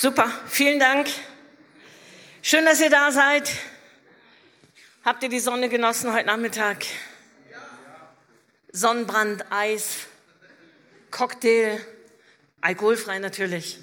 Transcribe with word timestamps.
Super, 0.00 0.30
vielen 0.46 0.78
Dank. 0.78 1.08
Schön, 2.40 2.64
dass 2.64 2.80
ihr 2.80 2.88
da 2.88 3.10
seid. 3.10 3.50
Habt 5.04 5.24
ihr 5.24 5.28
die 5.28 5.40
Sonne 5.40 5.68
genossen 5.68 6.12
heute 6.12 6.28
Nachmittag? 6.28 6.84
Sonnenbrand, 8.70 9.44
Eis, 9.50 10.06
Cocktail, 11.10 11.84
alkoholfrei 12.60 13.18
natürlich. 13.18 13.78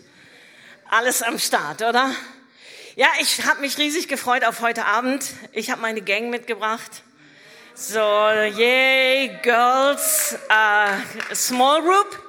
Alles 0.89 1.21
am 1.21 1.37
Start, 1.37 1.81
oder? 1.81 2.09
Ja, 2.95 3.09
ich 3.19 3.45
habe 3.45 3.59
mich 3.59 3.77
riesig 3.77 4.07
gefreut 4.07 4.45
auf 4.45 4.61
heute 4.61 4.85
Abend. 4.85 5.25
Ich 5.51 5.69
habe 5.69 5.81
meine 5.81 6.01
Gang 6.01 6.29
mitgebracht. 6.29 7.03
So, 7.73 7.99
yay, 7.99 9.37
Girls, 9.43 10.37
uh, 10.49 11.35
Small 11.35 11.81
Group. 11.81 12.24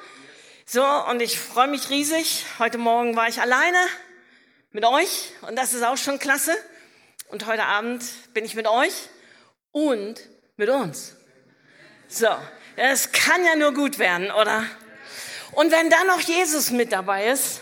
So, 0.68 0.84
und 0.84 1.22
ich 1.22 1.38
freue 1.38 1.68
mich 1.68 1.90
riesig. 1.90 2.44
Heute 2.58 2.76
Morgen 2.76 3.14
war 3.14 3.28
ich 3.28 3.40
alleine 3.40 3.78
mit 4.72 4.84
euch 4.84 5.30
und 5.42 5.54
das 5.54 5.72
ist 5.72 5.84
auch 5.84 5.96
schon 5.96 6.18
klasse. 6.18 6.56
Und 7.28 7.46
heute 7.46 7.62
Abend 7.62 8.02
bin 8.34 8.44
ich 8.44 8.56
mit 8.56 8.66
euch 8.66 8.92
und 9.70 10.20
mit 10.56 10.68
uns. 10.68 11.14
So, 12.08 12.26
es 12.74 13.12
kann 13.12 13.44
ja 13.44 13.54
nur 13.54 13.74
gut 13.74 14.00
werden, 14.00 14.32
oder? 14.32 14.64
Und 15.52 15.70
wenn 15.70 15.88
dann 15.88 16.08
noch 16.08 16.18
Jesus 16.18 16.72
mit 16.72 16.90
dabei 16.90 17.28
ist, 17.28 17.60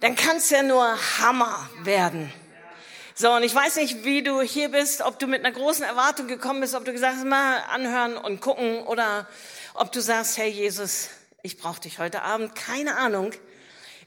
dann 0.00 0.14
kann 0.14 0.36
es 0.36 0.50
ja 0.50 0.62
nur 0.62 0.94
Hammer 1.18 1.70
werden. 1.84 2.30
So, 3.14 3.32
und 3.32 3.44
ich 3.44 3.54
weiß 3.54 3.76
nicht, 3.76 4.04
wie 4.04 4.22
du 4.22 4.42
hier 4.42 4.68
bist, 4.68 5.00
ob 5.00 5.18
du 5.18 5.26
mit 5.26 5.42
einer 5.42 5.54
großen 5.54 5.84
Erwartung 5.84 6.26
gekommen 6.26 6.60
bist, 6.60 6.74
ob 6.74 6.84
du 6.84 6.92
gesagt 6.92 7.16
hast, 7.16 7.24
mal 7.24 7.60
anhören 7.70 8.18
und 8.18 8.42
gucken 8.42 8.80
oder 8.82 9.26
ob 9.72 9.90
du 9.90 10.02
sagst, 10.02 10.36
hey 10.36 10.50
Jesus, 10.50 11.08
ich 11.46 11.58
brauche 11.58 11.80
dich 11.80 12.00
heute 12.00 12.22
Abend, 12.22 12.56
keine 12.56 12.96
Ahnung. 12.96 13.30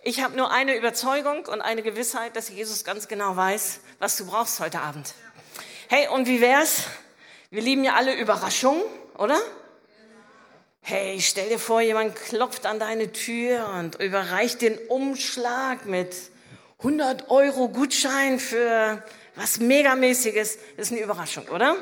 Ich 0.03 0.21
habe 0.21 0.35
nur 0.35 0.52
eine 0.52 0.75
Überzeugung 0.75 1.45
und 1.45 1.62
eine 1.62 1.81
Gewissheit, 1.81 2.35
dass 2.35 2.49
Jesus 2.49 2.84
ganz 2.84 3.07
genau 3.07 3.34
weiß, 3.34 3.79
was 3.98 4.18
du 4.18 4.26
brauchst 4.26 4.59
heute 4.59 4.82
Abend. 4.82 5.13
Hey, 5.87 6.10
und 6.10 6.27
wie 6.27 6.41
wär's? 6.41 6.84
Wir 7.49 7.62
lieben 7.62 7.85
ja 7.85 7.93
alle 7.95 8.13
Überraschungen, 8.20 8.84
oder? 9.17 9.40
Hey, 10.82 11.21
stell 11.21 11.48
dir 11.48 11.60
vor, 11.60 11.79
jemand 11.79 12.13
klopft 12.17 12.65
an 12.65 12.77
deine 12.77 13.13
Tür 13.13 13.70
und 13.70 13.95
überreicht 14.01 14.62
den 14.62 14.77
Umschlag 14.90 15.85
mit 15.85 16.13
100 16.79 17.29
Euro 17.29 17.70
Gutschein 17.70 18.37
für 18.40 19.01
was 19.35 19.60
Megamäßiges. 19.62 20.57
Das 20.76 20.87
ist 20.87 20.91
eine 20.91 21.01
Überraschung, 21.01 21.48
oder? 21.48 21.77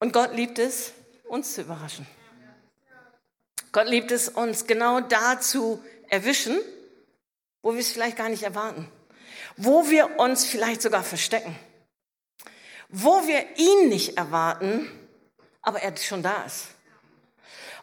Und 0.00 0.12
Gott 0.12 0.34
liebt 0.34 0.58
es, 0.58 0.92
uns 1.24 1.54
zu 1.54 1.62
überraschen. 1.62 2.06
Gott 3.72 3.88
liebt 3.88 4.10
es, 4.10 4.28
uns 4.28 4.66
genau 4.66 5.00
da 5.00 5.40
zu 5.40 5.82
erwischen, 6.08 6.58
wo 7.62 7.74
wir 7.74 7.80
es 7.80 7.92
vielleicht 7.92 8.16
gar 8.16 8.28
nicht 8.28 8.42
erwarten. 8.42 8.90
Wo 9.56 9.90
wir 9.90 10.18
uns 10.18 10.46
vielleicht 10.46 10.80
sogar 10.82 11.02
verstecken. 11.02 11.58
Wo 12.88 13.26
wir 13.26 13.44
ihn 13.56 13.88
nicht 13.88 14.16
erwarten, 14.16 14.90
aber 15.60 15.82
er 15.82 15.96
schon 15.96 16.22
da 16.22 16.44
ist. 16.44 16.68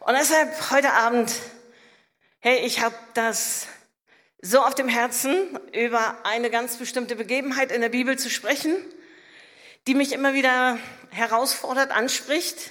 Und 0.00 0.14
deshalb 0.14 0.70
heute 0.70 0.92
Abend, 0.92 1.32
hey, 2.40 2.58
ich 2.66 2.80
habe 2.80 2.94
das 3.14 3.66
so 4.40 4.60
auf 4.60 4.74
dem 4.74 4.88
Herzen, 4.88 5.58
über 5.72 6.24
eine 6.24 6.50
ganz 6.50 6.76
bestimmte 6.76 7.16
Begebenheit 7.16 7.72
in 7.72 7.80
der 7.80 7.88
Bibel 7.88 8.18
zu 8.18 8.30
sprechen, 8.30 8.74
die 9.86 9.94
mich 9.94 10.12
immer 10.12 10.34
wieder 10.34 10.78
herausfordert, 11.10 11.92
anspricht 11.92 12.70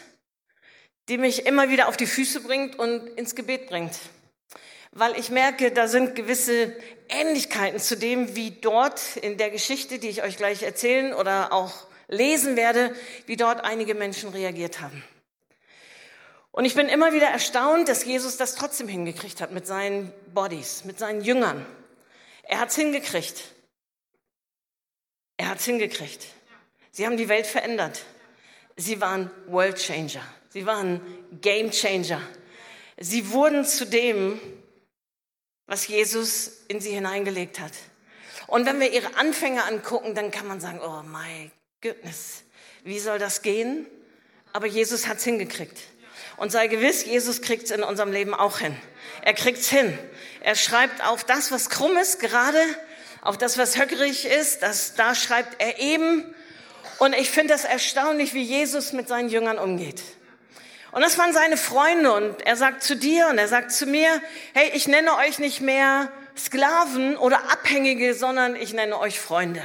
die 1.08 1.18
mich 1.18 1.46
immer 1.46 1.70
wieder 1.70 1.88
auf 1.88 1.98
die 1.98 2.08
Füße 2.08 2.42
bringt 2.42 2.78
und 2.80 3.08
ins 3.18 3.36
Gebet 3.36 3.68
bringt. 3.68 3.94
Weil 4.92 5.18
ich 5.20 5.30
merke, 5.30 5.72
da 5.72 5.88
sind 5.88 6.16
gewisse 6.16 6.76
Ähnlichkeiten 7.10 7.80
zu 7.80 7.98
dem, 7.98 8.36
wie 8.36 8.52
dort 8.52 9.18
in 9.18 9.38
der 9.38 9.50
Geschichte, 9.50 10.00
die 10.00 10.10
ich 10.10 10.24
euch 10.24 10.38
gleich 10.38 10.64
erzählen 10.64 11.14
oder 11.14 11.52
auch 11.52 11.88
lesen 12.08 12.56
werde, 12.56 12.96
wie 13.26 13.36
dort 13.36 13.64
einige 13.64 13.94
Menschen 13.94 14.30
reagiert 14.30 14.82
haben. 14.82 15.04
Und 16.52 16.64
ich 16.64 16.76
bin 16.76 16.88
immer 16.88 17.12
wieder 17.12 17.28
erstaunt, 17.28 17.90
dass 17.90 18.06
Jesus 18.06 18.38
das 18.38 18.56
trotzdem 18.56 18.88
hingekriegt 18.88 19.42
hat 19.42 19.52
mit 19.52 19.68
seinen 19.68 20.14
Bodies, 20.34 20.86
mit 20.86 20.98
seinen 20.98 21.22
Jüngern. 21.22 21.66
Er 22.44 22.60
hat's 22.60 22.76
hingekriegt. 22.76 23.44
Er 25.36 25.50
hat's 25.50 25.66
hingekriegt. 25.66 26.26
Sie 26.92 27.06
haben 27.06 27.18
die 27.18 27.28
Welt 27.28 27.46
verändert. 27.46 28.06
Sie 28.78 29.02
waren 29.02 29.30
World 29.48 29.78
Changer. 29.78 30.24
Sie 30.56 30.66
waren 30.66 31.02
Game 31.42 31.70
Changer. 31.70 32.22
Sie 32.98 33.32
wurden 33.32 33.66
zu 33.66 33.86
dem, 33.86 34.40
was 35.68 35.86
Jesus 35.86 36.62
in 36.70 36.80
sie 36.80 36.92
hineingelegt 36.92 37.60
hat. 37.60 37.74
Und 38.48 38.66
wenn 38.66 38.80
wir 38.80 38.90
ihre 38.90 39.18
Anfänge 39.18 39.66
angucken, 39.66 40.16
dann 40.16 40.32
kann 40.32 40.48
man 40.48 40.62
sagen, 40.62 40.80
oh 40.80 41.02
my 41.04 41.52
goodness, 41.82 42.44
wie 42.86 43.00
soll 43.00 43.20
das 43.20 43.42
gehen? 43.42 43.86
Aber 44.54 44.66
Jesus 44.66 45.08
hat's 45.08 45.26
hingekriegt. 45.26 45.78
Und 46.38 46.54
sei 46.54 46.68
gewiss, 46.68 47.04
Jesus 47.04 47.42
kriegt's 47.42 47.70
in 47.70 47.84
unserem 47.84 48.14
Leben 48.14 48.34
auch 48.34 48.60
hin. 48.60 48.78
Er 49.24 49.34
kriegt's 49.34 49.68
hin. 49.68 50.00
Er 50.40 50.56
schreibt 50.56 51.06
auf 51.06 51.26
das, 51.26 51.52
was 51.52 51.70
krumm 51.70 51.98
ist, 51.98 52.22
gerade, 52.22 52.62
auf 53.22 53.38
das, 53.38 53.58
was 53.58 53.78
höckerig 53.78 54.24
ist, 54.24 54.64
das, 54.64 54.96
da 54.96 55.16
schreibt 55.16 55.62
er 55.62 55.80
eben. 55.80 56.24
Und 57.00 57.12
ich 57.12 57.30
finde 57.30 57.54
das 57.54 57.66
erstaunlich, 57.66 58.34
wie 58.34 58.44
Jesus 58.44 58.94
mit 58.94 59.10
seinen 59.10 59.28
Jüngern 59.28 59.60
umgeht. 59.60 60.02
Und 60.96 61.02
das 61.02 61.18
waren 61.18 61.34
seine 61.34 61.58
Freunde 61.58 62.14
und 62.14 62.42
er 62.46 62.56
sagt 62.56 62.82
zu 62.82 62.96
dir 62.96 63.28
und 63.28 63.38
er 63.38 63.50
sagt 63.50 63.74
zu 63.74 63.86
mir, 63.86 64.22
hey, 64.54 64.72
ich 64.76 64.88
nenne 64.88 65.14
euch 65.18 65.40
nicht 65.40 65.60
mehr 65.60 66.10
Sklaven 66.38 67.18
oder 67.18 67.52
Abhängige, 67.52 68.14
sondern 68.14 68.56
ich 68.56 68.72
nenne 68.72 68.98
euch 68.98 69.20
Freunde. 69.20 69.62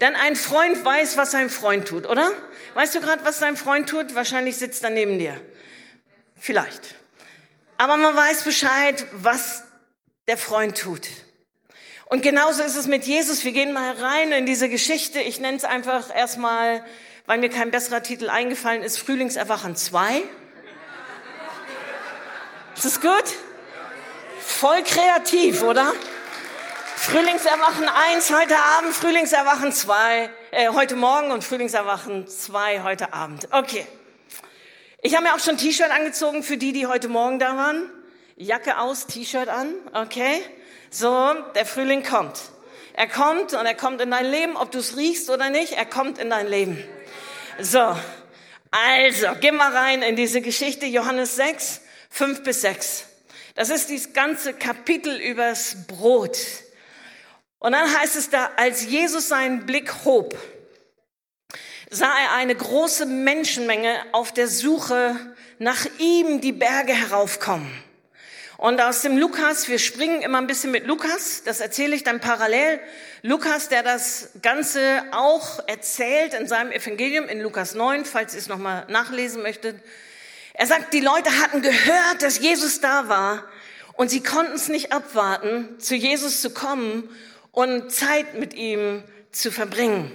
Denn 0.00 0.16
ein 0.16 0.34
Freund 0.34 0.84
weiß, 0.84 1.16
was 1.16 1.30
sein 1.30 1.48
Freund 1.48 1.86
tut, 1.86 2.08
oder? 2.08 2.32
Weißt 2.74 2.92
du 2.92 3.00
gerade, 3.00 3.24
was 3.24 3.38
dein 3.38 3.56
Freund 3.56 3.88
tut? 3.88 4.16
Wahrscheinlich 4.16 4.56
sitzt 4.56 4.82
er 4.82 4.90
neben 4.90 5.20
dir. 5.20 5.40
Vielleicht. 6.40 6.96
Aber 7.76 7.96
man 7.96 8.16
weiß 8.16 8.42
Bescheid, 8.42 9.06
was 9.12 9.62
der 10.26 10.36
Freund 10.36 10.76
tut. 10.76 11.06
Und 12.06 12.24
genauso 12.24 12.64
ist 12.64 12.74
es 12.74 12.88
mit 12.88 13.04
Jesus. 13.04 13.44
Wir 13.44 13.52
gehen 13.52 13.72
mal 13.72 13.92
rein 13.92 14.32
in 14.32 14.44
diese 14.44 14.68
Geschichte. 14.68 15.20
Ich 15.20 15.38
nenne 15.38 15.56
es 15.56 15.64
einfach 15.64 16.12
erstmal, 16.12 16.84
weil 17.26 17.38
mir 17.38 17.48
kein 17.48 17.70
besserer 17.70 18.02
Titel 18.02 18.28
eingefallen 18.28 18.82
ist, 18.82 18.98
Frühlingserwachen 18.98 19.76
2. 19.76 20.24
Ist 22.74 22.84
das 22.84 23.00
gut? 23.00 23.24
Voll 24.40 24.82
kreativ, 24.82 25.62
oder? 25.62 25.92
Frühlingserwachen 26.96 27.88
1 27.88 28.32
heute 28.32 28.56
Abend, 28.56 28.94
Frühlingserwachen 28.94 29.72
2 29.72 30.30
äh, 30.50 30.68
heute 30.70 30.96
Morgen 30.96 31.30
und 31.30 31.44
Frühlingserwachen 31.44 32.26
2 32.26 32.82
heute 32.82 33.12
Abend. 33.12 33.46
Okay. 33.52 33.86
Ich 35.02 35.14
habe 35.14 35.24
mir 35.24 35.34
auch 35.34 35.38
schon 35.38 35.56
T-Shirt 35.56 35.90
angezogen 35.90 36.42
für 36.42 36.56
die, 36.56 36.72
die 36.72 36.88
heute 36.88 37.08
Morgen 37.08 37.38
da 37.38 37.56
waren. 37.56 37.88
Jacke 38.36 38.78
aus, 38.78 39.06
T-Shirt 39.06 39.48
an, 39.48 39.72
okay? 39.92 40.42
So, 40.90 41.32
der 41.54 41.66
Frühling 41.66 42.02
kommt. 42.02 42.40
Er 42.94 43.06
kommt 43.06 43.54
und 43.54 43.66
er 43.66 43.74
kommt 43.74 44.00
in 44.00 44.10
dein 44.10 44.26
Leben, 44.26 44.56
ob 44.56 44.72
du 44.72 44.78
es 44.78 44.96
riechst 44.96 45.30
oder 45.30 45.48
nicht, 45.48 45.74
er 45.74 45.86
kommt 45.86 46.18
in 46.18 46.28
dein 46.28 46.48
Leben. 46.48 46.82
So, 47.60 47.96
also, 48.72 49.28
geh 49.40 49.52
mal 49.52 49.72
rein 49.72 50.02
in 50.02 50.16
diese 50.16 50.40
Geschichte, 50.40 50.86
Johannes 50.86 51.36
6. 51.36 51.82
5 52.14 52.44
bis 52.44 52.60
6. 52.60 53.06
Das 53.56 53.70
ist 53.70 53.90
dieses 53.90 54.12
ganze 54.12 54.54
Kapitel 54.54 55.20
übers 55.20 55.74
Brot. 55.88 56.38
Und 57.58 57.72
dann 57.72 57.92
heißt 57.92 58.14
es 58.14 58.30
da, 58.30 58.52
als 58.56 58.84
Jesus 58.84 59.26
seinen 59.26 59.66
Blick 59.66 60.04
hob, 60.04 60.38
sah 61.90 62.16
er 62.16 62.34
eine 62.34 62.54
große 62.54 63.06
Menschenmenge 63.06 63.96
auf 64.12 64.32
der 64.32 64.46
Suche 64.46 65.34
nach 65.58 65.86
ihm 65.98 66.40
die 66.40 66.52
Berge 66.52 66.92
heraufkommen. 66.92 67.68
Und 68.58 68.80
aus 68.80 69.02
dem 69.02 69.18
Lukas, 69.18 69.66
wir 69.66 69.80
springen 69.80 70.22
immer 70.22 70.38
ein 70.38 70.46
bisschen 70.46 70.70
mit 70.70 70.86
Lukas, 70.86 71.42
das 71.44 71.58
erzähle 71.58 71.96
ich 71.96 72.04
dann 72.04 72.20
parallel. 72.20 72.78
Lukas, 73.22 73.68
der 73.68 73.82
das 73.82 74.28
Ganze 74.40 75.02
auch 75.10 75.66
erzählt 75.66 76.32
in 76.34 76.46
seinem 76.46 76.70
Evangelium 76.70 77.26
in 77.26 77.40
Lukas 77.40 77.74
9, 77.74 78.04
falls 78.04 78.34
ihr 78.34 78.38
es 78.38 78.46
nochmal 78.46 78.86
nachlesen 78.88 79.42
möchtet, 79.42 79.82
er 80.56 80.66
sagt, 80.66 80.94
die 80.94 81.00
Leute 81.00 81.30
hatten 81.40 81.62
gehört, 81.62 82.22
dass 82.22 82.38
Jesus 82.38 82.80
da 82.80 83.08
war 83.08 83.44
und 83.94 84.08
sie 84.08 84.22
konnten 84.22 84.54
es 84.54 84.68
nicht 84.68 84.92
abwarten, 84.92 85.78
zu 85.80 85.96
Jesus 85.96 86.40
zu 86.40 86.50
kommen 86.50 87.08
und 87.50 87.92
Zeit 87.92 88.34
mit 88.38 88.54
ihm 88.54 89.02
zu 89.32 89.50
verbringen. 89.50 90.12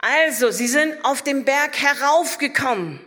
Also, 0.00 0.50
sie 0.50 0.66
sind 0.66 1.04
auf 1.04 1.22
den 1.22 1.44
Berg 1.44 1.78
heraufgekommen. 1.78 3.00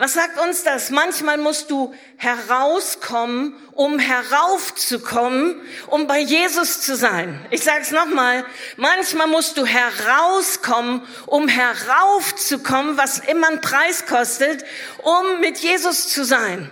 Was 0.00 0.14
sagt 0.14 0.38
uns 0.38 0.62
das? 0.62 0.90
Manchmal 0.90 1.38
musst 1.38 1.72
du 1.72 1.92
herauskommen, 2.18 3.56
um 3.72 3.98
heraufzukommen, 3.98 5.60
um 5.88 6.06
bei 6.06 6.20
Jesus 6.20 6.82
zu 6.82 6.94
sein. 6.94 7.44
Ich 7.50 7.64
sage 7.64 7.80
es 7.80 7.90
nochmal. 7.90 8.46
Manchmal 8.76 9.26
musst 9.26 9.56
du 9.56 9.66
herauskommen, 9.66 11.02
um 11.26 11.48
heraufzukommen, 11.48 12.96
was 12.96 13.18
immer 13.18 13.48
einen 13.48 13.60
Preis 13.60 14.06
kostet, 14.06 14.64
um 15.02 15.40
mit 15.40 15.58
Jesus 15.58 16.08
zu 16.10 16.24
sein. 16.24 16.70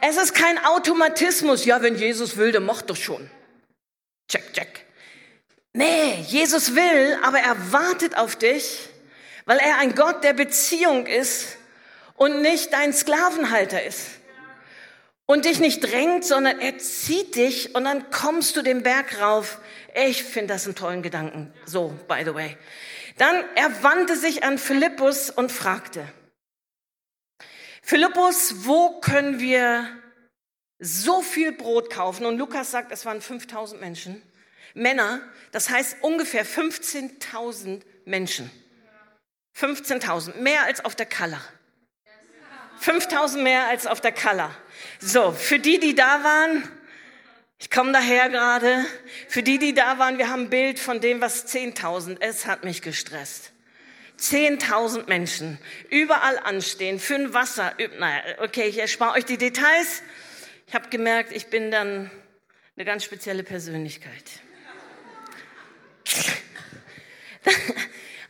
Es 0.00 0.16
ist 0.16 0.34
kein 0.34 0.62
Automatismus. 0.64 1.64
Ja, 1.66 1.80
wenn 1.80 1.94
Jesus 1.94 2.36
will, 2.36 2.50
dann 2.50 2.66
macht 2.66 2.90
doch 2.90 2.96
schon. 2.96 3.30
Check, 4.28 4.52
check. 4.52 4.84
Nee, 5.74 6.24
Jesus 6.26 6.74
will, 6.74 7.18
aber 7.22 7.38
er 7.38 7.72
wartet 7.72 8.18
auf 8.18 8.34
dich, 8.34 8.88
weil 9.44 9.58
er 9.58 9.78
ein 9.78 9.94
Gott 9.94 10.24
der 10.24 10.32
Beziehung 10.32 11.06
ist 11.06 11.56
und 12.14 12.42
nicht 12.42 12.72
dein 12.72 12.92
Sklavenhalter 12.92 13.82
ist. 13.82 14.10
Und 15.26 15.46
dich 15.46 15.58
nicht 15.58 15.80
drängt, 15.80 16.24
sondern 16.24 16.60
er 16.60 16.78
zieht 16.78 17.34
dich 17.34 17.74
und 17.74 17.84
dann 17.84 18.10
kommst 18.10 18.56
du 18.56 18.62
den 18.62 18.82
Berg 18.82 19.20
rauf. 19.20 19.58
Ich 19.94 20.22
finde 20.22 20.54
das 20.54 20.66
einen 20.66 20.74
tollen 20.74 21.02
Gedanken. 21.02 21.52
So, 21.64 21.98
by 22.08 22.22
the 22.24 22.34
way. 22.34 22.58
Dann 23.16 23.42
er 23.54 23.82
wandte 23.82 24.16
sich 24.16 24.44
an 24.44 24.58
Philippus 24.58 25.30
und 25.30 25.50
fragte, 25.50 26.06
Philippus, 27.80 28.66
wo 28.66 29.00
können 29.00 29.40
wir 29.40 29.86
so 30.78 31.22
viel 31.22 31.52
Brot 31.52 31.90
kaufen? 31.90 32.26
Und 32.26 32.38
Lukas 32.38 32.70
sagt, 32.70 32.92
es 32.92 33.04
waren 33.04 33.20
5000 33.20 33.80
Menschen, 33.80 34.22
Männer, 34.74 35.20
das 35.52 35.70
heißt 35.70 35.98
ungefähr 36.00 36.44
15.000 36.44 37.82
Menschen. 38.04 38.50
15.000, 39.56 40.38
mehr 40.38 40.64
als 40.64 40.84
auf 40.84 40.96
der 40.96 41.06
Kalla. 41.06 41.40
5000 42.84 43.42
mehr 43.42 43.66
als 43.68 43.86
auf 43.86 44.02
der 44.02 44.12
Kalla. 44.12 44.54
So, 45.00 45.32
für 45.32 45.58
die, 45.58 45.80
die 45.80 45.94
da 45.94 46.22
waren, 46.22 46.68
ich 47.58 47.70
komme 47.70 47.92
daher 47.92 48.28
gerade, 48.28 48.84
für 49.26 49.42
die, 49.42 49.58
die 49.58 49.72
da 49.72 49.98
waren, 49.98 50.18
wir 50.18 50.28
haben 50.28 50.42
ein 50.42 50.50
Bild 50.50 50.78
von 50.78 51.00
dem, 51.00 51.22
was 51.22 51.46
10.000, 51.46 52.18
es 52.20 52.44
hat 52.44 52.62
mich 52.62 52.82
gestresst. 52.82 53.52
10.000 54.20 55.08
Menschen, 55.08 55.58
überall 55.88 56.38
anstehen, 56.38 57.00
für 57.00 57.14
ein 57.14 57.32
Wasser. 57.32 57.72
Naja, 57.98 58.22
okay, 58.40 58.66
ich 58.66 58.76
erspare 58.76 59.16
euch 59.16 59.24
die 59.24 59.38
Details. 59.38 60.02
Ich 60.66 60.74
habe 60.74 60.90
gemerkt, 60.90 61.32
ich 61.32 61.46
bin 61.46 61.70
dann 61.70 62.10
eine 62.76 62.84
ganz 62.84 63.02
spezielle 63.02 63.44
Persönlichkeit. 63.44 64.24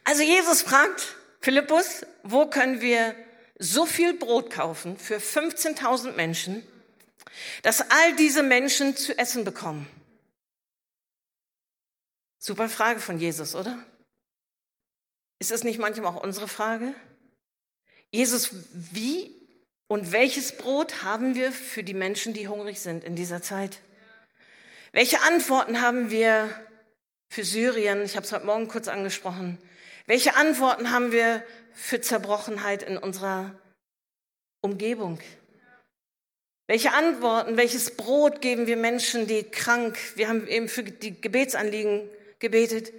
Also 0.06 0.23
Jesus 0.23 0.61
fragt 0.61 1.17
Philippus, 1.41 2.05
wo 2.25 2.45
können 2.45 2.83
wir 2.83 3.15
so 3.59 3.87
viel 3.87 4.15
Brot 4.15 4.51
kaufen 4.51 4.99
für 4.99 5.17
15.000 5.17 6.12
Menschen, 6.12 6.67
dass 7.62 7.81
all 7.91 8.17
diese 8.17 8.43
Menschen 8.43 8.97
zu 8.97 9.17
essen 9.19 9.45
bekommen? 9.45 9.89
Super 12.39 12.69
Frage 12.69 13.01
von 13.01 13.19
Jesus, 13.19 13.55
oder? 13.55 13.79
Ist 15.39 15.51
das 15.51 15.65
nicht 15.65 15.79
manchmal 15.79 16.15
auch 16.15 16.23
unsere 16.23 16.49
Frage? 16.49 16.95
Jesus, 18.11 18.51
wie 18.73 19.35
und 19.87 20.12
welches 20.12 20.56
Brot 20.56 21.03
haben 21.03 21.35
wir 21.35 21.53
für 21.53 21.83
die 21.83 21.95
Menschen, 21.95 22.33
die 22.33 22.49
hungrig 22.49 22.81
sind 22.81 23.05
in 23.05 23.17
dieser 23.17 23.43
Zeit? 23.43 23.81
Welche 24.93 25.23
Antworten 25.23 25.81
haben 25.81 26.11
wir 26.11 26.49
für 27.29 27.45
Syrien? 27.45 28.03
Ich 28.03 28.17
habe 28.17 28.25
es 28.25 28.33
heute 28.33 28.47
Morgen 28.47 28.69
kurz 28.69 28.89
angesprochen. 28.89 29.59
Welche 30.06 30.37
Antworten 30.37 30.91
haben 30.91 31.12
wir 31.12 31.43
für 31.73 32.01
Zerbrochenheit 32.01 32.83
in 32.83 32.99
unserer 32.99 33.59
Umgebung? 34.61 35.19
Welche 36.67 36.93
Antworten, 36.93 37.56
welches 37.56 37.97
Brot 37.97 38.41
geben 38.41 38.67
wir 38.67 38.77
Menschen, 38.77 39.27
die 39.27 39.45
krank, 39.45 39.99
wir 40.17 40.29
haben 40.29 40.47
eben 40.47 40.69
für 40.69 40.83
die 40.83 41.21
Gebetsanliegen 41.21 42.09
gebetet. 42.39 42.93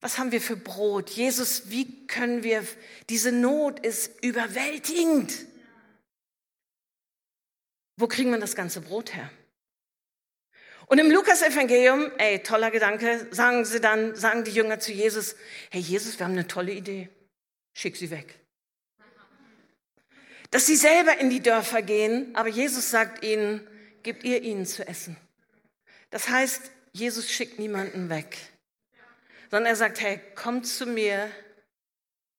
Was 0.00 0.18
haben 0.18 0.32
wir 0.32 0.40
für 0.40 0.56
Brot? 0.56 1.10
Jesus, 1.10 1.70
wie 1.70 2.06
können 2.06 2.42
wir, 2.42 2.64
diese 3.08 3.32
Not 3.32 3.80
ist 3.80 4.22
überwältigend. 4.22 5.46
Wo 7.96 8.06
kriegen 8.06 8.30
wir 8.30 8.38
das 8.38 8.54
ganze 8.54 8.80
Brot 8.80 9.14
her? 9.14 9.30
Und 10.90 10.98
im 10.98 11.08
Lukas-Evangelium, 11.08 12.10
ey, 12.18 12.42
toller 12.42 12.72
Gedanke, 12.72 13.28
sagen 13.30 13.64
sie 13.64 13.80
dann, 13.80 14.16
sagen 14.16 14.42
die 14.42 14.50
Jünger 14.50 14.80
zu 14.80 14.90
Jesus, 14.90 15.36
hey 15.70 15.80
Jesus, 15.80 16.18
wir 16.18 16.26
haben 16.26 16.32
eine 16.32 16.48
tolle 16.48 16.72
Idee. 16.72 17.08
Schick 17.74 17.96
sie 17.96 18.10
weg. 18.10 18.34
Dass 20.50 20.66
sie 20.66 20.74
selber 20.74 21.16
in 21.18 21.30
die 21.30 21.42
Dörfer 21.42 21.82
gehen, 21.82 22.34
aber 22.34 22.48
Jesus 22.48 22.90
sagt 22.90 23.22
ihnen, 23.22 23.64
gebt 24.02 24.24
ihr 24.24 24.42
ihnen 24.42 24.66
zu 24.66 24.84
essen. 24.84 25.16
Das 26.10 26.28
heißt, 26.28 26.72
Jesus 26.90 27.30
schickt 27.30 27.60
niemanden 27.60 28.10
weg, 28.10 28.36
sondern 29.48 29.66
er 29.66 29.76
sagt, 29.76 30.00
hey, 30.00 30.20
kommt 30.34 30.66
zu 30.66 30.86
mir, 30.86 31.30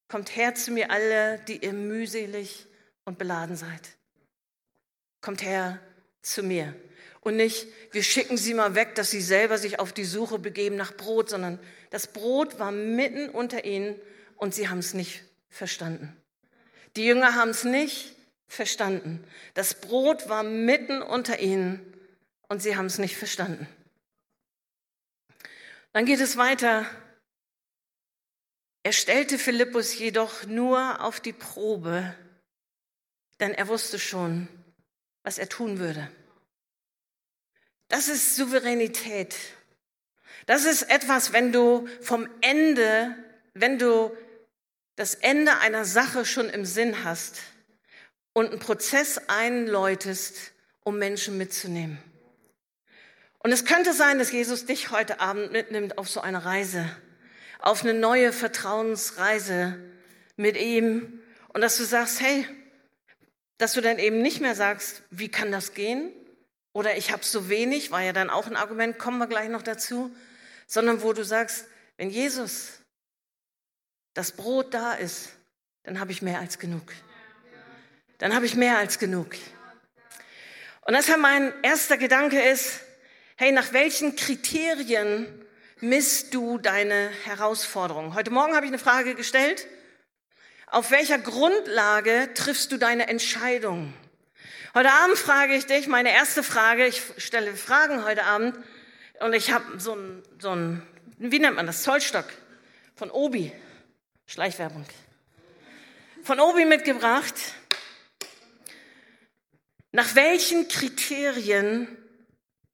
kommt 0.10 0.36
her 0.36 0.56
zu 0.56 0.72
mir 0.72 0.92
alle, 0.92 1.40
die 1.48 1.64
ihr 1.64 1.72
mühselig 1.72 2.68
und 3.06 3.18
beladen 3.18 3.56
seid. 3.56 3.96
Kommt 5.22 5.42
her 5.42 5.80
zu 6.22 6.44
mir. 6.44 6.76
Und 7.22 7.36
nicht, 7.36 7.68
wir 7.92 8.04
schicken 8.04 8.36
sie 8.36 8.56
mal 8.56 8.76
weg, 8.76 8.96
dass 8.96 9.12
sie 9.12 9.22
selber 9.22 9.58
sich 9.58 9.80
auf 9.80 9.94
die 9.94 10.06
Suche 10.06 10.40
begeben 10.40 10.76
nach 10.76 10.98
Brot, 10.98 11.30
sondern 11.30 11.60
das 11.92 12.08
Brot 12.08 12.60
war 12.60 12.72
mitten 12.72 13.30
unter 13.30 13.64
ihnen 13.64 13.96
und 14.38 14.56
sie 14.56 14.70
haben 14.70 14.80
es 14.80 14.96
nicht 14.96 15.24
verstanden. 15.50 16.16
Die 16.96 17.06
Jünger 17.06 17.36
haben 17.36 17.52
es 17.52 17.64
nicht 17.64 18.16
verstanden. 18.48 19.24
Das 19.54 19.76
Brot 19.76 20.30
war 20.30 20.42
mitten 20.44 21.02
unter 21.04 21.40
ihnen 21.40 21.80
und 22.50 22.62
sie 22.62 22.76
haben 22.76 22.88
es 22.88 22.98
nicht 22.98 23.16
verstanden. 23.16 23.68
Dann 25.94 26.06
geht 26.06 26.22
es 26.22 26.38
weiter. 26.38 26.90
Er 28.84 28.94
stellte 28.94 29.38
Philippus 29.38 29.98
jedoch 29.98 30.46
nur 30.48 31.04
auf 31.04 31.20
die 31.20 31.34
Probe, 31.34 32.16
denn 33.40 33.54
er 33.54 33.68
wusste 33.68 34.00
schon, 34.00 34.48
was 35.24 35.38
er 35.38 35.50
tun 35.50 35.78
würde. 35.78 36.10
Das 37.92 38.08
ist 38.08 38.38
Souveränität. 38.38 39.36
Das 40.46 40.64
ist 40.64 40.84
etwas, 40.84 41.34
wenn 41.34 41.52
du 41.52 41.90
vom 42.00 42.26
Ende, 42.40 43.14
wenn 43.54 43.78
du 43.78 44.16
das 44.96 45.14
Ende 45.14 45.58
einer 45.58 45.84
Sache 45.84 46.24
schon 46.24 46.50
im 46.50 46.64
Sinn 46.64 47.04
hast 47.04 47.42
und 48.32 48.52
einen 48.52 48.60
Prozess 48.60 49.20
einläutest, 49.28 50.54
um 50.86 51.00
Menschen 51.00 51.38
mitzunehmen. 51.38 51.98
Und 53.40 53.52
es 53.52 53.66
könnte 53.66 53.92
sein, 53.92 54.20
dass 54.20 54.32
Jesus 54.32 54.66
dich 54.66 54.92
heute 54.92 55.20
Abend 55.20 55.52
mitnimmt 55.52 55.98
auf 55.98 56.08
so 56.08 56.22
eine 56.22 56.46
Reise, 56.46 56.90
auf 57.60 57.84
eine 57.84 57.94
neue 57.94 58.32
Vertrauensreise 58.32 59.78
mit 60.38 60.56
ihm 60.56 61.22
und 61.50 61.60
dass 61.60 61.76
du 61.76 61.84
sagst, 61.84 62.22
hey, 62.22 62.48
dass 63.58 63.74
du 63.74 63.82
dann 63.82 64.00
eben 64.00 64.22
nicht 64.22 64.40
mehr 64.40 64.56
sagst, 64.56 65.04
wie 65.10 65.28
kann 65.28 65.52
das 65.52 65.74
gehen? 65.74 66.14
Oder 66.74 66.98
ich 66.98 67.12
habe 67.12 67.24
so 67.24 67.50
wenig, 67.50 67.92
war 67.92 68.02
ja 68.02 68.14
dann 68.14 68.30
auch 68.30 68.48
ein 68.48 68.56
Argument, 68.56 68.98
kommen 68.98 69.18
wir 69.18 69.28
gleich 69.28 69.50
noch 69.50 69.62
dazu, 69.62 70.16
sondern 70.68 71.02
wo 71.02 71.14
du 71.14 71.26
sagst, 71.26 71.66
wenn 71.98 72.10
Jesus 72.10 72.80
das 74.14 74.32
Brot 74.32 74.74
da 74.74 74.94
ist, 74.94 75.30
dann 75.84 76.00
habe 76.00 76.12
ich 76.12 76.22
mehr 76.22 76.40
als 76.40 76.60
genug. 76.60 76.94
Dann 78.18 78.34
habe 78.34 78.46
ich 78.46 78.56
mehr 78.56 78.78
als 78.78 79.00
genug. 79.00 79.36
Und 80.82 80.94
deshalb 80.94 81.20
mein 81.20 81.54
erster 81.64 81.98
Gedanke 81.98 82.42
ist, 82.42 82.80
hey, 83.36 83.52
nach 83.52 83.74
welchen 83.74 84.16
Kriterien 84.16 85.28
misst 85.80 86.34
du 86.34 86.58
deine 86.58 87.10
Herausforderungen? 87.26 88.14
Heute 88.14 88.32
Morgen 88.32 88.56
habe 88.56 88.66
ich 88.66 88.72
eine 88.72 88.80
Frage 88.80 89.16
gestellt. 89.16 89.68
Auf 90.68 90.92
welcher 90.92 91.18
Grundlage 91.18 92.30
triffst 92.34 92.72
du 92.72 92.78
deine 92.78 93.08
Entscheidungen? 93.08 93.94
Heute 94.74 94.90
Abend 94.90 95.18
frage 95.18 95.54
ich 95.54 95.66
dich, 95.66 95.88
meine 95.88 96.14
erste 96.14 96.44
Frage, 96.44 96.88
ich 96.88 97.02
stelle 97.18 97.58
Fragen 97.58 98.06
heute 98.06 98.24
Abend 98.24 98.58
und 99.20 99.34
ich 99.34 99.52
habe 99.52 99.82
so 99.82 99.94
ein, 99.94 100.24
so 100.40 100.52
ein, 100.52 100.82
wie 101.18 101.40
nennt 101.40 101.58
man 101.58 101.68
das, 101.68 101.84
Zollstock 101.84 102.24
von 102.96 103.12
Obi, 103.12 103.52
Schleichwerbung, 104.28 104.86
von 106.24 106.40
Obi 106.40 106.64
mitgebracht. 106.64 107.36
Nach 109.92 110.16
welchen 110.16 110.70
Kriterien 110.70 111.90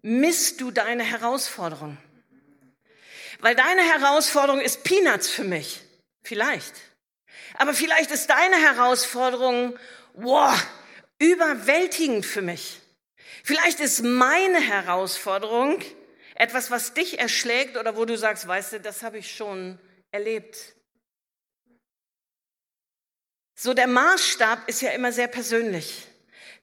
misst 0.04 0.62
du 0.62 0.70
deine 0.70 1.04
Herausforderung? 1.04 1.98
Weil 3.39 3.56
deine 3.56 3.82
Herausforderung 3.82 4.62
ist 4.62 4.84
Peanuts 4.84 5.32
für 5.32 5.46
mich, 5.46 5.82
vielleicht. 6.22 6.75
Aber 7.56 7.74
vielleicht 7.74 8.12
ist 8.12 8.30
deine 8.30 8.58
Herausforderung, 8.58 9.80
wow, 10.13 10.56
überwältigend 11.20 12.26
für 12.26 12.42
mich. 12.42 12.82
Vielleicht 13.44 13.80
ist 13.80 14.04
meine 14.04 14.60
Herausforderung 14.60 15.82
etwas, 16.36 16.70
was 16.70 16.94
dich 16.94 17.20
erschlägt 17.20 17.78
oder 17.78 17.96
wo 17.96 18.06
du 18.06 18.18
sagst, 18.18 18.48
weißt 18.48 18.74
du, 18.74 18.80
das 18.80 19.04
habe 19.04 19.18
ich 19.18 19.36
schon 19.36 19.80
erlebt. 20.12 20.76
So 23.56 23.74
der 23.74 23.88
Maßstab 23.88 24.70
ist 24.70 24.82
ja 24.82 24.92
immer 24.92 25.12
sehr 25.12 25.28
persönlich. 25.28 26.08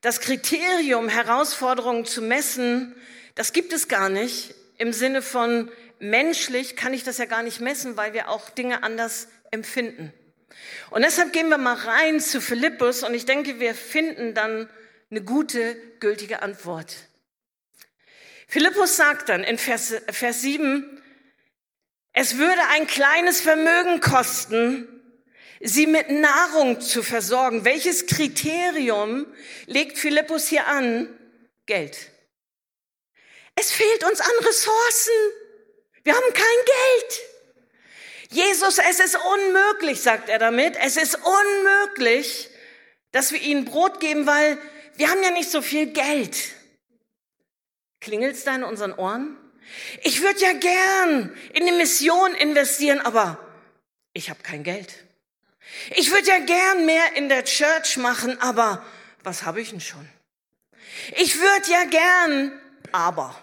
Das 0.00 0.20
Kriterium, 0.20 1.08
Herausforderungen 1.08 2.04
zu 2.04 2.22
messen, 2.22 2.94
das 3.34 3.52
gibt 3.52 3.72
es 3.72 3.88
gar 3.88 4.08
nicht. 4.08 4.54
Im 4.78 4.92
Sinne 4.92 5.22
von 5.22 5.72
menschlich 5.98 6.76
kann 6.76 6.94
ich 6.94 7.02
das 7.02 7.18
ja 7.18 7.24
gar 7.24 7.42
nicht 7.42 7.60
messen, 7.60 7.96
weil 7.96 8.12
wir 8.12 8.28
auch 8.28 8.50
Dinge 8.50 8.82
anders 8.82 9.28
empfinden. 9.50 10.12
Und 10.90 11.02
deshalb 11.02 11.32
gehen 11.32 11.48
wir 11.48 11.58
mal 11.58 11.74
rein 11.74 12.20
zu 12.20 12.40
Philippus 12.40 13.02
und 13.02 13.14
ich 13.14 13.26
denke, 13.26 13.60
wir 13.60 13.74
finden 13.74 14.34
dann 14.34 14.68
eine 15.10 15.22
gute, 15.22 15.76
gültige 16.00 16.42
Antwort. 16.42 16.94
Philippus 18.46 18.96
sagt 18.96 19.28
dann 19.28 19.42
in 19.42 19.58
Vers, 19.58 19.94
Vers 20.10 20.42
7, 20.42 21.02
es 22.12 22.38
würde 22.38 22.60
ein 22.70 22.86
kleines 22.86 23.40
Vermögen 23.40 24.00
kosten, 24.00 24.88
sie 25.60 25.86
mit 25.86 26.10
Nahrung 26.10 26.80
zu 26.80 27.02
versorgen. 27.02 27.64
Welches 27.64 28.06
Kriterium 28.06 29.26
legt 29.66 29.98
Philippus 29.98 30.46
hier 30.46 30.66
an? 30.66 31.08
Geld. 31.66 32.10
Es 33.56 33.72
fehlt 33.72 34.04
uns 34.04 34.20
an 34.20 34.44
Ressourcen. 34.44 35.14
Wir 36.02 36.14
haben 36.14 36.32
kein 36.32 36.64
Geld. 36.66 37.33
Jesus, 38.34 38.78
es 38.78 38.98
ist 38.98 39.16
unmöglich, 39.16 40.02
sagt 40.02 40.28
er 40.28 40.40
damit, 40.40 40.76
es 40.80 40.96
ist 40.96 41.16
unmöglich, 41.16 42.50
dass 43.12 43.30
wir 43.30 43.40
ihnen 43.40 43.64
Brot 43.64 44.00
geben, 44.00 44.26
weil 44.26 44.58
wir 44.96 45.08
haben 45.08 45.22
ja 45.22 45.30
nicht 45.30 45.52
so 45.52 45.62
viel 45.62 45.86
Geld. 45.86 46.36
Klingelt's 48.00 48.42
da 48.42 48.56
in 48.56 48.64
unseren 48.64 48.92
Ohren? 48.92 49.36
Ich 50.02 50.20
würde 50.20 50.40
ja 50.40 50.52
gern 50.52 51.36
in 51.52 51.62
eine 51.62 51.76
Mission 51.76 52.34
investieren, 52.34 53.00
aber 53.00 53.38
ich 54.14 54.30
habe 54.30 54.42
kein 54.42 54.64
Geld. 54.64 54.92
Ich 55.94 56.10
würde 56.10 56.26
ja 56.26 56.40
gern 56.40 56.86
mehr 56.86 57.14
in 57.14 57.28
der 57.28 57.44
Church 57.44 57.96
machen, 57.98 58.40
aber 58.40 58.84
was 59.22 59.44
habe 59.44 59.60
ich 59.60 59.70
denn 59.70 59.80
schon? 59.80 60.08
Ich 61.18 61.38
würde 61.38 61.70
ja 61.70 61.84
gern, 61.84 62.60
aber. 62.90 63.40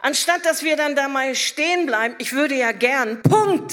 Anstatt 0.00 0.46
dass 0.46 0.62
wir 0.62 0.76
dann 0.76 0.94
da 0.94 1.08
mal 1.08 1.34
stehen 1.34 1.86
bleiben, 1.86 2.14
ich 2.18 2.32
würde 2.32 2.54
ja 2.54 2.72
gern, 2.72 3.20
Punkt, 3.22 3.72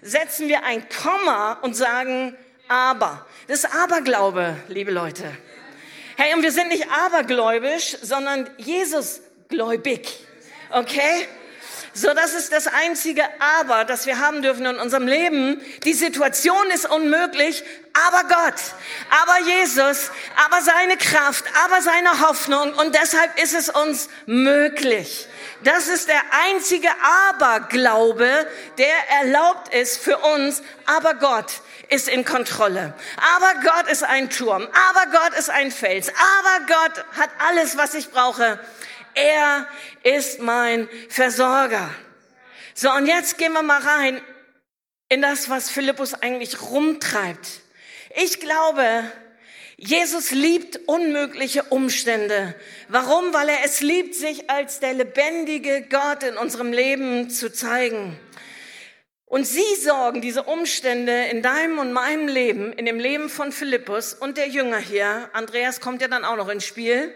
setzen 0.00 0.48
wir 0.48 0.62
ein 0.64 0.86
Komma 0.88 1.54
und 1.62 1.74
sagen, 1.74 2.36
aber. 2.68 3.26
Das 3.48 3.64
ist 3.64 3.74
Aberglaube, 3.74 4.56
liebe 4.68 4.92
Leute. 4.92 5.24
Hey, 6.16 6.34
und 6.34 6.42
wir 6.42 6.52
sind 6.52 6.68
nicht 6.68 6.86
abergläubisch, 6.90 7.96
sondern 8.00 8.48
Jesusgläubig. 8.58 10.08
Okay? 10.70 11.28
So, 11.96 12.12
das 12.12 12.34
ist 12.34 12.52
das 12.52 12.66
einzige 12.66 13.22
Aber, 13.40 13.86
das 13.86 14.04
wir 14.04 14.18
haben 14.18 14.42
dürfen 14.42 14.66
in 14.66 14.76
unserem 14.76 15.08
Leben. 15.08 15.62
Die 15.84 15.94
Situation 15.94 16.70
ist 16.74 16.90
unmöglich, 16.90 17.64
aber 17.94 18.28
Gott, 18.28 18.60
aber 19.22 19.46
Jesus, 19.46 20.10
aber 20.44 20.60
seine 20.60 20.98
Kraft, 20.98 21.44
aber 21.64 21.80
seine 21.80 22.28
Hoffnung 22.28 22.74
und 22.74 22.94
deshalb 22.94 23.42
ist 23.42 23.54
es 23.54 23.70
uns 23.70 24.10
möglich. 24.26 25.26
Das 25.66 25.88
ist 25.88 26.06
der 26.06 26.22
einzige 26.30 26.88
Aberglaube, 27.28 28.46
der 28.78 29.08
erlaubt 29.20 29.74
ist 29.74 29.98
für 29.98 30.16
uns, 30.16 30.62
aber 30.84 31.14
Gott 31.14 31.60
ist 31.88 32.08
in 32.08 32.24
Kontrolle. 32.24 32.94
Aber 33.16 33.60
Gott 33.62 33.90
ist 33.90 34.04
ein 34.04 34.30
Turm, 34.30 34.62
aber 34.62 35.10
Gott 35.10 35.36
ist 35.36 35.50
ein 35.50 35.72
Fels, 35.72 36.08
aber 36.08 36.66
Gott 36.66 37.04
hat 37.18 37.30
alles, 37.48 37.76
was 37.76 37.94
ich 37.94 38.12
brauche. 38.12 38.60
Er 39.14 39.66
ist 40.04 40.38
mein 40.38 40.88
Versorger. 41.08 41.90
So, 42.74 42.92
und 42.92 43.06
jetzt 43.06 43.36
gehen 43.36 43.52
wir 43.52 43.64
mal 43.64 43.82
rein 43.82 44.20
in 45.08 45.20
das, 45.20 45.50
was 45.50 45.68
Philippus 45.68 46.14
eigentlich 46.14 46.62
rumtreibt. 46.62 47.48
Ich 48.14 48.38
glaube, 48.38 49.02
Jesus 49.78 50.30
liebt 50.30 50.88
unmögliche 50.88 51.64
Umstände. 51.64 52.54
Warum? 52.88 53.34
Weil 53.34 53.50
er 53.50 53.64
es 53.64 53.82
liebt, 53.82 54.14
sich 54.14 54.48
als 54.48 54.80
der 54.80 54.94
lebendige 54.94 55.82
Gott 55.82 56.22
in 56.22 56.38
unserem 56.38 56.72
Leben 56.72 57.28
zu 57.28 57.52
zeigen. 57.52 58.18
Und 59.26 59.44
sie 59.44 59.74
sorgen 59.82 60.22
diese 60.22 60.44
Umstände 60.44 61.26
in 61.26 61.42
deinem 61.42 61.78
und 61.78 61.92
meinem 61.92 62.26
Leben, 62.26 62.72
in 62.72 62.86
dem 62.86 62.98
Leben 62.98 63.28
von 63.28 63.52
Philippus 63.52 64.14
und 64.14 64.38
der 64.38 64.48
Jünger 64.48 64.78
hier, 64.78 65.28
Andreas 65.34 65.80
kommt 65.80 66.00
ja 66.00 66.08
dann 66.08 66.24
auch 66.24 66.36
noch 66.36 66.48
ins 66.48 66.64
Spiel. 66.64 67.12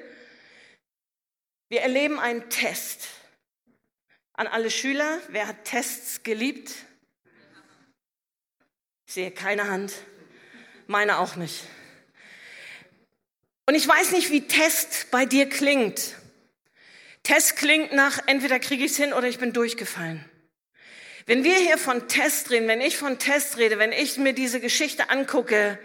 Wir 1.69 1.81
erleben 1.81 2.19
einen 2.19 2.51
Test. 2.51 3.09
An 4.35 4.49
alle 4.49 4.71
Schüler, 4.71 5.19
wer 5.29 5.47
hat 5.47 5.65
Tests 5.65 6.25
geliebt? 6.25 6.75
Ich 9.07 9.15
sehe 9.15 9.31
keine 9.31 9.69
Hand, 9.69 9.93
meine 10.89 11.21
auch 11.21 11.37
nicht. 11.37 11.65
Und 13.71 13.77
ich 13.77 13.87
weiß 13.87 14.11
nicht, 14.11 14.33
wie 14.33 14.49
Test 14.49 15.13
bei 15.13 15.27
dir 15.27 15.49
klingt. 15.49 16.17
Test 17.23 17.55
klingt 17.55 17.93
nach, 17.93 18.19
entweder 18.27 18.59
kriege 18.59 18.85
ich 18.85 18.91
es 18.91 18.97
hin 18.97 19.13
oder 19.13 19.29
ich 19.29 19.39
bin 19.39 19.53
durchgefallen. 19.53 20.25
Wenn 21.27 21.45
wir 21.45 21.55
hier 21.55 21.79
von 21.79 22.09
Test 22.09 22.51
reden, 22.51 22.67
wenn 22.67 22.81
ich 22.81 22.97
von 22.97 23.21
Test 23.21 23.59
rede, 23.59 23.79
wenn 23.79 23.93
ich 23.93 24.17
mir 24.17 24.33
diese 24.33 24.59
Geschichte 24.59 25.09
angucke, 25.09 25.79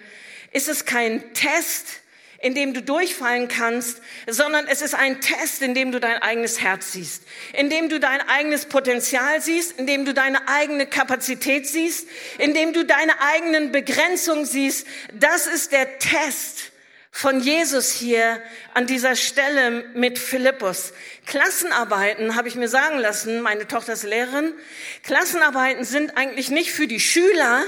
ist 0.51 0.67
es 0.67 0.85
kein 0.85 1.35
Test, 1.35 2.01
in 2.41 2.55
dem 2.55 2.73
du 2.73 2.81
durchfallen 2.81 3.49
kannst, 3.49 4.01
sondern 4.25 4.65
es 4.67 4.81
ist 4.81 4.95
ein 4.95 5.21
Test, 5.21 5.61
in 5.61 5.75
dem 5.75 5.91
du 5.91 5.99
dein 5.99 6.19
eigenes 6.23 6.61
Herz 6.61 6.93
siehst, 6.93 7.21
in 7.53 7.69
dem 7.69 7.89
du 7.89 7.99
dein 7.99 8.21
eigenes 8.21 8.65
Potenzial 8.65 9.43
siehst, 9.43 9.77
in 9.77 9.85
dem 9.85 10.05
du 10.05 10.13
deine 10.15 10.47
eigene 10.47 10.87
Kapazität 10.87 11.67
siehst, 11.67 12.07
in 12.39 12.55
dem 12.55 12.73
du 12.73 12.83
deine 12.83 13.21
eigenen 13.21 13.71
Begrenzungen 13.71 14.47
siehst. 14.47 14.87
Das 15.13 15.45
ist 15.45 15.71
der 15.71 15.99
Test 15.99 16.71
von 17.15 17.39
Jesus 17.39 17.91
hier 17.91 18.41
an 18.73 18.87
dieser 18.87 19.15
Stelle 19.15 19.85
mit 19.93 20.19
Philippus. 20.19 20.91
Klassenarbeiten, 21.25 22.35
habe 22.35 22.49
ich 22.49 22.55
mir 22.55 22.67
sagen 22.67 22.97
lassen, 22.97 23.39
meine 23.39 23.69
Tochter 23.69 23.93
ist 23.93 24.03
Lehrerin, 24.03 24.53
Klassenarbeiten 25.01 25.85
sind 25.85 26.17
eigentlich 26.17 26.49
nicht 26.49 26.73
für 26.73 26.87
die 26.87 26.99
Schüler, 26.99 27.63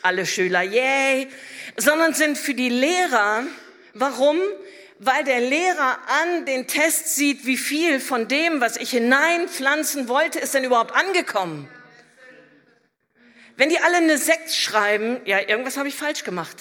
alle 0.00 0.24
Schüler, 0.24 0.62
yay, 0.62 1.28
sondern 1.76 2.14
sind 2.14 2.38
für 2.38 2.54
die 2.54 2.70
Lehrer. 2.70 3.42
Warum? 3.92 4.38
Weil 4.98 5.22
der 5.22 5.40
Lehrer 5.40 5.98
an 6.22 6.46
den 6.46 6.66
Test 6.66 7.14
sieht, 7.14 7.44
wie 7.44 7.58
viel 7.58 8.00
von 8.00 8.26
dem, 8.26 8.62
was 8.62 8.78
ich 8.78 8.88
hineinpflanzen 8.88 10.08
wollte, 10.08 10.38
ist 10.38 10.54
denn 10.54 10.64
überhaupt 10.64 10.94
angekommen. 10.94 11.68
Wenn 13.54 13.68
die 13.68 13.80
alle 13.80 13.98
eine 13.98 14.16
Sekt 14.16 14.50
schreiben, 14.50 15.20
ja, 15.26 15.40
irgendwas 15.40 15.76
habe 15.76 15.88
ich 15.88 15.94
falsch 15.94 16.24
gemacht. 16.24 16.56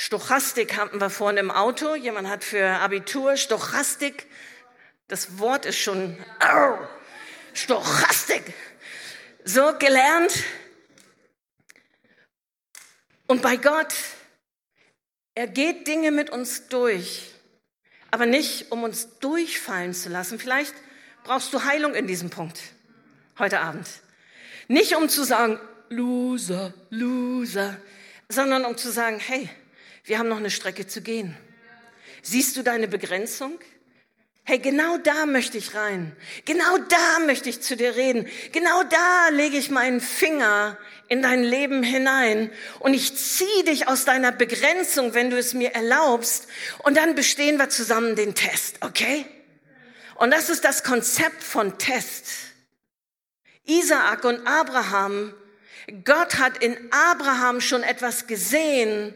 Stochastik 0.00 0.76
hatten 0.76 1.00
wir 1.00 1.10
vorhin 1.10 1.38
im 1.38 1.50
Auto. 1.50 1.96
Jemand 1.96 2.28
hat 2.28 2.44
für 2.44 2.64
Abitur 2.64 3.36
Stochastik. 3.36 4.26
Das 5.08 5.40
Wort 5.40 5.66
ist 5.66 5.76
schon 5.76 6.16
oh, 6.40 6.76
Stochastik. 7.52 8.54
So 9.42 9.76
gelernt. 9.76 10.44
Und 13.26 13.42
bei 13.42 13.56
Gott, 13.56 13.92
er 15.34 15.48
geht 15.48 15.88
Dinge 15.88 16.12
mit 16.12 16.30
uns 16.30 16.68
durch, 16.68 17.34
aber 18.12 18.26
nicht, 18.26 18.70
um 18.70 18.84
uns 18.84 19.18
durchfallen 19.18 19.94
zu 19.94 20.10
lassen. 20.10 20.38
Vielleicht 20.38 20.74
brauchst 21.24 21.52
du 21.52 21.64
Heilung 21.64 21.96
in 21.96 22.06
diesem 22.06 22.30
Punkt 22.30 22.60
heute 23.40 23.58
Abend. 23.58 23.88
Nicht 24.68 24.94
um 24.94 25.08
zu 25.08 25.24
sagen, 25.24 25.58
Loser, 25.88 26.72
Loser, 26.90 27.76
sondern 28.28 28.64
um 28.64 28.76
zu 28.76 28.92
sagen, 28.92 29.18
hey, 29.18 29.50
wir 30.08 30.18
haben 30.18 30.28
noch 30.28 30.38
eine 30.38 30.50
Strecke 30.50 30.86
zu 30.86 31.02
gehen. 31.02 31.36
Siehst 32.22 32.56
du 32.56 32.62
deine 32.62 32.88
Begrenzung? 32.88 33.58
Hey, 34.42 34.58
genau 34.58 34.96
da 34.96 35.26
möchte 35.26 35.58
ich 35.58 35.74
rein. 35.74 36.16
Genau 36.46 36.78
da 36.78 37.18
möchte 37.26 37.50
ich 37.50 37.60
zu 37.60 37.76
dir 37.76 37.96
reden. 37.96 38.26
Genau 38.52 38.82
da 38.84 39.28
lege 39.30 39.58
ich 39.58 39.70
meinen 39.70 40.00
Finger 40.00 40.78
in 41.08 41.20
dein 41.20 41.42
Leben 41.42 41.82
hinein 41.82 42.50
und 42.80 42.94
ich 42.94 43.14
ziehe 43.14 43.64
dich 43.64 43.88
aus 43.88 44.06
deiner 44.06 44.32
Begrenzung, 44.32 45.12
wenn 45.12 45.28
du 45.28 45.36
es 45.36 45.52
mir 45.52 45.74
erlaubst. 45.74 46.48
Und 46.78 46.96
dann 46.96 47.14
bestehen 47.14 47.58
wir 47.58 47.68
zusammen 47.68 48.16
den 48.16 48.34
Test, 48.34 48.76
okay? 48.80 49.26
Und 50.14 50.30
das 50.30 50.48
ist 50.48 50.64
das 50.64 50.82
Konzept 50.82 51.42
von 51.42 51.76
Test. 51.76 52.24
Isaak 53.66 54.24
und 54.24 54.46
Abraham, 54.46 55.34
Gott 56.04 56.38
hat 56.38 56.62
in 56.62 56.76
Abraham 56.90 57.60
schon 57.60 57.82
etwas 57.82 58.26
gesehen, 58.26 59.14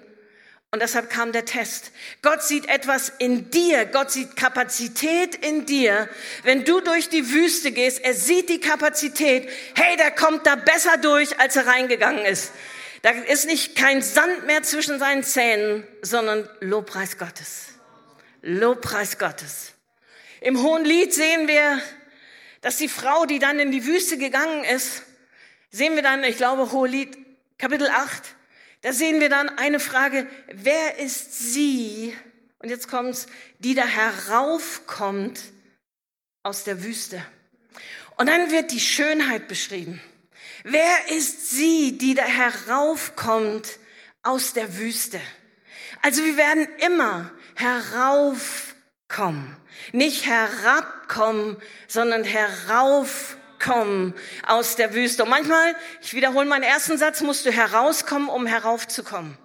und 0.72 0.80
deshalb 0.80 1.10
kam 1.10 1.32
der 1.32 1.44
Test. 1.44 1.92
Gott 2.22 2.42
sieht 2.42 2.66
etwas 2.66 3.12
in 3.18 3.50
dir. 3.50 3.84
Gott 3.84 4.10
sieht 4.10 4.36
Kapazität 4.36 5.34
in 5.34 5.66
dir. 5.66 6.08
Wenn 6.44 6.64
du 6.64 6.80
durch 6.80 7.10
die 7.10 7.30
Wüste 7.30 7.72
gehst, 7.72 8.02
er 8.02 8.14
sieht 8.14 8.48
die 8.48 8.58
Kapazität. 8.58 9.50
Hey, 9.74 9.98
der 9.98 10.10
kommt 10.10 10.46
da 10.46 10.54
besser 10.54 10.96
durch, 10.96 11.38
als 11.38 11.56
er 11.56 11.66
reingegangen 11.66 12.24
ist. 12.24 12.52
Da 13.02 13.10
ist 13.10 13.46
nicht 13.46 13.76
kein 13.76 14.00
Sand 14.00 14.46
mehr 14.46 14.62
zwischen 14.62 14.98
seinen 14.98 15.24
Zähnen, 15.24 15.86
sondern 16.00 16.48
Lobpreis 16.60 17.18
Gottes. 17.18 17.74
Lobpreis 18.40 19.18
Gottes. 19.18 19.72
Im 20.40 20.62
Hohen 20.62 20.86
Lied 20.86 21.12
sehen 21.12 21.48
wir, 21.48 21.82
dass 22.62 22.78
die 22.78 22.88
Frau, 22.88 23.26
die 23.26 23.38
dann 23.38 23.58
in 23.58 23.72
die 23.72 23.84
Wüste 23.84 24.16
gegangen 24.16 24.64
ist, 24.64 25.02
sehen 25.70 25.96
wir 25.96 26.02
dann, 26.02 26.24
ich 26.24 26.38
glaube, 26.38 26.72
Hohelied 26.72 27.18
Kapitel 27.58 27.88
8, 27.88 28.31
da 28.82 28.92
sehen 28.92 29.20
wir 29.20 29.28
dann 29.28 29.48
eine 29.48 29.80
Frage, 29.80 30.26
wer 30.52 30.98
ist 30.98 31.54
sie? 31.54 32.16
Und 32.58 32.68
jetzt 32.68 32.88
kommt's, 32.88 33.26
die 33.58 33.74
da 33.74 33.84
heraufkommt 33.84 35.40
aus 36.42 36.64
der 36.64 36.82
Wüste. 36.82 37.24
Und 38.16 38.28
dann 38.28 38.50
wird 38.50 38.72
die 38.72 38.80
Schönheit 38.80 39.48
beschrieben. 39.48 40.00
Wer 40.64 41.10
ist 41.10 41.50
sie, 41.50 41.96
die 41.96 42.14
da 42.14 42.24
heraufkommt 42.24 43.78
aus 44.22 44.52
der 44.52 44.78
Wüste? 44.78 45.20
Also 46.02 46.24
wir 46.24 46.36
werden 46.36 46.68
immer 46.84 47.32
heraufkommen. 47.54 49.56
Nicht 49.92 50.26
herabkommen, 50.26 51.56
sondern 51.88 52.24
heraufkommen 52.24 53.41
aus 54.46 54.76
der 54.76 54.94
Wüste. 54.94 55.24
Und 55.24 55.30
manchmal, 55.30 55.74
ich 56.00 56.14
wiederhole 56.14 56.46
meinen 56.46 56.62
ersten 56.62 56.98
Satz, 56.98 57.20
musst 57.20 57.46
du 57.46 57.52
herauskommen, 57.52 58.28
um 58.28 58.46
heraufzukommen. 58.46 59.36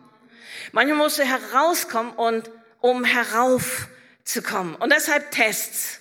Manchmal 0.72 0.98
musst 0.98 1.20
du 1.20 1.24
herauskommen 1.24 2.14
und 2.14 2.50
um 2.82 3.04
heraufzukommen. 3.04 4.76
Und 4.76 4.92
deshalb 4.92 5.32
Tests. 5.32 6.00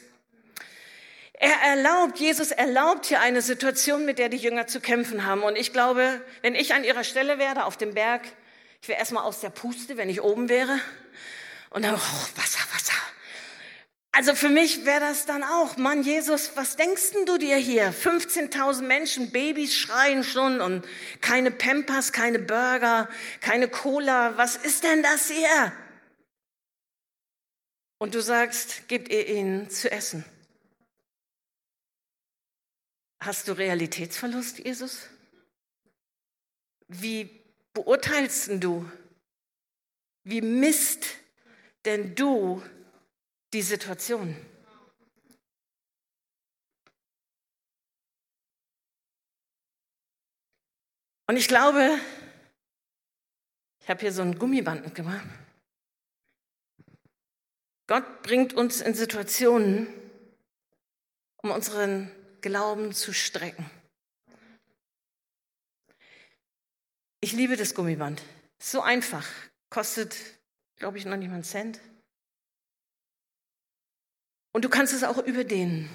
Er 1.38 1.54
erlaubt, 1.70 2.18
Jesus 2.18 2.50
erlaubt 2.50 3.06
hier 3.06 3.20
eine 3.20 3.42
Situation, 3.42 4.06
mit 4.06 4.18
der 4.18 4.30
die 4.30 4.38
Jünger 4.38 4.66
zu 4.66 4.80
kämpfen 4.80 5.26
haben. 5.26 5.42
Und 5.42 5.56
ich 5.56 5.72
glaube, 5.72 6.20
wenn 6.40 6.54
ich 6.54 6.74
an 6.74 6.82
ihrer 6.82 7.04
Stelle 7.04 7.38
wäre, 7.38 7.66
auf 7.66 7.76
dem 7.76 7.92
Berg, 7.94 8.22
ich 8.80 8.88
wäre 8.88 8.98
erstmal 8.98 9.24
aus 9.24 9.40
der 9.40 9.50
Puste, 9.50 9.96
wenn 9.96 10.08
ich 10.08 10.22
oben 10.22 10.48
wäre. 10.48 10.80
Und 11.70 11.84
dann, 11.84 11.94
oh, 11.94 12.40
Wasser. 12.40 12.66
Also 14.16 14.34
für 14.34 14.48
mich 14.48 14.86
wäre 14.86 15.00
das 15.00 15.26
dann 15.26 15.44
auch, 15.44 15.76
Mann, 15.76 16.02
Jesus, 16.02 16.56
was 16.56 16.76
denkst 16.76 17.10
denn 17.10 17.26
du 17.26 17.36
dir 17.36 17.58
hier? 17.58 17.92
15.000 17.92 18.80
Menschen, 18.80 19.30
Babys 19.30 19.76
schreien 19.76 20.24
schon 20.24 20.62
und 20.62 20.86
keine 21.20 21.50
Pampers, 21.50 22.14
keine 22.14 22.38
Burger, 22.38 23.10
keine 23.42 23.68
Cola. 23.68 24.38
Was 24.38 24.56
ist 24.56 24.84
denn 24.84 25.02
das 25.02 25.28
hier? 25.28 25.70
Und 27.98 28.14
du 28.14 28.22
sagst, 28.22 28.88
gebt 28.88 29.10
ihr 29.10 29.28
ihnen 29.28 29.68
zu 29.68 29.92
essen. 29.92 30.24
Hast 33.20 33.48
du 33.48 33.52
Realitätsverlust, 33.52 34.60
Jesus? 34.60 35.10
Wie 36.88 37.28
beurteilst 37.74 38.48
du? 38.64 38.90
Wie 40.24 40.40
misst 40.40 41.04
denn 41.84 42.14
du 42.14 42.62
die 43.52 43.62
Situation? 43.62 44.36
Und 51.28 51.36
ich 51.36 51.48
glaube, 51.48 51.98
ich 53.80 53.88
habe 53.88 54.00
hier 54.00 54.12
so 54.12 54.22
ein 54.22 54.38
Gummiband 54.38 54.84
mitgemacht. 54.84 55.26
Gott 57.88 58.22
bringt 58.22 58.54
uns 58.54 58.80
in 58.80 58.94
Situationen, 58.94 59.88
um 61.36 61.50
unseren 61.50 62.10
Glauben 62.40 62.92
zu 62.92 63.12
strecken. 63.12 63.68
Ich 67.20 67.32
liebe 67.32 67.56
das 67.56 67.74
Gummiband. 67.74 68.22
So 68.58 68.82
einfach. 68.82 69.26
Kostet, 69.70 70.16
glaube 70.76 70.98
ich, 70.98 71.04
noch 71.04 71.16
nicht 71.16 71.28
mal 71.28 71.34
einen 71.34 71.44
Cent. 71.44 71.80
Und 74.56 74.64
du 74.64 74.70
kannst 74.70 74.94
es 74.94 75.04
auch 75.04 75.18
überdehnen. 75.18 75.90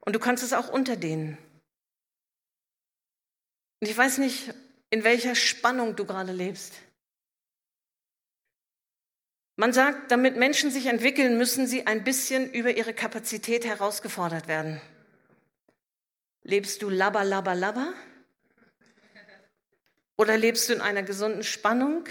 Und 0.00 0.16
du 0.16 0.18
kannst 0.18 0.42
es 0.42 0.54
auch 0.54 0.70
unterdehnen. 0.70 1.36
Und 3.78 3.90
ich 3.90 3.94
weiß 3.94 4.16
nicht, 4.16 4.54
in 4.88 5.04
welcher 5.04 5.34
Spannung 5.34 5.96
du 5.96 6.06
gerade 6.06 6.32
lebst. 6.32 6.72
Man 9.56 9.74
sagt, 9.74 10.10
damit 10.10 10.38
Menschen 10.38 10.70
sich 10.70 10.86
entwickeln, 10.86 11.36
müssen 11.36 11.66
sie 11.66 11.86
ein 11.86 12.04
bisschen 12.04 12.50
über 12.50 12.74
ihre 12.74 12.94
Kapazität 12.94 13.66
herausgefordert 13.66 14.48
werden. 14.48 14.80
Lebst 16.42 16.80
du 16.80 16.88
labber, 16.88 17.22
labber, 17.22 17.54
labber? 17.54 17.92
Oder 20.16 20.38
lebst 20.38 20.70
du 20.70 20.72
in 20.72 20.80
einer 20.80 21.02
gesunden 21.02 21.44
Spannung? 21.44 22.04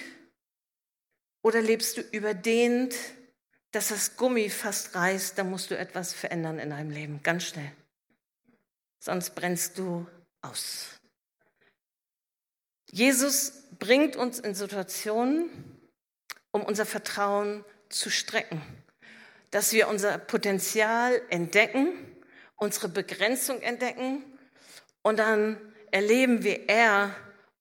Oder 1.41 1.63
lebst 1.63 1.97
du 1.97 2.01
überdehnt, 2.01 2.93
dass 3.75 3.89
das 3.89 4.15
Gummi 4.15 4.49
fast 4.49 4.95
reißt? 4.95 5.37
Da 5.37 5.43
musst 5.43 5.69
du 5.69 5.77
etwas 5.77 6.13
verändern 6.13 6.59
in 6.59 6.69
deinem 6.69 6.91
Leben, 6.91 7.21
ganz 7.23 7.43
schnell. 7.43 7.71
Sonst 8.99 9.35
brennst 9.35 9.77
du 9.77 10.07
aus. 10.41 10.99
Jesus 12.89 13.51
bringt 13.77 14.15
uns 14.15 14.39
in 14.39 14.55
Situationen, 14.55 15.49
um 16.51 16.63
unser 16.63 16.85
Vertrauen 16.85 17.65
zu 17.89 18.09
strecken, 18.09 18.61
dass 19.51 19.73
wir 19.73 19.89
unser 19.89 20.17
Potenzial 20.19 21.21
entdecken, 21.29 21.89
unsere 22.55 22.87
Begrenzung 22.87 23.61
entdecken 23.61 24.23
und 25.01 25.19
dann 25.19 25.57
erleben, 25.91 26.45
wie 26.45 26.63
er 26.67 27.13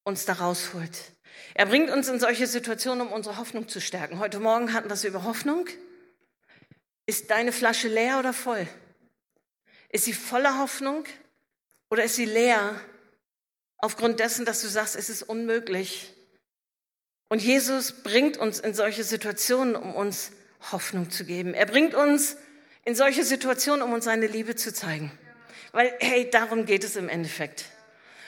uns 0.04 0.24
da 0.24 0.34
rausholt. 0.34 1.12
Er 1.54 1.66
bringt 1.66 1.90
uns 1.90 2.08
in 2.08 2.20
solche 2.20 2.46
Situationen, 2.46 3.08
um 3.08 3.12
unsere 3.12 3.36
Hoffnung 3.38 3.66
zu 3.68 3.80
stärken. 3.80 4.20
Heute 4.20 4.38
Morgen 4.38 4.72
hatten 4.72 4.88
wir 4.88 4.94
es 4.94 5.04
über 5.04 5.24
Hoffnung. 5.24 5.66
Ist 7.06 7.30
deine 7.30 7.52
Flasche 7.52 7.88
leer 7.88 8.18
oder 8.18 8.32
voll? 8.32 8.66
Ist 9.90 10.04
sie 10.04 10.12
voller 10.12 10.58
Hoffnung 10.58 11.04
oder 11.90 12.04
ist 12.04 12.16
sie 12.16 12.24
leer 12.24 12.80
aufgrund 13.78 14.20
dessen, 14.20 14.44
dass 14.44 14.62
du 14.62 14.68
sagst, 14.68 14.96
es 14.96 15.10
ist 15.10 15.22
unmöglich, 15.22 16.14
und 17.34 17.42
Jesus 17.42 17.90
bringt 17.90 18.36
uns 18.36 18.60
in 18.60 18.74
solche 18.74 19.02
Situationen, 19.02 19.74
um 19.74 19.94
uns 19.94 20.30
Hoffnung 20.70 21.10
zu 21.10 21.24
geben. 21.24 21.54
Er 21.54 21.66
bringt 21.66 21.94
uns 21.94 22.36
in 22.84 22.94
solche 22.94 23.24
Situationen, 23.24 23.82
um 23.82 23.92
uns 23.92 24.04
seine 24.04 24.28
Liebe 24.28 24.54
zu 24.56 24.72
zeigen. 24.72 25.10
Weil, 25.72 25.92
hey, 25.98 26.30
darum 26.30 26.64
geht 26.64 26.84
es 26.84 26.96
im 26.96 27.08
Endeffekt. 27.08 27.64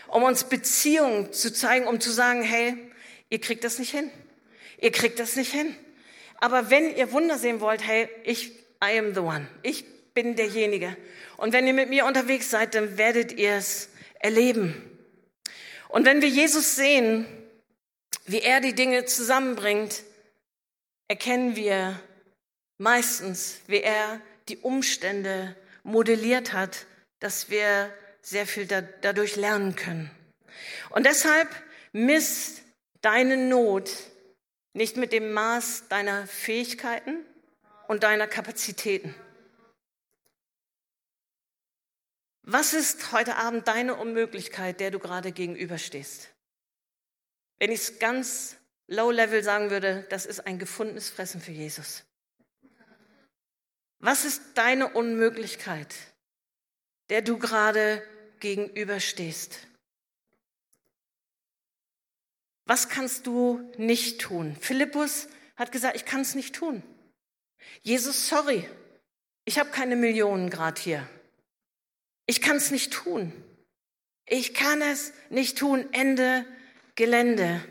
Um 0.09 0.23
uns 0.23 0.45
Beziehungen 0.45 1.33
zu 1.33 1.53
zeigen, 1.53 1.87
um 1.87 2.01
zu 2.01 2.11
sagen, 2.11 2.43
hey, 2.43 2.77
ihr 3.29 3.41
kriegt 3.41 3.65
das 3.65 3.79
nicht 3.79 3.93
hin. 3.93 4.11
Ihr 4.81 4.93
kriegt 4.93 5.21
das 5.21 5.37
nicht 5.37 5.53
hin. 5.53 5.77
Aber 6.39 6.71
wenn 6.71 6.97
ihr 6.97 7.13
Wunder 7.13 7.39
sehen 7.39 7.61
wollt, 7.61 7.87
hey, 7.87 8.09
ich, 8.25 8.53
I 8.83 8.99
am 8.99 9.15
the 9.15 9.21
one. 9.21 9.47
Ich 9.63 9.85
bin 10.15 10.37
derjenige. 10.37 10.97
Und 11.37 11.53
wenn 11.53 11.67
ihr 11.67 11.73
mit 11.73 11.91
mir 11.91 12.07
unterwegs 12.07 12.51
seid, 12.51 12.75
dann 12.75 12.99
werdet 12.99 13.33
ihr 13.33 13.55
es 13.55 13.91
erleben. 14.19 14.75
Und 15.89 16.05
wenn 16.05 16.23
wir 16.23 16.29
Jesus 16.29 16.77
sehen, 16.77 17.27
wie 18.27 18.41
er 18.41 18.61
die 18.61 18.75
Dinge 18.75 19.05
zusammenbringt, 19.05 20.03
erkennen 21.09 21.55
wir 21.57 22.01
meistens, 22.79 23.61
wie 23.67 23.81
er 23.81 24.21
die 24.49 24.59
Umstände 24.59 25.57
modelliert 25.83 26.53
hat, 26.53 26.87
dass 27.21 27.51
wir 27.51 27.93
sehr 28.21 28.47
viel 28.47 28.67
dadurch 28.67 29.37
lernen 29.37 29.77
können. 29.77 30.11
Und 30.91 31.07
deshalb 31.07 31.49
misst 31.93 32.63
deine 33.01 33.37
Not 33.37 33.91
nicht 34.73 34.97
mit 34.97 35.13
dem 35.13 35.33
Maß 35.33 35.85
deiner 35.89 36.27
Fähigkeiten 36.27 37.25
und 37.89 38.03
deiner 38.03 38.27
Kapazitäten. 38.27 39.15
Was 42.43 42.75
ist 42.75 43.13
heute 43.13 43.37
Abend 43.37 43.67
deine 43.67 43.97
Unmöglichkeit, 43.97 44.79
der 44.79 44.91
du 44.91 44.99
gerade 44.99 45.33
gegenüberstehst? 45.33 46.33
Wenn 47.59 47.73
ich 47.73 47.81
es 47.81 47.99
ganz 47.99 48.57
low-level 48.87 49.43
sagen 49.43 49.71
würde, 49.71 50.07
das 50.11 50.27
ist 50.27 50.47
ein 50.47 50.59
gefundenes 50.59 51.11
Fressen 51.11 51.41
für 51.41 51.53
Jesus. 51.53 52.05
Was 53.99 54.25
ist 54.25 54.43
deine 54.55 54.89
Unmöglichkeit, 54.91 55.95
der 57.09 57.23
du 57.23 57.39
gerade 57.39 58.03
gegenüberstehst? 58.41 59.67
Was 62.67 62.89
kannst 62.89 63.27
du 63.27 63.73
nicht 63.79 64.21
tun? 64.21 64.57
Philippus 64.61 65.29
hat 65.57 65.73
gesagt, 65.73 65.97
ich 65.97 66.05
kann 66.05 66.21
es 66.21 66.35
nicht 66.35 66.55
tun. 66.55 66.83
Jesus, 67.83 68.29
sorry, 68.29 68.69
ich 69.45 69.59
habe 69.59 69.71
keine 69.71 69.97
Millionen 69.97 70.51
Grad 70.51 70.79
hier. 70.79 71.09
Ich 72.27 72.41
kann 72.41 72.57
es 72.57 72.71
nicht 72.71 72.93
tun. 72.93 73.33
Ich 74.27 74.55
kann 74.55 74.83
es 74.83 75.13
nicht 75.31 75.59
tun. 75.59 75.89
Ende 75.93 76.45
Gelände. 76.97 77.63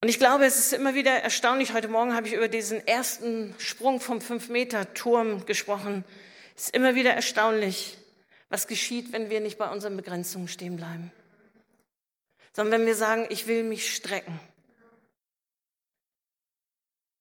Und 0.00 0.08
ich 0.08 0.18
glaube, 0.18 0.44
es 0.44 0.56
ist 0.56 0.72
immer 0.72 0.94
wieder 0.94 1.12
erstaunlich. 1.12 1.72
Heute 1.72 1.88
Morgen 1.88 2.14
habe 2.14 2.26
ich 2.26 2.34
über 2.34 2.48
diesen 2.48 2.84
ersten 2.86 3.54
Sprung 3.58 4.00
vom 4.00 4.20
Fünf-Meter-Turm 4.20 5.46
gesprochen. 5.46 6.04
Es 6.56 6.64
ist 6.64 6.74
immer 6.74 6.94
wieder 6.94 7.12
erstaunlich, 7.12 7.96
was 8.48 8.66
geschieht, 8.66 9.12
wenn 9.12 9.30
wir 9.30 9.40
nicht 9.40 9.58
bei 9.58 9.68
unseren 9.68 9.96
Begrenzungen 9.96 10.48
stehen 10.48 10.76
bleiben, 10.76 11.12
sondern 12.52 12.80
wenn 12.80 12.86
wir 12.86 12.94
sagen, 12.94 13.26
ich 13.30 13.46
will 13.46 13.64
mich 13.64 13.94
strecken. 13.94 14.38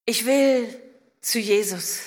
Ich 0.05 0.25
will 0.25 0.67
zu 1.21 1.39
Jesus. 1.39 2.01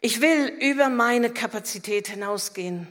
Ich 0.00 0.20
will 0.20 0.48
über 0.60 0.88
meine 0.88 1.32
Kapazität 1.32 2.08
hinausgehen. 2.08 2.88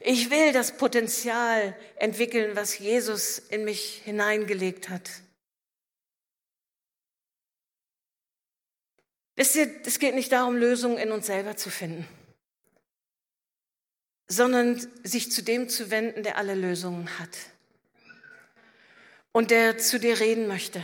Ich 0.00 0.30
will 0.30 0.52
das 0.52 0.76
Potenzial 0.76 1.76
entwickeln, 1.96 2.56
was 2.56 2.78
Jesus 2.78 3.38
in 3.38 3.64
mich 3.64 4.02
hineingelegt 4.04 4.88
hat. 4.88 5.10
Es 9.36 9.52
geht 9.98 10.14
nicht 10.14 10.32
darum, 10.32 10.56
Lösungen 10.56 10.98
in 10.98 11.12
uns 11.12 11.26
selber 11.26 11.56
zu 11.56 11.70
finden, 11.70 12.08
sondern 14.26 14.84
sich 15.04 15.30
zu 15.30 15.42
dem 15.42 15.68
zu 15.68 15.90
wenden, 15.90 16.24
der 16.24 16.38
alle 16.38 16.54
Lösungen 16.54 17.18
hat 17.20 17.30
und 19.30 19.52
der 19.52 19.78
zu 19.78 20.00
dir 20.00 20.18
reden 20.18 20.48
möchte. 20.48 20.82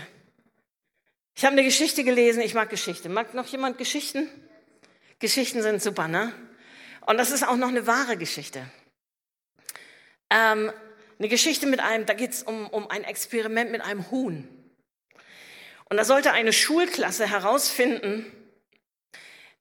Ich 1.36 1.44
habe 1.44 1.52
eine 1.52 1.64
Geschichte 1.64 2.04
gelesen, 2.04 2.40
ich 2.42 2.54
mag 2.54 2.70
Geschichte. 2.70 3.08
Mag 3.08 3.34
noch 3.34 3.46
jemand 3.46 3.76
Geschichten? 3.76 4.30
Geschichten 5.18 5.62
sind 5.62 5.82
super, 5.82 6.06
ne? 6.06 6.32
Und 7.06 7.18
das 7.18 7.32
ist 7.32 7.46
auch 7.46 7.56
noch 7.56 7.68
eine 7.68 7.86
wahre 7.86 8.16
Geschichte. 8.16 8.64
Ähm, 10.30 10.72
eine 11.18 11.28
Geschichte 11.28 11.66
mit 11.66 11.80
einem, 11.80 12.06
da 12.06 12.14
geht 12.14 12.30
es 12.30 12.42
um, 12.44 12.68
um 12.68 12.88
ein 12.88 13.04
Experiment 13.04 13.72
mit 13.72 13.80
einem 13.80 14.10
Huhn. 14.10 14.48
Und 15.90 15.96
da 15.96 16.04
sollte 16.04 16.32
eine 16.32 16.52
Schulklasse 16.52 17.28
herausfinden, 17.28 18.26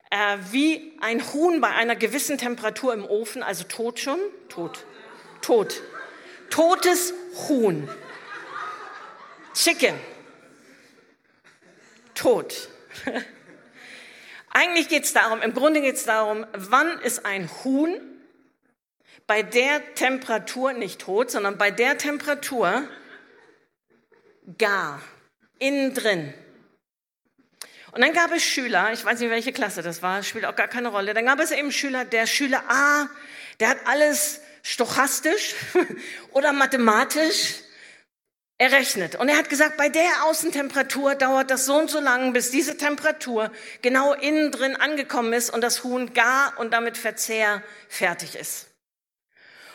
äh, 0.10 0.38
wie 0.52 0.98
ein 1.02 1.22
Huhn 1.34 1.60
bei 1.60 1.70
einer 1.70 1.96
gewissen 1.96 2.38
Temperatur 2.38 2.94
im 2.94 3.06
Ofen, 3.06 3.42
also 3.44 3.64
tot 3.64 4.00
schon, 4.00 4.20
tot, 4.48 4.86
tot, 5.42 5.82
totes 6.50 7.14
Huhn, 7.50 7.90
Chicken, 9.54 9.96
tot. 12.16 12.70
Eigentlich 14.50 14.88
geht 14.88 15.04
es 15.04 15.14
darum, 15.14 15.42
im 15.42 15.54
Grunde 15.54 15.82
geht 15.82 15.96
es 15.96 16.06
darum, 16.06 16.46
wann 16.54 17.00
ist 17.00 17.26
ein 17.26 17.50
Huhn 17.64 18.00
bei 19.26 19.42
der 19.42 19.96
Temperatur 19.96 20.74
nicht 20.74 21.02
tot, 21.02 21.32
sondern 21.32 21.58
bei 21.58 21.72
der 21.72 21.98
Temperatur 21.98 22.88
gar, 24.58 25.02
innen 25.58 25.94
drin. 25.94 26.34
Und 27.94 28.02
dann 28.02 28.14
gab 28.14 28.32
es 28.32 28.44
Schüler, 28.44 28.92
ich 28.92 29.06
weiß 29.06 29.20
nicht, 29.20 29.30
welche 29.30 29.54
Klasse 29.54 29.82
das 29.82 30.02
war, 30.02 30.24
spielt 30.24 30.46
auch 30.46 30.56
gar 30.56 30.68
keine 30.68 30.90
Rolle. 30.90 31.14
Dann 31.14 31.26
gab 31.26 31.40
es 31.40 31.52
eben 31.52 31.72
Schüler, 31.72 32.06
der 32.06 32.28
Schüler 32.28 32.64
A, 32.68 33.10
der 33.60 33.70
hat 33.70 33.86
alles 33.86 34.42
stochastisch 34.62 35.56
oder 36.32 36.54
mathematisch 36.54 37.63
errechnet. 38.58 39.16
Und 39.16 39.30
er 39.30 39.38
hat 39.38 39.50
gesagt, 39.50 39.78
bei 39.78 39.90
der 39.90 40.26
Außentemperatur 40.26 41.16
dauert 41.16 41.52
das 41.52 41.66
so 41.66 41.76
und 41.76 41.90
so 41.90 42.00
lange, 42.00 42.32
bis 42.32 42.52
diese 42.52 42.78
Temperatur 42.78 43.52
genau 43.82 44.14
innen 44.14 44.52
drin 44.52 44.76
angekommen 44.76 45.34
ist 45.34 45.50
und 45.50 45.62
das 45.62 45.84
Huhn 45.84 46.14
gar 46.14 46.54
und 46.60 46.72
damit 46.74 46.98
Verzehr 46.98 47.64
fertig 47.90 48.36
ist. 48.36 48.68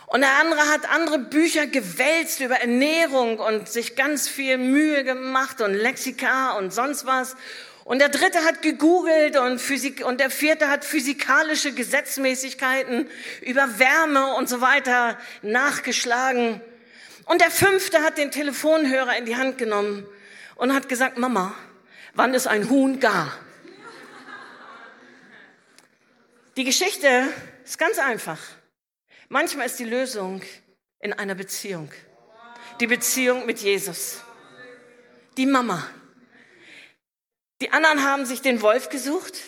Und 0.07 0.23
der 0.23 0.39
andere 0.41 0.61
hat 0.73 0.91
andere 0.91 1.19
Bücher 1.19 1.67
gewälzt 1.67 2.41
über 2.41 2.57
Ernährung 2.57 3.39
und 3.39 3.69
sich 3.69 3.95
ganz 3.95 4.27
viel 4.27 4.57
Mühe 4.57 5.05
gemacht 5.05 5.61
und 5.61 5.75
Lexika 5.75 6.53
und 6.53 6.73
sonst 6.73 7.05
was. 7.05 7.37
Und 7.85 7.99
der 8.01 8.09
dritte 8.09 8.45
hat 8.45 8.63
gegoogelt 8.63 9.37
und, 9.37 9.59
Physik, 9.61 10.05
und 10.05 10.21
der 10.21 10.31
vierte 10.31 10.69
hat 10.69 10.85
physikalische 10.85 11.73
Gesetzmäßigkeiten 11.73 13.09
über 13.43 13.79
Wärme 13.79 14.35
und 14.35 14.49
so 14.49 14.63
weiter 14.63 15.19
nachgeschlagen. 15.43 16.63
Und 17.29 17.41
der 17.41 17.51
fünfte 17.51 18.03
hat 18.03 18.19
den 18.19 18.31
Telefonhörer 18.31 19.17
in 19.17 19.25
die 19.25 19.37
Hand 19.37 19.59
genommen 19.59 20.07
und 20.57 20.75
hat 20.75 20.89
gesagt, 20.89 21.19
Mama, 21.19 21.55
wann 22.15 22.35
ist 22.35 22.47
ein 22.47 22.69
Huhn 22.69 22.99
gar? 23.01 23.33
Die 26.57 26.65
Geschichte 26.65 27.29
ist 27.65 27.79
ganz 27.79 27.99
einfach. 27.99 28.41
Manchmal 29.29 29.67
ist 29.67 29.79
die 29.79 29.85
Lösung 29.85 30.43
in 30.99 31.13
einer 31.13 31.37
Beziehung. 31.37 31.93
Die 32.81 32.87
Beziehung 32.87 33.47
mit 33.47 33.61
Jesus. 33.61 34.23
Die 35.37 35.47
Mama 35.47 35.89
die 37.61 37.73
anderen 37.73 38.05
haben 38.05 38.25
sich 38.25 38.41
den 38.41 38.63
Wolf 38.63 38.89
gesucht 38.89 39.41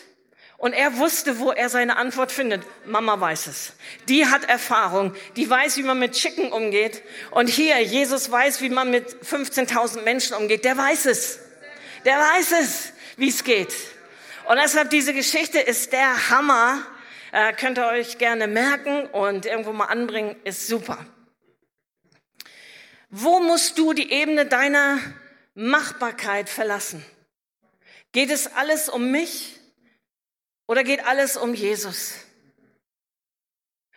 und 0.60 0.74
er 0.74 0.98
wusste, 0.98 1.38
wo 1.38 1.52
er 1.52 1.70
seine 1.70 1.96
Antwort 1.96 2.30
findet. 2.30 2.62
Mama 2.84 3.18
weiß 3.18 3.46
es. 3.46 3.72
Die 4.10 4.26
hat 4.26 4.44
Erfahrung. 4.44 5.14
Die 5.36 5.48
weiß, 5.48 5.78
wie 5.78 5.82
man 5.82 5.98
mit 5.98 6.12
Chicken 6.12 6.52
umgeht. 6.52 7.02
Und 7.30 7.48
hier, 7.48 7.80
Jesus 7.80 8.30
weiß, 8.30 8.60
wie 8.60 8.68
man 8.68 8.90
mit 8.90 9.08
15.000 9.24 10.02
Menschen 10.02 10.36
umgeht. 10.36 10.66
Der 10.66 10.76
weiß 10.76 11.06
es. 11.06 11.38
Der 12.04 12.18
weiß 12.18 12.52
es, 12.60 12.92
wie 13.16 13.30
es 13.30 13.42
geht. 13.42 13.72
Und 14.48 14.58
deshalb 14.62 14.90
diese 14.90 15.14
Geschichte 15.14 15.58
ist 15.58 15.94
der 15.94 16.28
Hammer. 16.28 16.82
Äh, 17.32 17.54
könnt 17.54 17.78
ihr 17.78 17.86
euch 17.86 18.18
gerne 18.18 18.46
merken 18.46 19.06
und 19.06 19.46
irgendwo 19.46 19.72
mal 19.72 19.86
anbringen. 19.86 20.36
Ist 20.44 20.66
super. 20.66 21.06
Wo 23.08 23.40
musst 23.40 23.78
du 23.78 23.94
die 23.94 24.12
Ebene 24.12 24.44
deiner 24.44 24.98
Machbarkeit 25.54 26.50
verlassen? 26.50 27.02
Geht 28.12 28.30
es 28.30 28.54
alles 28.56 28.90
um 28.90 29.10
mich 29.10 29.59
oder 30.70 30.84
geht 30.84 31.04
alles 31.04 31.36
um 31.36 31.52
Jesus? 31.52 32.14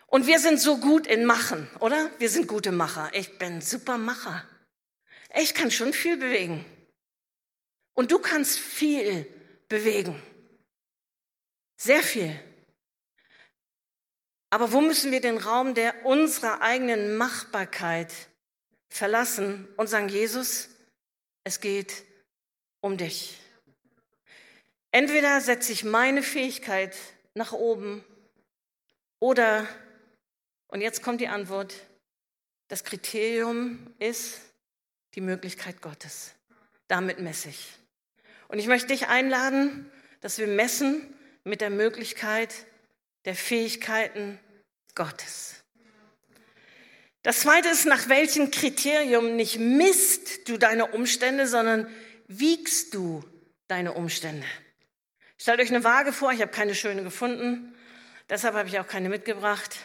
Und 0.08 0.26
wir 0.26 0.40
sind 0.40 0.60
so 0.60 0.78
gut 0.78 1.06
in 1.06 1.24
Machen, 1.24 1.70
oder? 1.78 2.10
Wir 2.18 2.28
sind 2.28 2.48
gute 2.48 2.72
Macher. 2.72 3.10
Ich 3.12 3.38
bin 3.38 3.60
super 3.60 3.96
Macher. 3.96 4.44
Ich 5.36 5.54
kann 5.54 5.70
schon 5.70 5.92
viel 5.92 6.16
bewegen. 6.16 6.64
Und 7.92 8.10
du 8.10 8.18
kannst 8.18 8.58
viel 8.58 9.24
bewegen. 9.68 10.20
Sehr 11.76 12.02
viel. 12.02 12.36
Aber 14.50 14.72
wo 14.72 14.80
müssen 14.80 15.12
wir 15.12 15.20
den 15.20 15.38
Raum 15.38 15.74
der 15.74 16.04
unserer 16.04 16.60
eigenen 16.60 17.16
Machbarkeit 17.16 18.12
verlassen 18.88 19.68
und 19.76 19.86
sagen, 19.86 20.08
Jesus, 20.08 20.70
es 21.44 21.60
geht 21.60 22.02
um 22.80 22.96
dich. 22.96 23.38
Entweder 24.94 25.40
setze 25.40 25.72
ich 25.72 25.82
meine 25.82 26.22
Fähigkeit 26.22 26.96
nach 27.34 27.50
oben 27.50 28.04
oder, 29.18 29.66
und 30.68 30.82
jetzt 30.82 31.02
kommt 31.02 31.20
die 31.20 31.26
Antwort, 31.26 31.74
das 32.68 32.84
Kriterium 32.84 33.92
ist 33.98 34.38
die 35.16 35.20
Möglichkeit 35.20 35.82
Gottes. 35.82 36.36
Damit 36.86 37.18
messe 37.18 37.48
ich. 37.48 37.72
Und 38.46 38.60
ich 38.60 38.68
möchte 38.68 38.86
dich 38.86 39.08
einladen, 39.08 39.90
dass 40.20 40.38
wir 40.38 40.46
messen 40.46 41.12
mit 41.42 41.60
der 41.60 41.70
Möglichkeit 41.70 42.54
der 43.24 43.34
Fähigkeiten 43.34 44.38
Gottes. 44.94 45.64
Das 47.24 47.40
zweite 47.40 47.68
ist, 47.68 47.84
nach 47.84 48.08
welchem 48.08 48.52
Kriterium 48.52 49.34
nicht 49.34 49.58
misst 49.58 50.48
du 50.48 50.56
deine 50.56 50.86
Umstände, 50.86 51.48
sondern 51.48 51.92
wiegst 52.28 52.94
du 52.94 53.24
deine 53.66 53.94
Umstände. 53.94 54.46
Stellt 55.36 55.60
euch 55.60 55.70
eine 55.70 55.84
Waage 55.84 56.12
vor, 56.12 56.32
ich 56.32 56.40
habe 56.40 56.52
keine 56.52 56.74
schöne 56.74 57.02
gefunden, 57.02 57.74
deshalb 58.28 58.54
habe 58.54 58.68
ich 58.68 58.78
auch 58.78 58.86
keine 58.86 59.08
mitgebracht. 59.08 59.76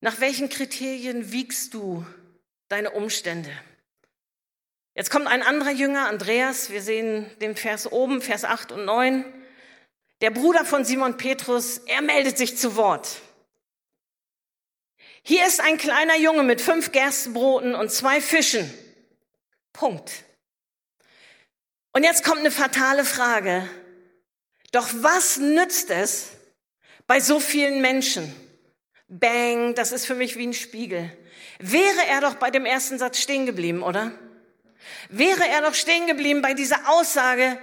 Nach 0.00 0.20
welchen 0.20 0.48
Kriterien 0.48 1.32
wiegst 1.32 1.74
du 1.74 2.06
deine 2.68 2.90
Umstände? 2.90 3.52
Jetzt 4.94 5.10
kommt 5.10 5.26
ein 5.26 5.42
anderer 5.42 5.70
Jünger, 5.70 6.08
Andreas, 6.08 6.70
wir 6.70 6.82
sehen 6.82 7.30
den 7.40 7.56
Vers 7.56 7.90
oben, 7.90 8.20
Vers 8.20 8.44
8 8.44 8.72
und 8.72 8.84
9. 8.84 9.24
Der 10.20 10.30
Bruder 10.30 10.64
von 10.64 10.84
Simon 10.84 11.16
Petrus, 11.16 11.78
er 11.78 12.02
meldet 12.02 12.36
sich 12.36 12.58
zu 12.58 12.76
Wort. 12.76 13.20
Hier 15.22 15.46
ist 15.46 15.60
ein 15.60 15.78
kleiner 15.78 16.16
Junge 16.16 16.42
mit 16.42 16.60
fünf 16.60 16.92
Gerstenbroten 16.92 17.74
und 17.74 17.90
zwei 17.90 18.20
Fischen. 18.20 18.72
Punkt. 19.72 20.24
Und 21.92 22.04
jetzt 22.04 22.24
kommt 22.24 22.40
eine 22.40 22.50
fatale 22.50 23.04
Frage. 23.04 23.68
Doch 24.72 24.88
was 24.92 25.36
nützt 25.36 25.90
es 25.90 26.28
bei 27.06 27.20
so 27.20 27.38
vielen 27.38 27.82
Menschen? 27.82 28.34
Bang, 29.08 29.74
das 29.74 29.92
ist 29.92 30.06
für 30.06 30.14
mich 30.14 30.36
wie 30.36 30.46
ein 30.46 30.54
Spiegel. 30.54 31.14
Wäre 31.58 32.06
er 32.08 32.22
doch 32.22 32.36
bei 32.36 32.50
dem 32.50 32.64
ersten 32.64 32.98
Satz 32.98 33.18
stehen 33.18 33.44
geblieben, 33.44 33.82
oder? 33.82 34.12
Wäre 35.10 35.46
er 35.46 35.60
doch 35.60 35.74
stehen 35.74 36.06
geblieben 36.06 36.40
bei 36.40 36.54
dieser 36.54 36.88
Aussage, 36.88 37.60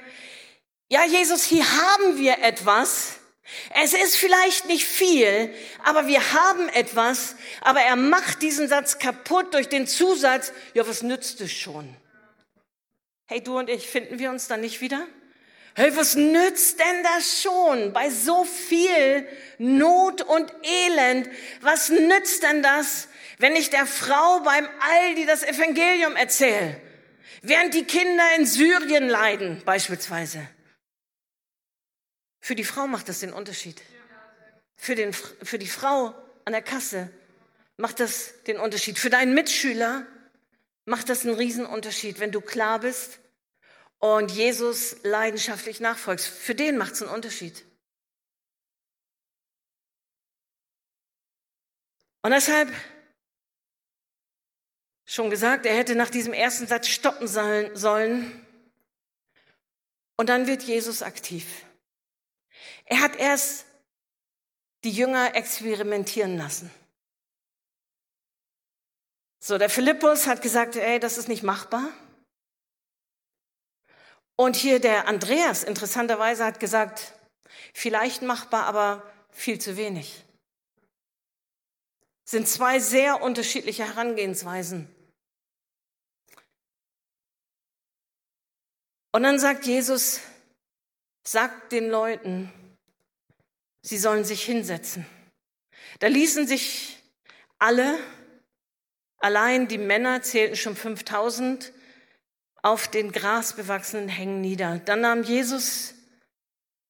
ja 0.89 1.04
Jesus, 1.06 1.44
hier 1.44 1.65
haben 1.65 2.18
wir 2.18 2.39
etwas. 2.44 3.15
Es 3.82 3.94
ist 3.94 4.15
vielleicht 4.15 4.65
nicht 4.68 4.86
viel, 4.86 5.54
aber 5.84 6.06
wir 6.06 6.34
haben 6.34 6.70
etwas. 6.70 7.36
Aber 7.62 7.82
er 7.82 7.96
macht 7.96 8.44
diesen 8.44 8.68
Satz 8.68 9.00
kaputt 9.00 9.54
durch 9.56 9.70
den 9.70 9.88
Zusatz, 9.88 10.54
ja, 10.76 10.88
was 10.88 11.02
nützt 11.02 11.42
es 11.42 11.52
schon? 11.52 11.96
Hey, 13.30 13.44
du 13.44 13.60
und 13.60 13.70
ich, 13.70 13.88
finden 13.88 14.18
wir 14.18 14.32
uns 14.32 14.48
dann 14.48 14.62
nicht 14.62 14.82
wieder? 14.82 15.06
Hey, 15.76 15.96
was 15.96 16.15
nützt 16.15 16.80
denn 16.80 17.04
das 17.04 17.44
schon 17.44 17.94
bei 17.94 18.10
so 18.10 18.44
viel 18.44 19.24
Not 19.60 20.24
und 20.24 20.52
Elend? 20.63 21.30
Was 21.62 21.89
nützt 21.89 22.42
denn 22.42 22.63
das, 22.63 23.08
wenn 23.38 23.56
ich 23.56 23.70
der 23.70 23.86
Frau 23.86 24.39
beim 24.39 24.68
Aldi 24.80 25.28
das 25.28 25.44
Evangelium 25.44 26.15
erzähle? 26.15 26.82
Während 27.44 27.76
die 27.76 27.84
Kinder 27.84 28.24
in 28.36 28.48
Syrien 28.48 29.08
leiden, 29.08 29.62
beispielsweise. 29.63 30.48
Für 32.39 32.56
die 32.56 32.63
Frau 32.63 32.88
macht 32.88 33.10
das 33.10 33.20
den 33.20 33.32
Unterschied. 33.32 33.80
Für, 34.76 34.96
den, 34.96 35.13
für 35.13 35.60
die 35.60 35.68
Frau 35.68 36.15
an 36.46 36.54
der 36.54 36.63
Kasse 36.63 37.12
macht 37.78 38.00
das 38.00 38.42
den 38.48 38.58
Unterschied. 38.58 38.98
Für 38.98 39.12
deinen 39.12 39.36
Mitschüler 39.36 40.08
macht 40.89 41.10
das 41.10 41.23
einen 41.23 41.36
Riesenunterschied, 41.36 42.19
wenn 42.19 42.32
du 42.32 42.41
klar 42.41 42.80
bist 42.80 43.19
und 43.99 44.32
Jesus 44.32 44.97
leidenschaftlich 45.04 45.80
nachfolgst. 45.80 46.28
Für 46.28 46.56
den 46.56 46.78
macht 46.78 46.93
es 46.93 47.04
einen 47.04 47.12
Unterschied. 47.12 47.63
Und 52.23 52.32
deshalb, 52.32 52.73
schon 55.06 55.30
gesagt, 55.30 55.67
er 55.67 55.78
hätte 55.78 55.93
nach 55.93 56.10
diesem 56.10 56.34
ersten 56.34 56.65
Satz 56.65 56.88
stoppen 56.88 57.28
sollen. 57.28 58.45
Und 60.17 60.28
dann 60.28 60.47
wird 60.47 60.63
Jesus 60.63 61.04
aktiv. 61.04 61.45
Er 62.86 63.02
hat 63.02 63.15
erst 63.15 63.65
die 64.84 64.91
Jünger 64.91 65.36
experimentieren 65.36 66.36
lassen. 66.36 66.71
So, 69.39 69.58
der 69.58 69.69
Philippus 69.69 70.28
hat 70.28 70.41
gesagt, 70.41 70.75
ey, 70.75 70.99
das 70.99 71.17
ist 71.17 71.30
nicht 71.30 71.43
machbar. 71.43 71.89
Und 74.36 74.56
hier 74.56 74.80
der 74.80 75.08
Andreas, 75.08 75.63
interessanterweise, 75.63 76.45
hat 76.45 76.60
gesagt, 76.60 77.13
vielleicht 77.73 78.21
machbar, 78.21 78.65
aber 78.65 79.04
viel 79.32 79.60
zu 79.60 79.78
wenig. 79.78 80.23
Sind 82.25 82.47
zwei 82.47 82.80
sehr 82.80 83.21
unterschiedliche 83.21 83.86
Herangehensweisen. 83.86 84.88
Und 89.12 89.23
dann 89.23 89.39
sagt 89.39 89.65
Jesus, 89.65 90.21
sagt 91.25 91.71
den 91.71 91.89
Leuten, 91.89 92.52
sie 93.82 93.97
sollen 93.97 94.23
sich 94.23 94.43
hinsetzen. 94.43 95.06
Da 95.99 96.08
ließen 96.08 96.47
sich 96.47 97.02
alle, 97.58 97.97
allein 99.20 99.68
die 99.68 99.78
Männer 99.78 100.22
zählten 100.22 100.56
schon 100.56 100.76
5000, 100.76 101.72
auf 102.62 102.88
den 102.88 103.12
grasbewachsenen 103.12 104.10
Hängen 104.10 104.42
nieder. 104.42 104.80
Dann 104.80 105.02
nahm 105.02 105.24
Jesus 105.24 105.94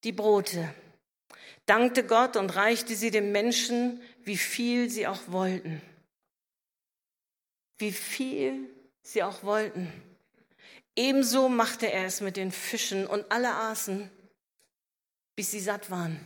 die 0.03 0.11
Brote, 0.11 0.73
dankte 1.65 2.03
Gott 2.05 2.35
und 2.37 2.55
reichte 2.55 2.95
sie 2.95 3.11
den 3.11 3.31
Menschen, 3.31 4.01
wie 4.23 4.37
viel 4.37 4.89
sie 4.89 5.07
auch 5.07 5.21
wollten. 5.27 5.81
Wie 7.77 7.91
viel 7.91 8.69
sie 9.03 9.23
auch 9.23 9.43
wollten. 9.43 9.91
Ebenso 10.95 11.49
machte 11.49 11.91
er 11.91 12.05
es 12.05 12.19
mit 12.19 12.35
den 12.35 12.51
Fischen 12.51 13.07
und 13.07 13.31
alle 13.31 13.53
aßen, 13.53 14.09
bis 15.35 15.51
sie 15.51 15.59
satt 15.59 15.89
waren. 15.89 16.19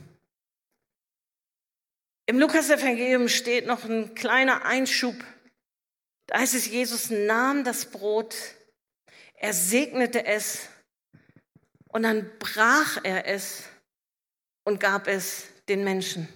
Im 2.25 2.39
Lukas-Evangelium 2.39 3.27
steht 3.27 3.67
noch 3.67 3.83
ein 3.83 4.15
kleiner 4.15 4.65
Einschub. 4.65 5.15
Da 6.27 6.39
heißt 6.39 6.53
es, 6.53 6.67
Jesus 6.67 7.09
nahm 7.09 7.63
das 7.63 7.85
Brot, 7.85 8.35
er 9.35 9.53
segnete 9.53 10.25
es 10.25 10.69
und 11.89 12.03
dann 12.03 12.29
brach 12.39 12.99
er 13.03 13.27
es 13.27 13.63
und 14.63 14.79
gab 14.79 15.07
es 15.07 15.45
den 15.67 15.83
Menschen. 15.83 16.27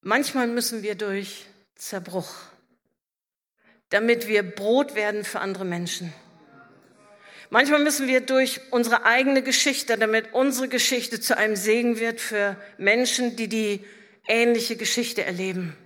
Manchmal 0.00 0.46
müssen 0.46 0.82
wir 0.82 0.94
durch 0.94 1.46
Zerbruch, 1.74 2.34
damit 3.90 4.28
wir 4.28 4.42
Brot 4.42 4.94
werden 4.94 5.24
für 5.24 5.40
andere 5.40 5.64
Menschen. 5.64 6.12
Manchmal 7.50 7.80
müssen 7.80 8.08
wir 8.08 8.20
durch 8.20 8.60
unsere 8.70 9.04
eigene 9.04 9.42
Geschichte, 9.42 9.96
damit 9.96 10.34
unsere 10.34 10.68
Geschichte 10.68 11.20
zu 11.20 11.36
einem 11.36 11.56
Segen 11.56 11.98
wird 11.98 12.20
für 12.20 12.56
Menschen, 12.76 13.36
die 13.36 13.48
die 13.48 13.84
ähnliche 14.26 14.76
Geschichte 14.76 15.24
erleben. 15.24 15.76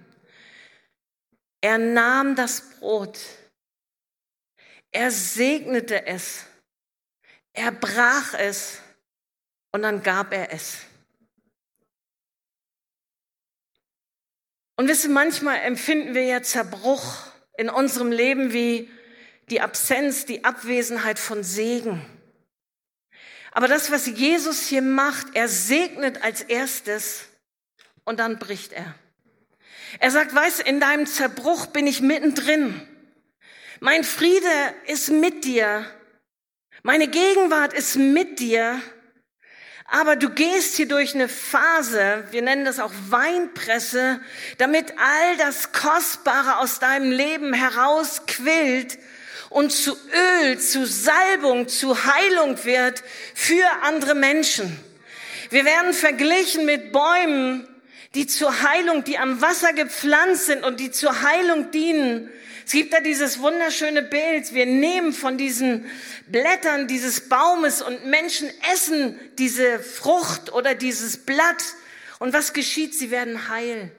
Er 1.63 1.79
nahm 1.79 2.35
das 2.35 2.61
Brot, 2.61 3.19
er 4.91 5.11
segnete 5.11 6.07
es, 6.07 6.45
er 7.53 7.71
brach 7.71 8.35
es 8.35 8.81
und 9.71 9.83
dann 9.83 10.03
gab 10.03 10.33
er 10.33 10.53
es. 10.53 10.79
Und 14.77 14.89
wisst 14.89 15.05
ihr, 15.05 15.11
manchmal 15.11 15.61
empfinden 15.61 16.15
wir 16.15 16.25
ja 16.25 16.43
Zerbruch 16.43 17.27
in 17.57 17.71
unserem 17.71 18.11
Leben 18.11 18.53
wie 18.53 18.91
die 19.49 19.61
Absenz, 19.61 20.27
die 20.27 20.45
Abwesenheit 20.45 21.21
von 21.21 21.45
Segen. 21.45 22.05
Aber 23.53 23.69
das, 23.69 23.93
was 23.93 24.07
Jesus 24.07 24.67
hier 24.67 24.83
macht, 24.83 25.29
er 25.35 25.47
segnet 25.47 26.25
als 26.25 26.41
erstes 26.41 27.29
und 28.05 28.19
dann 28.19 28.41
bricht 28.41 28.73
er. 28.73 28.95
Er 29.99 30.11
sagt, 30.11 30.35
weißt, 30.35 30.61
in 30.61 30.81
deinem 30.81 31.07
Zerbruch 31.07 31.67
bin 31.67 31.87
ich 31.87 32.01
mittendrin. 32.01 32.87
Mein 33.81 34.05
Friede 34.05 34.75
ist 34.87 35.11
mit 35.11 35.45
dir. 35.45 35.85
Meine 36.83 37.09
Gegenwart 37.09 37.73
ist 37.75 37.97
mit 37.97 38.39
dir. 38.39 38.81
Aber 39.87 40.17
du 40.17 40.31
gehst 40.31 40.77
hier 40.77 40.89
durch 40.89 41.15
eine 41.15 41.29
Phase, 41.29 42.25
wir 42.31 42.41
nennen 42.41 42.65
das 42.65 42.81
auch 42.81 42.93
Weinpresse, 43.11 44.21
damit 44.57 44.95
all 44.99 45.37
das 45.37 45.73
Kostbare 45.73 46.59
aus 46.59 46.79
deinem 46.79 47.11
Leben 47.11 47.53
herausquillt 47.53 48.99
und 49.51 49.71
zu 49.71 49.95
Öl, 50.41 50.59
zu 50.59 50.87
Salbung, 50.87 51.69
zu 51.69 52.07
Heilung 52.07 52.65
wird 52.65 53.03
für 53.35 53.67
andere 53.83 54.15
Menschen. 54.15 54.83
Wir 55.51 55.67
werden 55.67 55.93
verglichen 55.93 56.65
mit 56.65 56.93
Bäumen, 56.93 57.69
die 58.15 58.27
zur 58.27 58.63
Heilung, 58.63 59.05
die 59.05 59.19
am 59.19 59.41
Wasser 59.41 59.73
gepflanzt 59.73 60.47
sind 60.47 60.65
und 60.65 60.81
die 60.81 60.91
zur 60.91 61.23
Heilung 61.23 61.71
dienen. 61.71 62.31
Es 62.65 62.73
gibt 62.73 62.93
da 62.93 63.01
dieses 63.01 63.41
wunderschöne 63.41 64.03
Bild. 64.03 64.53
Wir 64.55 64.67
nehmen 64.67 65.13
von 65.13 65.39
diesen 65.39 65.87
Blättern 66.29 66.87
dieses 66.87 67.29
Baumes 67.29 67.83
und 67.83 68.07
Menschen 68.07 68.51
essen 68.73 69.19
diese 69.39 69.81
Frucht 69.81 70.53
oder 70.53 70.75
dieses 70.75 71.19
Blatt. 71.19 71.63
Und 72.19 72.33
was 72.33 72.53
geschieht? 72.53 72.95
Sie 72.95 73.11
werden 73.11 73.49
heil. 73.49 73.91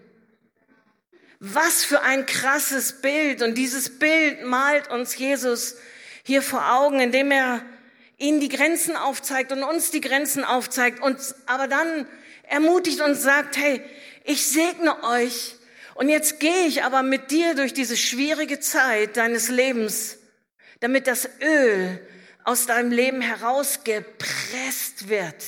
Was 1.39 1.83
für 1.83 2.01
ein 2.01 2.25
krasses 2.25 3.01
Bild. 3.01 3.41
Und 3.41 3.55
dieses 3.55 3.99
Bild 3.99 4.43
malt 4.43 4.89
uns 4.89 5.17
Jesus 5.17 5.75
hier 6.23 6.41
vor 6.41 6.71
Augen, 6.73 6.99
indem 7.01 7.31
er 7.31 7.65
ihnen 8.17 8.39
die 8.39 8.49
Grenzen 8.49 8.95
aufzeigt 8.95 9.51
und 9.51 9.63
uns 9.63 9.91
die 9.91 10.01
Grenzen 10.01 10.45
aufzeigt. 10.45 11.01
Und, 11.01 11.17
aber 11.47 11.67
dann 11.67 12.07
ermutigt 12.43 13.01
und 13.01 13.15
sagt, 13.15 13.57
hey, 13.57 13.81
ich 14.23 14.45
segne 14.47 15.03
euch. 15.03 15.55
Und 15.95 16.09
jetzt 16.09 16.39
gehe 16.39 16.65
ich 16.65 16.83
aber 16.83 17.03
mit 17.03 17.31
dir 17.31 17.55
durch 17.55 17.73
diese 17.73 17.97
schwierige 17.97 18.59
Zeit 18.59 19.17
deines 19.17 19.49
Lebens, 19.49 20.17
damit 20.79 21.07
das 21.07 21.29
Öl 21.41 21.99
aus 22.43 22.65
deinem 22.65 22.91
Leben 22.91 23.21
herausgepresst 23.21 25.07
wird. 25.07 25.43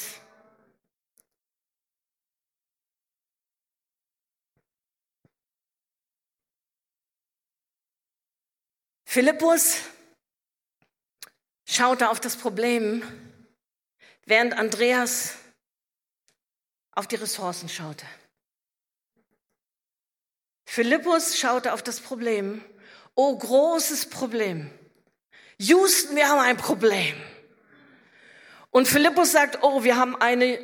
Philippus 9.05 9.77
schaute 11.65 12.09
auf 12.09 12.19
das 12.19 12.35
Problem, 12.35 13.01
während 14.25 14.57
Andreas 14.57 15.35
auf 16.95 17.07
die 17.07 17.15
Ressourcen 17.15 17.69
schaute. 17.69 18.05
Philippus 20.65 21.37
schaute 21.37 21.73
auf 21.73 21.83
das 21.83 21.99
Problem. 21.99 22.63
Oh, 23.13 23.37
großes 23.37 24.09
Problem. 24.09 24.71
Houston, 25.57 26.15
wir 26.15 26.27
haben 26.27 26.39
ein 26.39 26.57
Problem. 26.57 27.15
Und 28.71 28.87
Philippus 28.87 29.31
sagt, 29.31 29.59
oh, 29.61 29.83
wir 29.83 29.95
haben 29.95 30.15
eine 30.17 30.59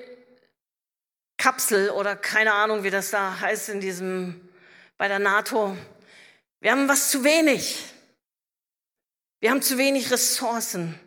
Kapsel 1.38 1.92
oder 1.92 2.16
keine 2.16 2.54
Ahnung, 2.54 2.84
wie 2.84 2.90
das 2.90 3.10
da 3.10 3.40
heißt 3.40 3.70
in 3.70 3.80
diesem, 3.80 4.50
bei 4.98 5.08
der 5.08 5.20
NATO. 5.20 5.78
Wir 6.60 6.72
haben 6.72 6.88
was 6.90 7.10
zu 7.10 7.24
wenig. 7.24 7.84
Wir 9.40 9.50
haben 9.50 9.62
zu 9.62 9.78
wenig 9.78 10.12
Ressourcen. 10.12 11.00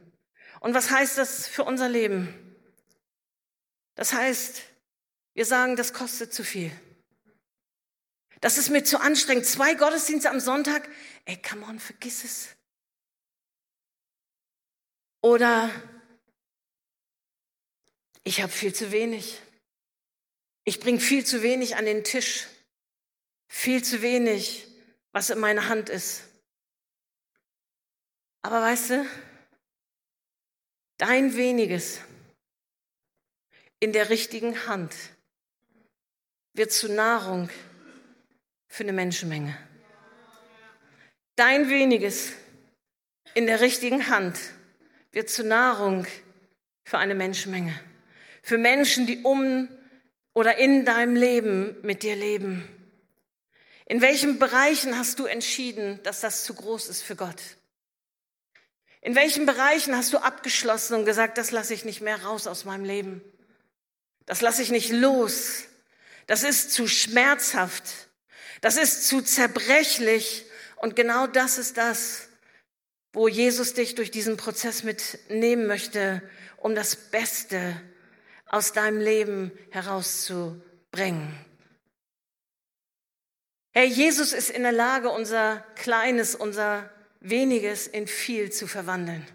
Und 0.60 0.74
was 0.74 0.90
heißt 0.90 1.18
das 1.18 1.46
für 1.46 1.64
unser 1.64 1.88
Leben? 1.88 2.56
Das 3.96 4.12
heißt, 4.12 4.62
wir 5.34 5.44
sagen, 5.44 5.76
das 5.76 5.92
kostet 5.92 6.32
zu 6.32 6.44
viel. 6.44 6.72
Das 8.40 8.58
ist 8.58 8.70
mir 8.70 8.84
zu 8.84 9.00
anstrengend. 9.00 9.46
Zwei 9.46 9.74
Gottesdienste 9.74 10.30
am 10.30 10.38
Sonntag. 10.38 10.88
Ey, 11.24 11.40
come 11.40 11.66
on, 11.66 11.80
vergiss 11.80 12.24
es. 12.24 12.48
Oder 15.22 15.70
ich 18.22 18.42
habe 18.42 18.52
viel 18.52 18.74
zu 18.74 18.92
wenig. 18.92 19.40
Ich 20.64 20.78
bringe 20.78 21.00
viel 21.00 21.24
zu 21.24 21.42
wenig 21.42 21.76
an 21.76 21.84
den 21.84 22.04
Tisch. 22.04 22.46
Viel 23.48 23.82
zu 23.82 24.02
wenig, 24.02 24.68
was 25.12 25.30
in 25.30 25.38
meiner 25.38 25.68
Hand 25.68 25.88
ist. 25.88 26.24
Aber 28.42 28.60
weißt 28.60 28.90
du, 28.90 29.10
dein 30.98 31.34
weniges 31.36 32.00
in 33.80 33.92
der 33.92 34.10
richtigen 34.10 34.66
Hand 34.66 34.94
wird 36.54 36.72
zu 36.72 36.90
Nahrung 36.90 37.50
für 38.68 38.84
eine 38.84 38.92
Menschenmenge. 38.92 39.56
Dein 41.36 41.68
weniges 41.68 42.32
in 43.34 43.46
der 43.46 43.60
richtigen 43.60 44.08
Hand 44.08 44.38
wird 45.10 45.28
zu 45.28 45.44
Nahrung 45.44 46.06
für 46.84 46.98
eine 46.98 47.14
Menschenmenge. 47.14 47.78
Für 48.42 48.58
Menschen, 48.58 49.06
die 49.06 49.22
um 49.22 49.68
oder 50.32 50.56
in 50.58 50.84
deinem 50.84 51.16
Leben 51.16 51.76
mit 51.82 52.02
dir 52.02 52.14
leben. 52.14 52.68
In 53.86 54.00
welchen 54.00 54.38
Bereichen 54.38 54.96
hast 54.96 55.18
du 55.18 55.26
entschieden, 55.26 56.00
dass 56.04 56.20
das 56.20 56.44
zu 56.44 56.54
groß 56.54 56.88
ist 56.88 57.02
für 57.02 57.16
Gott? 57.16 57.42
In 59.00 59.14
welchen 59.14 59.44
Bereichen 59.44 59.96
hast 59.96 60.12
du 60.12 60.18
abgeschlossen 60.18 60.94
und 60.94 61.04
gesagt, 61.04 61.36
das 61.36 61.50
lasse 61.50 61.74
ich 61.74 61.84
nicht 61.84 62.00
mehr 62.00 62.22
raus 62.22 62.46
aus 62.46 62.64
meinem 62.64 62.84
Leben? 62.84 63.20
Das 64.24 64.40
lasse 64.40 64.62
ich 64.62 64.70
nicht 64.70 64.90
los. 64.90 65.64
Das 66.26 66.42
ist 66.42 66.72
zu 66.72 66.86
schmerzhaft. 66.88 68.08
Das 68.60 68.76
ist 68.76 69.06
zu 69.06 69.22
zerbrechlich. 69.22 70.46
Und 70.76 70.96
genau 70.96 71.26
das 71.26 71.58
ist 71.58 71.76
das, 71.76 72.28
wo 73.12 73.28
Jesus 73.28 73.74
dich 73.74 73.94
durch 73.94 74.10
diesen 74.10 74.36
Prozess 74.36 74.82
mitnehmen 74.82 75.66
möchte, 75.66 76.22
um 76.56 76.74
das 76.74 76.96
Beste 76.96 77.80
aus 78.46 78.72
deinem 78.72 79.00
Leben 79.00 79.52
herauszubringen. 79.70 81.32
Herr, 83.72 83.84
Jesus 83.84 84.32
ist 84.32 84.50
in 84.50 84.62
der 84.62 84.72
Lage, 84.72 85.10
unser 85.10 85.64
Kleines, 85.74 86.34
unser 86.34 86.90
Weniges 87.20 87.86
in 87.86 88.06
viel 88.06 88.52
zu 88.52 88.66
verwandeln. 88.66 89.26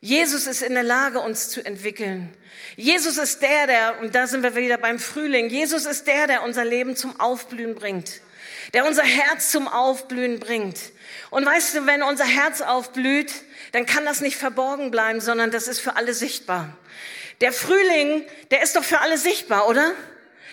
Jesus 0.00 0.46
ist 0.46 0.62
in 0.62 0.74
der 0.74 0.82
Lage, 0.82 1.20
uns 1.20 1.48
zu 1.48 1.64
entwickeln. 1.64 2.34
Jesus 2.76 3.16
ist 3.16 3.40
der, 3.42 3.66
der, 3.66 4.00
und 4.00 4.14
da 4.14 4.26
sind 4.26 4.42
wir 4.42 4.54
wieder 4.54 4.78
beim 4.78 4.98
Frühling, 4.98 5.48
Jesus 5.48 5.86
ist 5.86 6.06
der, 6.06 6.26
der 6.26 6.42
unser 6.42 6.64
Leben 6.64 6.96
zum 6.96 7.18
Aufblühen 7.18 7.74
bringt, 7.74 8.20
der 8.74 8.84
unser 8.86 9.02
Herz 9.04 9.50
zum 9.50 9.68
Aufblühen 9.68 10.40
bringt. 10.40 10.78
Und 11.30 11.46
weißt 11.46 11.74
du, 11.74 11.86
wenn 11.86 12.02
unser 12.02 12.26
Herz 12.26 12.60
aufblüht, 12.60 13.32
dann 13.72 13.86
kann 13.86 14.04
das 14.04 14.20
nicht 14.20 14.36
verborgen 14.36 14.90
bleiben, 14.90 15.20
sondern 15.20 15.50
das 15.50 15.68
ist 15.68 15.80
für 15.80 15.96
alle 15.96 16.14
sichtbar. 16.14 16.76
Der 17.40 17.52
Frühling, 17.52 18.24
der 18.50 18.62
ist 18.62 18.76
doch 18.76 18.84
für 18.84 19.00
alle 19.00 19.18
sichtbar, 19.18 19.68
oder? 19.68 19.92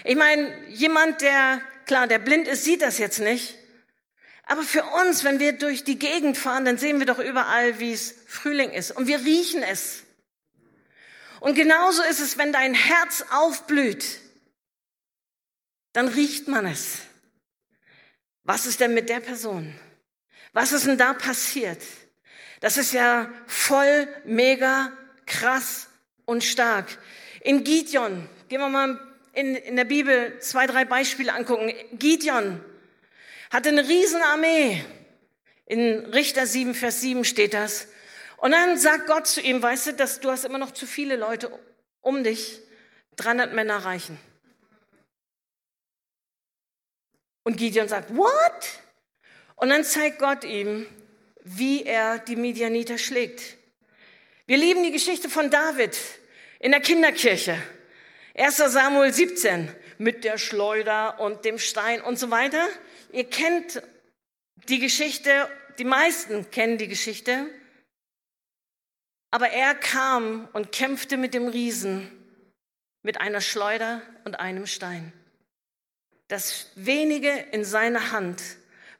Ich 0.03 0.15
meine, 0.15 0.51
jemand, 0.69 1.21
der, 1.21 1.61
klar, 1.85 2.07
der 2.07 2.19
blind 2.19 2.47
ist, 2.47 2.63
sieht 2.63 2.81
das 2.81 2.97
jetzt 2.97 3.19
nicht. 3.19 3.55
Aber 4.43 4.63
für 4.63 4.83
uns, 4.83 5.23
wenn 5.23 5.39
wir 5.39 5.53
durch 5.53 5.83
die 5.83 5.97
Gegend 5.97 6.37
fahren, 6.37 6.65
dann 6.65 6.77
sehen 6.77 6.99
wir 6.99 7.05
doch 7.05 7.19
überall, 7.19 7.79
wie 7.79 7.93
es 7.93 8.13
Frühling 8.27 8.71
ist. 8.71 8.91
Und 8.91 9.07
wir 9.07 9.19
riechen 9.19 9.63
es. 9.63 10.03
Und 11.39 11.55
genauso 11.55 12.03
ist 12.03 12.19
es, 12.19 12.37
wenn 12.37 12.51
dein 12.53 12.73
Herz 12.73 13.25
aufblüht, 13.31 14.19
dann 15.93 16.07
riecht 16.07 16.47
man 16.47 16.65
es. 16.65 16.99
Was 18.43 18.65
ist 18.65 18.79
denn 18.79 18.93
mit 18.93 19.09
der 19.09 19.21
Person? 19.21 19.73
Was 20.51 20.71
ist 20.71 20.85
denn 20.85 20.97
da 20.97 21.13
passiert? 21.13 21.81
Das 22.59 22.77
ist 22.77 22.93
ja 22.93 23.29
voll, 23.47 24.07
mega, 24.25 24.91
krass 25.25 25.87
und 26.25 26.43
stark. 26.43 26.97
In 27.41 27.63
Gideon, 27.63 28.27
gehen 28.49 28.59
wir 28.59 28.69
mal 28.69 28.99
in, 29.33 29.55
in 29.55 29.75
der 29.75 29.85
Bibel 29.85 30.39
zwei, 30.39 30.67
drei 30.67 30.85
Beispiele 30.85 31.33
angucken. 31.33 31.73
Gideon 31.93 32.63
hatte 33.53 33.69
eine 33.69 33.87
Riesenarmee. 33.87 34.83
In 35.65 36.07
Richter 36.07 36.45
7, 36.47 36.73
Vers 36.73 37.01
7 37.01 37.23
steht 37.23 37.53
das. 37.53 37.87
Und 38.37 38.51
dann 38.51 38.77
sagt 38.77 39.07
Gott 39.07 39.27
zu 39.27 39.39
ihm, 39.39 39.61
weißt 39.61 39.87
du, 39.87 39.93
dass 39.93 40.19
du 40.19 40.31
hast 40.31 40.43
immer 40.43 40.57
noch 40.57 40.71
zu 40.71 40.85
viele 40.85 41.15
Leute 41.15 41.51
um 42.01 42.23
dich. 42.23 42.59
300 43.15 43.53
Männer 43.53 43.77
reichen. 43.77 44.19
Und 47.43 47.57
Gideon 47.57 47.87
sagt, 47.87 48.15
what? 48.17 48.31
Und 49.55 49.69
dann 49.69 49.83
zeigt 49.83 50.17
Gott 50.17 50.43
ihm, 50.43 50.87
wie 51.43 51.83
er 51.83 52.17
die 52.17 52.35
Midianiter 52.35 52.97
schlägt. 52.97 53.57
Wir 54.47 54.57
lieben 54.57 54.83
die 54.83 54.91
Geschichte 54.91 55.29
von 55.29 55.51
David 55.51 55.97
in 56.59 56.71
der 56.71 56.81
Kinderkirche. 56.81 57.61
1. 58.35 58.57
Samuel 58.57 59.13
17 59.13 59.69
mit 59.99 60.23
der 60.23 60.39
Schleuder 60.39 61.19
und 61.19 61.45
dem 61.45 61.59
Stein 61.59 62.01
und 62.01 62.17
so 62.17 62.31
weiter. 62.31 62.67
Ihr 63.13 63.29
kennt 63.29 63.81
die 64.67 64.79
Geschichte, 64.79 65.47
die 65.77 65.85
meisten 65.85 66.49
kennen 66.51 66.77
die 66.77 66.87
Geschichte. 66.87 67.47
Aber 69.31 69.49
er 69.49 69.75
kam 69.75 70.47
und 70.53 70.71
kämpfte 70.71 71.17
mit 71.17 71.33
dem 71.33 71.47
Riesen 71.47 72.11
mit 73.03 73.21
einer 73.21 73.41
Schleuder 73.41 74.01
und 74.25 74.39
einem 74.39 74.65
Stein. 74.65 75.13
Das 76.27 76.71
wenige 76.75 77.29
in 77.29 77.65
seiner 77.65 78.11
Hand 78.11 78.41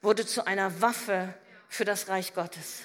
wurde 0.02 0.26
zu 0.26 0.46
einer 0.46 0.80
Waffe 0.80 1.34
für 1.68 1.84
das 1.84 2.08
Reich 2.08 2.34
Gottes. 2.34 2.82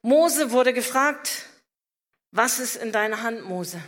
Mose 0.00 0.50
wurde 0.50 0.72
gefragt, 0.72 1.46
was 2.30 2.58
ist 2.58 2.76
in 2.76 2.92
deiner 2.92 3.22
Hand, 3.22 3.44
Mose? 3.44 3.82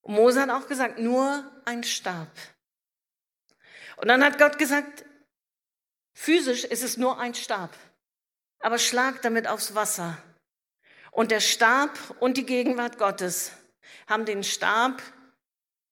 Und 0.00 0.14
Mose 0.14 0.40
hat 0.40 0.50
auch 0.50 0.66
gesagt, 0.66 0.98
nur 0.98 1.44
ein 1.66 1.84
Stab. 1.84 2.28
Und 4.00 4.08
dann 4.08 4.24
hat 4.24 4.38
Gott 4.38 4.58
gesagt, 4.58 5.04
physisch 6.14 6.64
ist 6.64 6.82
es 6.82 6.96
nur 6.96 7.18
ein 7.18 7.34
Stab, 7.34 7.70
aber 8.60 8.78
schlag 8.78 9.20
damit 9.20 9.46
aufs 9.46 9.74
Wasser. 9.74 10.16
Und 11.10 11.30
der 11.30 11.40
Stab 11.40 11.90
und 12.18 12.38
die 12.38 12.46
Gegenwart 12.46 12.96
Gottes 12.96 13.52
haben 14.06 14.24
den 14.24 14.42
Stab 14.42 15.02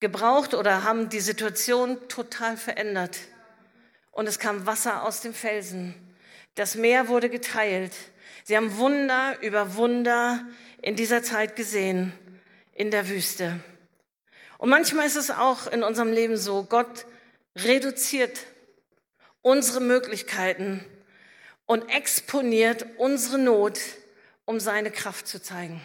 gebraucht 0.01 0.55
oder 0.55 0.85
haben 0.85 1.11
die 1.11 1.21
Situation 1.21 2.09
total 2.09 2.57
verändert. 2.57 3.19
Und 4.11 4.27
es 4.27 4.39
kam 4.39 4.65
Wasser 4.65 5.03
aus 5.03 5.21
dem 5.21 5.35
Felsen. 5.35 5.95
Das 6.55 6.77
Meer 6.77 7.09
wurde 7.09 7.29
geteilt. 7.29 7.93
Sie 8.45 8.57
haben 8.57 8.79
Wunder 8.79 9.39
über 9.43 9.75
Wunder 9.75 10.47
in 10.81 10.97
dieser 10.97 11.23
Zeit 11.23 11.57
gesehen, 11.57 12.13
in 12.73 12.91
der 12.91 13.11
Wüste. 13.11 13.61
Und 14.57 14.71
manchmal 14.71 15.07
ist 15.07 15.17
es 15.17 15.31
auch 15.31 15.67
in 15.67 15.83
unserem 15.83 16.11
Leben 16.11 16.39
so, 16.39 16.65
Gott 16.65 17.05
reduziert 17.65 18.47
unsere 19.43 19.81
Möglichkeiten 19.81 20.85
und 21.67 21.89
exponiert 21.91 22.87
unsere 22.97 23.39
Not, 23.39 23.79
um 24.45 24.61
seine 24.61 24.91
Kraft 24.91 25.27
zu 25.27 25.41
zeigen. 25.41 25.81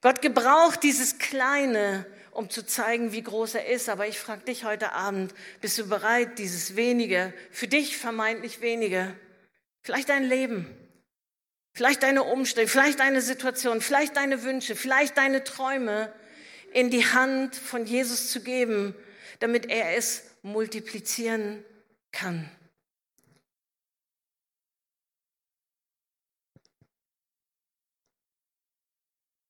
Gott 0.00 0.22
gebraucht 0.22 0.82
dieses 0.82 1.18
Kleine, 1.18 2.06
um 2.30 2.50
zu 2.50 2.64
zeigen, 2.64 3.10
wie 3.10 3.22
groß 3.22 3.56
er 3.56 3.66
ist. 3.66 3.88
Aber 3.88 4.06
ich 4.06 4.18
frage 4.18 4.44
dich 4.44 4.64
heute 4.64 4.92
Abend, 4.92 5.34
bist 5.60 5.76
du 5.78 5.88
bereit, 5.88 6.38
dieses 6.38 6.76
wenige, 6.76 7.34
für 7.50 7.66
dich 7.66 7.96
vermeintlich 7.96 8.60
wenige, 8.60 9.12
vielleicht 9.82 10.08
dein 10.08 10.22
Leben, 10.22 10.72
vielleicht 11.74 12.04
deine 12.04 12.22
Umstände, 12.22 12.70
vielleicht 12.70 13.00
deine 13.00 13.22
Situation, 13.22 13.80
vielleicht 13.80 14.16
deine 14.16 14.44
Wünsche, 14.44 14.76
vielleicht 14.76 15.16
deine 15.16 15.42
Träume 15.42 16.12
in 16.72 16.90
die 16.90 17.04
Hand 17.04 17.56
von 17.56 17.84
Jesus 17.84 18.30
zu 18.30 18.40
geben, 18.40 18.94
damit 19.38 19.66
er 19.66 19.96
es 19.96 20.24
multiplizieren 20.42 21.64
kann. 22.12 22.50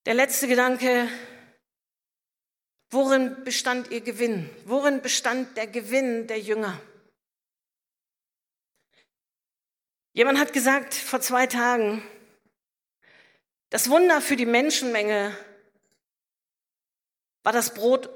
Der 0.07 0.15
letzte 0.15 0.49
Gedanke, 0.49 1.09
worin 2.91 3.45
bestand 3.45 3.91
ihr 3.91 4.01
Gewinn? 4.01 4.49
Worin 4.65 5.03
bestand 5.03 5.57
der 5.57 5.67
Gewinn 5.67 6.27
der 6.27 6.41
Jünger? 6.41 6.81
Jemand 10.15 10.39
hat 10.39 10.53
gesagt 10.53 10.95
vor 10.95 11.21
zwei 11.21 11.47
Tagen, 11.47 12.03
das 13.71 13.91
Wunder 13.91 14.23
für 14.23 14.37
die 14.37 14.47
Menschenmenge 14.47 15.37
war 17.43 17.53
das 17.53 17.75
Brot 17.75 18.09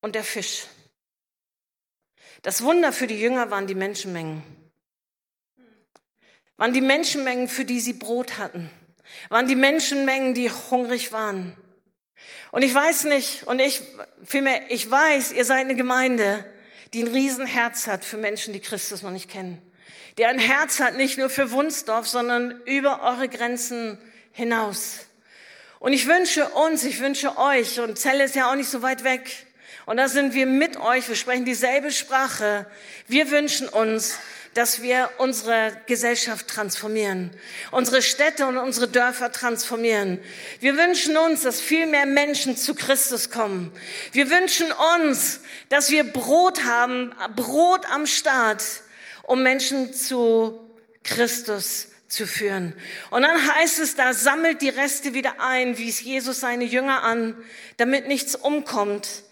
und 0.00 0.16
der 0.16 0.24
Fisch. 0.24 0.66
Das 2.42 2.62
Wunder 2.62 2.92
für 2.92 3.06
die 3.06 3.18
Jünger 3.18 3.50
waren 3.50 3.66
die 3.66 3.74
Menschenmengen. 3.74 4.42
Waren 6.56 6.72
die 6.72 6.80
Menschenmengen, 6.80 7.48
für 7.48 7.64
die 7.64 7.80
sie 7.80 7.92
Brot 7.92 8.38
hatten. 8.38 8.70
Waren 9.28 9.46
die 9.46 9.56
Menschenmengen, 9.56 10.34
die 10.34 10.50
hungrig 10.50 11.12
waren. 11.12 11.56
Und 12.50 12.62
ich 12.62 12.72
weiß 12.72 13.04
nicht, 13.04 13.44
und 13.44 13.58
ich, 13.58 13.82
vielmehr, 14.24 14.70
ich 14.70 14.90
weiß, 14.90 15.32
ihr 15.32 15.44
seid 15.44 15.60
eine 15.60 15.74
Gemeinde, 15.74 16.44
die 16.94 17.02
ein 17.02 17.08
Riesenherz 17.08 17.86
hat 17.86 18.04
für 18.04 18.16
Menschen, 18.16 18.52
die 18.52 18.60
Christus 18.60 19.02
noch 19.02 19.10
nicht 19.10 19.30
kennen. 19.30 19.60
Die 20.18 20.24
ein 20.24 20.38
Herz 20.38 20.80
hat, 20.80 20.96
nicht 20.96 21.18
nur 21.18 21.28
für 21.28 21.50
Wunsdorf, 21.50 22.08
sondern 22.08 22.62
über 22.64 23.02
eure 23.02 23.28
Grenzen 23.28 23.98
hinaus. 24.32 25.00
Und 25.78 25.92
ich 25.92 26.06
wünsche 26.06 26.48
uns, 26.48 26.84
ich 26.84 27.00
wünsche 27.00 27.36
euch, 27.36 27.80
und 27.80 27.98
Zelle 27.98 28.24
ist 28.24 28.34
ja 28.34 28.50
auch 28.50 28.54
nicht 28.54 28.70
so 28.70 28.80
weit 28.80 29.04
weg, 29.04 29.45
und 29.86 29.96
da 29.98 30.08
sind 30.08 30.34
wir 30.34 30.46
mit 30.46 30.76
euch, 30.78 31.08
wir 31.08 31.14
sprechen 31.14 31.44
dieselbe 31.44 31.92
Sprache. 31.92 32.66
Wir 33.06 33.30
wünschen 33.30 33.68
uns, 33.68 34.18
dass 34.52 34.82
wir 34.82 35.10
unsere 35.18 35.80
Gesellschaft 35.86 36.48
transformieren, 36.48 37.30
unsere 37.70 38.02
Städte 38.02 38.46
und 38.46 38.56
unsere 38.56 38.88
Dörfer 38.88 39.30
transformieren. 39.30 40.18
Wir 40.60 40.76
wünschen 40.76 41.16
uns, 41.16 41.42
dass 41.42 41.60
viel 41.60 41.86
mehr 41.86 42.06
Menschen 42.06 42.56
zu 42.56 42.74
Christus 42.74 43.30
kommen. 43.30 43.70
Wir 44.12 44.28
wünschen 44.28 44.66
uns, 44.96 45.40
dass 45.68 45.90
wir 45.90 46.04
Brot 46.04 46.64
haben, 46.64 47.14
Brot 47.36 47.88
am 47.88 48.06
Start, 48.06 48.64
um 49.22 49.44
Menschen 49.44 49.94
zu 49.94 50.58
Christus 51.04 51.88
zu 52.08 52.26
führen. 52.26 52.72
Und 53.10 53.22
dann 53.22 53.54
heißt 53.54 53.78
es 53.78 53.94
da, 53.94 54.14
sammelt 54.14 54.62
die 54.62 54.68
Reste 54.70 55.14
wieder 55.14 55.34
ein, 55.38 55.78
wies 55.78 56.00
Jesus 56.00 56.40
seine 56.40 56.64
Jünger 56.64 57.02
an, 57.04 57.36
damit 57.76 58.08
nichts 58.08 58.34
umkommt. 58.34 59.22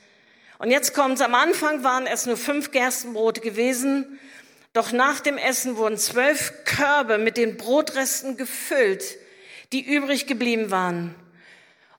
Und 0.59 0.71
jetzt 0.71 0.95
kommt's. 0.95 1.21
Am 1.21 1.35
Anfang 1.35 1.83
waren 1.83 2.07
es 2.07 2.27
nur 2.27 2.37
fünf 2.37 2.71
Gerstenbrote 2.71 3.41
gewesen. 3.41 4.19
Doch 4.73 4.93
nach 4.93 5.21
dem 5.21 5.39
Essen 5.39 5.77
wurden 5.77 5.99
zwölf 5.99 6.53
Körbe 6.65 7.19
mit 7.19 7.37
den 7.37 7.57
Brotresten 7.57 8.37
gefüllt, 8.37 9.05
die 9.73 9.85
übrig 9.85 10.27
geblieben 10.27 10.71
waren. 10.71 11.15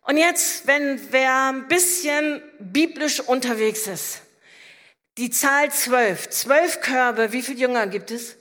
Und 0.02 0.18
jetzt, 0.18 0.68
wenn 0.68 1.02
wer 1.12 1.52
ein 1.52 1.68
bisschen 1.68 2.42
biblisch 2.60 3.22
unterwegs 3.22 3.88
ist, 3.88 4.22
die 5.18 5.30
Zahl 5.30 5.72
zwölf, 5.72 6.30
zwölf 6.30 6.82
Körbe, 6.82 7.32
wie 7.32 7.42
viele 7.42 7.60
Jünger 7.60 7.88
gibt 7.88 8.12
es? 8.12 8.36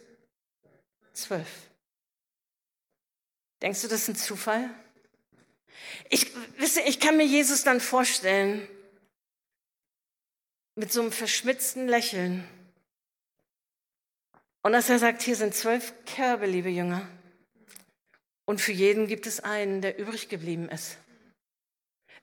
Zwölf. 1.12 1.46
Denkst 3.62 3.82
du, 3.82 3.88
das 3.88 4.02
ist 4.02 4.08
ein 4.08 4.16
Zufall? 4.16 4.68
Ich, 6.10 6.32
wisse, 6.58 6.80
ich 6.82 6.98
kann 6.98 7.16
mir 7.16 7.24
Jesus 7.24 7.62
dann 7.62 7.80
vorstellen, 7.80 8.68
mit 10.76 10.92
so 10.92 11.00
einem 11.00 11.12
verschmitzten 11.12 11.88
Lächeln. 11.88 12.46
Und 14.62 14.72
dass 14.72 14.88
er 14.88 14.98
sagt, 14.98 15.22
hier 15.22 15.36
sind 15.36 15.54
zwölf 15.54 15.92
Körbe, 16.06 16.46
liebe 16.46 16.70
Jünger. 16.70 17.06
Und 18.46 18.60
für 18.60 18.72
jeden 18.72 19.06
gibt 19.06 19.26
es 19.26 19.40
einen, 19.40 19.82
der 19.82 19.98
übrig 19.98 20.28
geblieben 20.28 20.68
ist. 20.68 20.98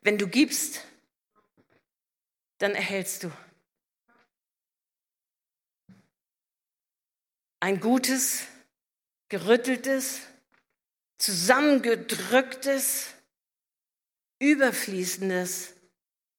Wenn 0.01 0.17
du 0.17 0.27
gibst, 0.27 0.85
dann 2.57 2.73
erhältst 2.73 3.23
du. 3.23 3.31
Ein 7.59 7.79
gutes, 7.79 8.47
gerütteltes, 9.29 10.21
zusammengedrücktes, 11.19 13.13
überfließendes 14.39 15.73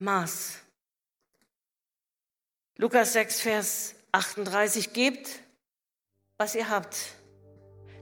Maß. 0.01 0.62
Lukas 2.79 3.13
6, 3.13 3.41
Vers 3.41 3.95
38, 4.13 4.93
gebt, 4.93 5.29
was 6.39 6.55
ihr 6.55 6.71
habt. 6.71 6.97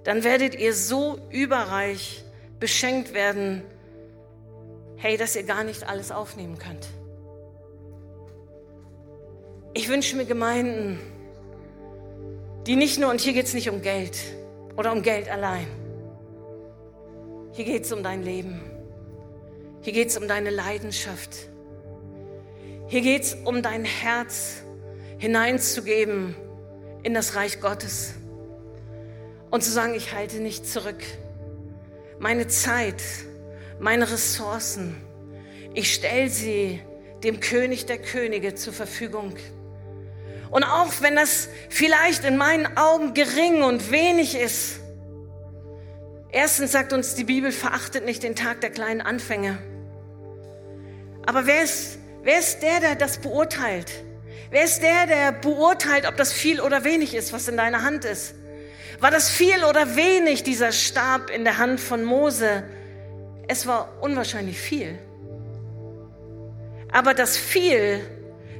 Dann 0.04 0.24
werdet 0.24 0.54
ihr 0.54 0.74
so 0.74 1.18
überreich 1.30 2.24
beschenkt 2.60 3.12
werden, 3.12 3.62
hey, 4.96 5.16
dass 5.16 5.34
ihr 5.34 5.42
gar 5.42 5.64
nicht 5.64 5.88
alles 5.88 6.12
aufnehmen 6.12 6.58
könnt. 6.58 6.86
Ich 9.74 9.88
wünsche 9.88 10.16
mir 10.16 10.24
Gemeinden, 10.24 10.98
die 12.66 12.76
nicht 12.76 12.98
nur, 12.98 13.10
und 13.10 13.20
hier 13.20 13.32
geht 13.32 13.46
es 13.46 13.54
nicht 13.54 13.70
um 13.70 13.82
Geld 13.82 14.18
oder 14.76 14.92
um 14.92 15.02
Geld 15.02 15.28
allein. 15.28 15.66
Hier 17.52 17.64
geht 17.64 17.84
es 17.84 17.92
um 17.92 18.02
dein 18.02 18.22
Leben. 18.22 18.60
Hier 19.82 19.92
geht 19.92 20.08
es 20.08 20.16
um 20.16 20.28
deine 20.28 20.50
Leidenschaft. 20.50 21.49
Hier 22.90 23.02
geht 23.02 23.22
es 23.22 23.34
um 23.44 23.62
dein 23.62 23.84
Herz 23.84 24.64
hineinzugeben 25.18 26.34
in 27.04 27.14
das 27.14 27.36
Reich 27.36 27.60
Gottes 27.60 28.14
und 29.48 29.62
zu 29.62 29.70
sagen, 29.70 29.94
ich 29.94 30.12
halte 30.12 30.38
nicht 30.38 30.66
zurück. 30.66 31.00
Meine 32.18 32.48
Zeit, 32.48 33.00
meine 33.78 34.10
Ressourcen, 34.10 34.96
ich 35.72 35.94
stelle 35.94 36.30
sie 36.30 36.82
dem 37.22 37.38
König 37.38 37.86
der 37.86 37.98
Könige 37.98 38.56
zur 38.56 38.72
Verfügung. 38.72 39.36
Und 40.50 40.64
auch 40.64 40.90
wenn 41.00 41.14
das 41.14 41.48
vielleicht 41.68 42.24
in 42.24 42.36
meinen 42.36 42.76
Augen 42.76 43.14
gering 43.14 43.62
und 43.62 43.92
wenig 43.92 44.34
ist, 44.34 44.80
erstens 46.32 46.72
sagt 46.72 46.92
uns 46.92 47.14
die 47.14 47.22
Bibel, 47.22 47.52
verachtet 47.52 48.04
nicht 48.04 48.24
den 48.24 48.34
Tag 48.34 48.60
der 48.62 48.70
kleinen 48.70 49.00
Anfänge. 49.00 49.58
Aber 51.24 51.46
wer 51.46 51.62
ist, 51.62 51.99
wer 52.22 52.38
ist 52.38 52.60
der, 52.62 52.80
der 52.80 52.94
das 52.94 53.18
beurteilt? 53.18 53.90
Wer 54.50 54.64
ist 54.64 54.82
der, 54.82 55.06
der 55.06 55.32
beurteilt, 55.32 56.06
ob 56.06 56.16
das 56.16 56.32
viel 56.32 56.60
oder 56.60 56.84
wenig 56.84 57.14
ist, 57.14 57.32
was 57.32 57.48
in 57.48 57.56
deiner 57.56 57.82
Hand 57.82 58.04
ist? 58.04 58.34
War 58.98 59.10
das 59.10 59.30
viel 59.30 59.64
oder 59.64 59.96
wenig, 59.96 60.42
dieser 60.42 60.72
Stab 60.72 61.30
in 61.30 61.44
der 61.44 61.58
Hand 61.58 61.80
von 61.80 62.04
Mose? 62.04 62.64
Es 63.48 63.66
war 63.66 63.92
unwahrscheinlich 64.00 64.58
viel. 64.58 64.98
Aber 66.92 67.14
das 67.14 67.36
viel 67.36 68.00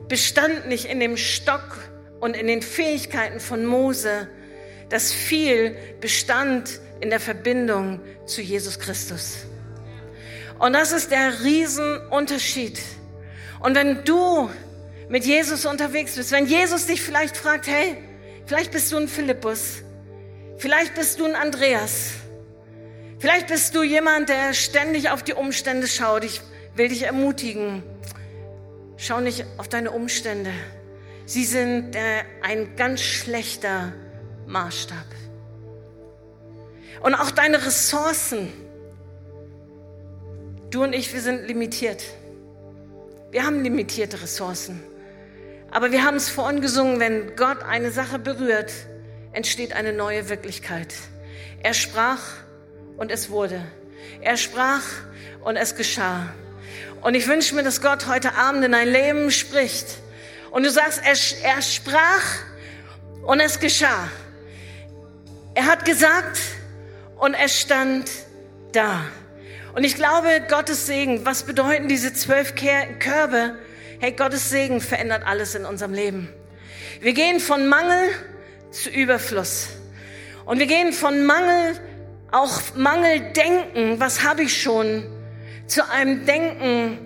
bestand 0.09 0.69
nicht 0.69 0.87
in 0.87 1.01
dem 1.01 1.17
Stock 1.17 1.79
und 2.21 2.37
in 2.37 2.47
den 2.47 2.63
Fähigkeiten 2.63 3.41
von 3.41 3.67
Mose. 3.67 4.29
Das 4.89 5.13
viel 5.13 5.77
bestand 6.01 6.81
in 7.01 7.11
der 7.11 7.21
Verbindung 7.21 8.01
zu 8.27 8.41
Jesus 8.41 8.79
Christus. 8.79 9.39
Und 10.59 10.75
das 10.75 10.93
ist 10.93 11.11
der 11.11 11.43
Riesenunterschied. 11.43 12.81
Und 13.61 13.75
wenn 13.75 14.05
du 14.05 14.51
mit 15.09 15.25
Jesus 15.25 15.67
unterwegs 15.67 16.17
bist, 16.17 16.33
wenn 16.33 16.47
Jesus 16.47 16.87
dich 16.87 17.03
vielleicht 17.03 17.37
fragt, 17.37 17.67
hey, 17.67 17.97
vielleicht 18.47 18.73
bist 18.73 18.91
du 18.93 18.97
ein 18.97 19.09
Philippus, 19.09 19.83
vielleicht 20.59 20.95
bist 20.95 21.21
du 21.21 21.27
ein 21.27 21.35
Andreas, 21.35 22.13
vielleicht 23.19 23.49
bist 23.49 23.75
du 23.75 23.83
jemand, 23.83 24.29
der 24.29 24.55
ständig 24.55 25.11
auf 25.11 25.23
die 25.23 25.35
Umstände 25.35 25.87
schaut. 25.87 26.25
Ich 26.25 26.41
will 26.75 26.89
dich 26.89 27.03
ermutigen, 27.03 27.83
schau 28.97 29.21
nicht 29.21 29.45
auf 29.59 29.69
deine 29.69 29.91
Umstände. 29.91 30.53
Sie 31.27 31.45
sind 31.45 31.95
äh, 31.95 32.23
ein 32.43 32.77
ganz 32.77 33.01
schlechter 33.01 33.93
Maßstab. 34.47 35.07
Und 37.03 37.15
auch 37.15 37.31
deine 37.31 37.65
Ressourcen, 37.65 38.53
Du 40.71 40.85
und 40.85 40.93
ich, 40.93 41.13
wir 41.13 41.21
sind 41.21 41.49
limitiert. 41.49 42.01
Wir 43.31 43.47
haben 43.47 43.63
limitierte 43.63 44.21
Ressourcen. 44.21 44.83
Aber 45.71 45.93
wir 45.93 46.05
haben 46.05 46.17
es 46.17 46.29
vorhin 46.29 46.61
gesungen, 46.61 46.99
wenn 46.99 47.37
Gott 47.37 47.63
eine 47.63 47.93
Sache 47.93 48.19
berührt, 48.19 48.73
entsteht 49.33 49.73
eine 49.73 49.93
neue 49.93 50.29
Wirklichkeit. 50.29 50.93
Er 51.63 51.75
sprach 51.75 52.21
und 52.97 53.13
es 53.13 53.31
wurde. 53.31 53.65
Er 54.21 54.37
sprach 54.37 54.83
und 55.45 55.57
es 55.57 55.77
geschah. 55.77 56.29
Und 57.03 57.15
ich 57.15 57.29
wünsche 57.29 57.55
mir, 57.55 57.63
dass 57.63 57.81
Gott 57.81 58.09
heute 58.09 58.35
Abend 58.35 58.65
in 58.65 58.73
dein 58.73 58.89
Leben 58.89 59.31
spricht. 59.31 59.87
Und 60.51 60.65
du 60.65 60.71
sagst, 60.71 61.01
er, 61.05 61.17
er 61.49 61.63
sprach 61.63 62.25
und 63.23 63.39
es 63.39 63.61
geschah. 63.61 64.09
Er 65.55 65.67
hat 65.67 65.85
gesagt 65.85 66.41
und 67.17 67.35
es 67.35 67.61
stand 67.61 68.11
da. 68.73 69.03
Und 69.75 69.85
ich 69.85 69.95
glaube, 69.95 70.29
Gottes 70.49 70.87
Segen, 70.87 71.25
was 71.25 71.45
bedeuten 71.45 71.89
diese 71.89 72.13
zwölf 72.13 72.55
Körbe? 72.55 73.57
Hey, 74.01 74.13
Gottes 74.13 74.51
Segen 74.51 74.81
verändert 74.81 75.23
alles 75.25 75.55
in 75.55 75.65
unserem 75.65 75.95
Leben. 75.95 76.29
Wir 77.01 77.13
gehen 77.13 77.39
von 77.39 77.69
Mangel 77.69 78.09
zu 78.71 78.91
Überfluss. 78.91 79.69
Und 80.45 80.59
wir 80.59 80.67
gehen 80.67 80.93
von 80.93 81.25
Mangel, 81.25 81.79
auch 82.33 82.61
Mangeldenken, 82.75 84.01
was 84.01 84.25
habe 84.25 84.43
ich 84.43 84.61
schon, 84.61 85.07
zu 85.67 85.89
einem 85.89 86.27
Denken 86.27 86.99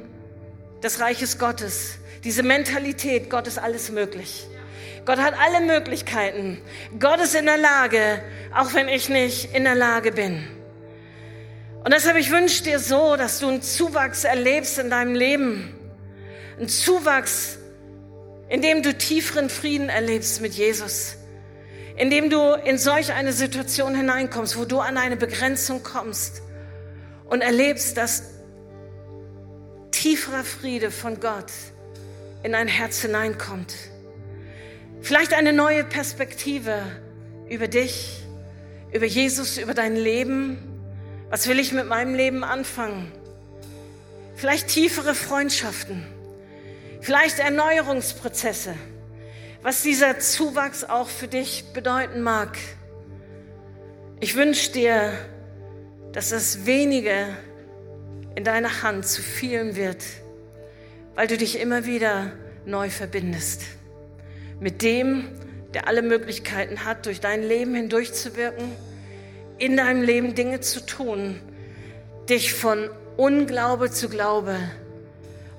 des 0.83 1.01
Reiches 1.01 1.39
Gottes. 1.39 1.99
Diese 2.25 2.43
Mentalität, 2.43 3.29
Gott 3.29 3.47
ist 3.47 3.59
alles 3.59 3.91
möglich. 3.91 4.47
Gott 5.05 5.19
hat 5.19 5.35
alle 5.39 5.67
Möglichkeiten. 5.67 6.63
Gott 6.99 7.21
ist 7.21 7.35
in 7.35 7.45
der 7.45 7.59
Lage, 7.59 8.23
auch 8.55 8.73
wenn 8.73 8.89
ich 8.89 9.11
nicht 9.11 9.55
in 9.55 9.65
der 9.65 9.75
Lage 9.75 10.13
bin. 10.13 10.49
Und 11.85 11.93
deshalb, 11.93 12.17
ich 12.17 12.31
wünsche 12.31 12.65
dir 12.65 12.79
so, 12.79 13.15
dass 13.17 13.41
du 13.41 13.49
einen 13.49 13.61
Zuwachs 13.61 14.25
erlebst 14.25 14.79
in 14.79 14.89
deinem 14.89 15.15
Leben. 15.15 15.75
Einen 16.57 16.71
Zuwachs, 16.71 17.59
in 18.49 18.63
dem 18.63 18.83
du 18.83 18.97
tieferen 18.97 19.51
Frieden 19.51 19.91
erlebst 19.91 20.41
mit 20.41 20.55
Jesus. 20.55 21.17
In 21.97 22.09
dem 22.09 22.31
du 22.31 22.55
in 22.55 22.79
solch 22.79 23.13
eine 23.13 23.35
Situation 23.35 23.95
hineinkommst, 23.95 24.57
wo 24.57 24.65
du 24.65 24.81
an 24.81 24.97
eine 24.97 25.19
Begrenzung 25.19 25.83
kommst 25.83 26.41
und 27.27 27.43
erlebst, 27.43 27.99
dass 27.99 28.31
tieferer 29.91 30.43
Friede 30.43 30.91
von 30.91 31.21
Gott 31.21 31.53
in 32.43 32.53
dein 32.53 32.67
Herz 32.67 33.03
hineinkommt. 33.03 33.75
Vielleicht 35.03 35.35
eine 35.35 35.53
neue 35.53 35.85
Perspektive 35.85 36.81
über 37.51 37.69
dich, 37.69 38.23
über 38.91 39.05
Jesus, 39.05 39.59
über 39.59 39.75
dein 39.75 39.97
Leben 39.97 40.74
was 41.35 41.49
will 41.49 41.59
ich 41.59 41.73
mit 41.73 41.89
meinem 41.89 42.15
Leben 42.15 42.45
anfangen? 42.45 43.11
Vielleicht 44.37 44.69
tiefere 44.69 45.17
Freundschaften, 45.17 46.07
vielleicht 47.01 47.41
Erneuerungsprozesse, 47.41 48.73
was 49.61 49.83
dieser 49.83 50.21
Zuwachs 50.21 50.85
auch 50.85 51.09
für 51.09 51.27
dich 51.27 51.73
bedeuten 51.73 52.21
mag. 52.21 52.57
Ich 54.21 54.37
wünsche 54.37 54.71
dir, 54.71 55.13
dass 56.13 56.29
das 56.29 56.67
wenige 56.67 57.37
in 58.37 58.45
deiner 58.45 58.85
Hand 58.85 59.05
zu 59.05 59.21
vielen 59.21 59.75
wird, 59.75 60.05
weil 61.17 61.27
du 61.27 61.37
dich 61.37 61.59
immer 61.59 61.85
wieder 61.85 62.31
neu 62.65 62.91
verbindest 62.91 63.63
mit 64.61 64.83
dem, 64.83 65.25
der 65.75 65.89
alle 65.89 66.03
Möglichkeiten 66.03 66.85
hat, 66.85 67.07
durch 67.07 67.19
dein 67.19 67.43
Leben 67.43 67.75
hindurchzuwirken 67.75 68.94
in 69.59 69.77
deinem 69.77 70.03
Leben 70.03 70.35
Dinge 70.35 70.61
zu 70.61 70.85
tun, 70.85 71.41
dich 72.29 72.55
von 72.55 72.91
Unglaube 73.17 73.91
zu 73.91 74.09
Glaube 74.09 74.57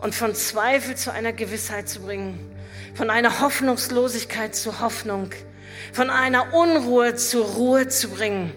und 0.02 0.14
von 0.14 0.36
Zweifel 0.36 0.96
zu 0.96 1.12
einer 1.12 1.34
Gewissheit 1.34 1.88
zu 1.88 2.02
bringen, 2.02 2.39
von 2.93 3.10
einer 3.10 3.39
Hoffnungslosigkeit 3.39 4.56
zu 4.56 4.80
Hoffnung, 4.82 5.30
von 5.93 6.10
einer 6.10 6.54
Unruhe 6.54 7.16
zur 7.16 7.46
Ruhe 7.46 7.88
zu 7.88 8.10
bringen, 8.10 8.54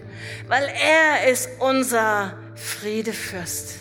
weil 0.47 0.63
er 0.63 1.29
ist 1.31 1.49
unser 1.59 2.37
Friedefürst. 2.55 3.75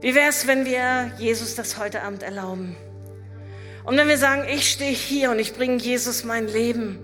Wie 0.00 0.14
wäre 0.14 0.30
es, 0.30 0.46
wenn 0.46 0.64
wir 0.64 1.12
Jesus 1.18 1.54
das 1.54 1.78
heute 1.78 2.02
Abend 2.02 2.22
erlauben? 2.22 2.74
Und 3.84 3.96
wenn 3.96 4.08
wir 4.08 4.18
sagen, 4.18 4.44
ich 4.48 4.70
stehe 4.70 4.92
hier 4.92 5.30
und 5.30 5.38
ich 5.38 5.52
bringe 5.54 5.76
Jesus 5.76 6.24
mein 6.24 6.46
Leben, 6.48 6.98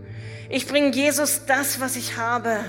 ich 0.48 0.66
bringe 0.66 0.94
Jesus 0.94 1.42
das, 1.46 1.80
was 1.80 1.96
ich 1.96 2.16
habe. 2.16 2.60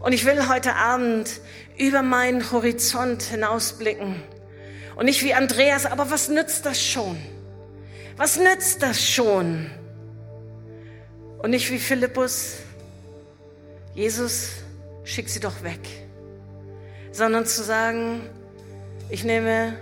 Und 0.00 0.12
ich 0.12 0.24
will 0.24 0.48
heute 0.48 0.74
Abend 0.76 1.40
über 1.78 2.02
meinen 2.02 2.50
Horizont 2.50 3.22
hinausblicken. 3.22 4.22
Und 4.96 5.04
nicht 5.04 5.22
wie 5.22 5.34
Andreas, 5.34 5.86
aber 5.86 6.10
was 6.10 6.28
nützt 6.28 6.64
das 6.66 6.82
schon? 6.82 7.18
Was 8.16 8.38
nützt 8.38 8.82
das 8.82 9.02
schon? 9.02 9.70
Und 11.38 11.50
nicht 11.50 11.70
wie 11.70 11.78
Philippus, 11.78 12.56
Jesus, 13.94 14.50
schick 15.04 15.28
sie 15.28 15.40
doch 15.40 15.62
weg. 15.62 15.80
Sondern 17.12 17.44
zu 17.46 17.62
sagen, 17.62 18.22
ich 19.10 19.24
nehme 19.24 19.74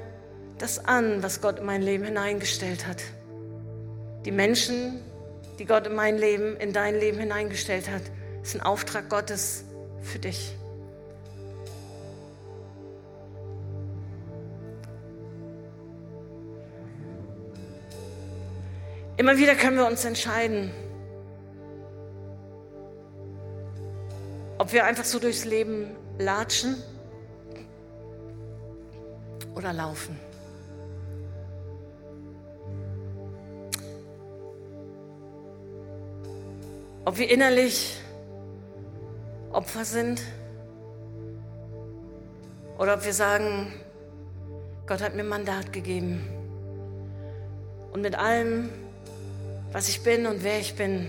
das 0.59 0.85
an, 0.85 1.23
was 1.23 1.41
Gott 1.41 1.61
in 1.61 1.67
mein 1.67 1.83
Leben 1.83 2.05
hineingestellt 2.05 2.87
hat. 2.87 3.03
Die 4.25 4.33
Menschen, 4.33 5.01
die 5.59 5.65
Gott 5.65 5.87
in 5.87 5.95
mein 5.95 6.19
Leben, 6.19 6.57
in 6.57 6.73
dein 6.73 6.99
Leben 6.99 7.19
hineingestellt 7.19 7.89
hat, 7.89 8.03
ist 8.43 8.55
ein 8.55 8.63
Auftrag 8.63 9.09
Gottes 9.09 9.65
für 10.03 10.19
dich. 10.19 10.55
Immer 19.19 19.37
wieder 19.37 19.57
können 19.57 19.77
wir 19.77 19.87
uns 19.87 20.05
entscheiden, 20.05 20.71
ob 24.59 24.73
wir 24.73 24.85
einfach 24.85 25.05
so 25.05 25.19
durchs 25.19 25.45
Leben 25.45 25.97
latschen 26.19 26.77
oder 29.57 29.73
laufen. 29.73 30.17
Ob 37.05 37.19
wir 37.19 37.29
innerlich 37.29 38.01
Opfer 39.59 39.85
sind 39.85 40.23
oder 42.79 42.95
ob 42.95 43.05
wir 43.05 43.13
sagen, 43.13 43.73
Gott 44.87 45.03
hat 45.03 45.17
mir 45.17 45.25
Mandat 45.25 45.73
gegeben. 45.73 46.25
Und 47.91 48.01
mit 48.01 48.15
allem, 48.15 48.69
was 49.73 49.89
ich 49.89 50.05
bin 50.05 50.27
und 50.27 50.45
wer 50.45 50.61
ich 50.61 50.77
bin, 50.77 51.09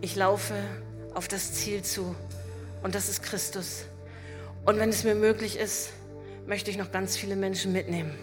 ich 0.00 0.16
laufe 0.16 0.56
auf 1.14 1.28
das 1.28 1.52
Ziel 1.52 1.82
zu. 1.84 2.16
Und 2.82 2.96
das 2.96 3.08
ist 3.08 3.22
Christus. 3.22 3.84
Und 4.64 4.80
wenn 4.80 4.88
es 4.88 5.04
mir 5.04 5.14
möglich 5.14 5.56
ist, 5.56 5.90
möchte 6.48 6.72
ich 6.72 6.76
noch 6.76 6.90
ganz 6.90 7.16
viele 7.16 7.36
Menschen 7.36 7.72
mitnehmen, 7.72 8.18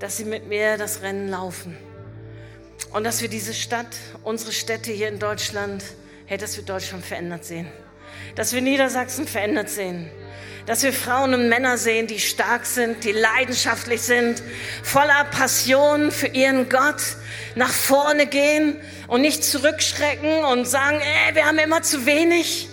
dass 0.00 0.16
sie 0.16 0.24
mit 0.24 0.48
mir 0.48 0.76
das 0.76 1.02
Rennen 1.02 1.28
laufen. 1.28 1.76
Und 2.92 3.04
dass 3.04 3.22
wir 3.22 3.28
diese 3.28 3.54
Stadt, 3.54 3.94
unsere 4.24 4.50
Städte 4.50 4.90
hier 4.90 5.06
in 5.06 5.20
Deutschland, 5.20 5.84
hey, 6.30 6.38
dass 6.38 6.56
wir 6.56 6.62
Deutschland 6.62 7.04
verändert 7.04 7.44
sehen. 7.44 7.66
Dass 8.36 8.52
wir 8.52 8.60
Niedersachsen 8.60 9.26
verändert 9.26 9.68
sehen. 9.68 10.08
Dass 10.64 10.84
wir 10.84 10.92
Frauen 10.92 11.34
und 11.34 11.48
Männer 11.48 11.76
sehen, 11.76 12.06
die 12.06 12.20
stark 12.20 12.66
sind, 12.66 13.02
die 13.02 13.10
leidenschaftlich 13.10 14.00
sind, 14.00 14.40
voller 14.84 15.24
Passion 15.24 16.12
für 16.12 16.28
ihren 16.28 16.68
Gott, 16.68 17.02
nach 17.56 17.72
vorne 17.72 18.26
gehen 18.26 18.76
und 19.08 19.22
nicht 19.22 19.42
zurückschrecken 19.42 20.44
und 20.44 20.66
sagen, 20.66 21.00
ey, 21.00 21.34
wir 21.34 21.46
haben 21.46 21.58
immer 21.58 21.82
zu 21.82 22.06
wenig, 22.06 22.68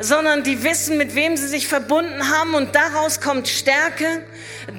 sondern 0.00 0.42
die 0.42 0.64
wissen, 0.64 0.96
mit 0.96 1.14
wem 1.14 1.36
sie 1.36 1.48
sich 1.48 1.68
verbunden 1.68 2.30
haben 2.30 2.54
und 2.54 2.74
daraus 2.74 3.20
kommt 3.20 3.46
Stärke, 3.46 4.22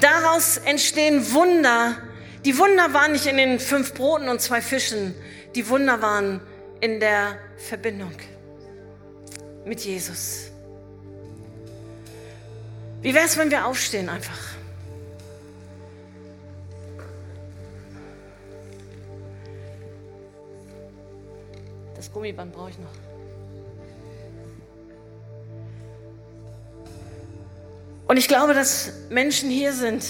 daraus 0.01 0.57
entstehen 0.57 1.34
Wunder. 1.34 1.97
Die 2.45 2.57
Wunder 2.57 2.95
waren 2.95 3.11
nicht 3.11 3.28
in 3.28 3.38
den 3.38 3.59
fünf 3.59 3.93
Broten 3.93 4.28
und 4.28 4.41
zwei 4.41 4.61
Fischen, 4.61 5.13
die 5.53 5.70
Wunder 5.70 6.01
waren 6.01 6.41
in 6.82 6.99
der 6.99 7.38
Verbindung 7.58 8.14
mit 9.66 9.82
Jesus. 9.82 10.51
Wie 13.01 13.14
wäre 13.14 13.26
es, 13.26 13.38
wenn 13.38 13.51
wir 13.51 13.66
aufstehen 13.66 14.10
einfach? 14.10 14.39
Das 21.95 22.12
Gummiband 22.12 22.53
brauche 22.53 22.70
ich 22.70 22.78
noch. 22.80 23.08
Und 28.08 28.18
ich 28.18 28.28
glaube, 28.28 28.53
dass 28.53 28.91
Menschen 29.10 29.49
hier 29.49 29.74
sind, 29.74 30.05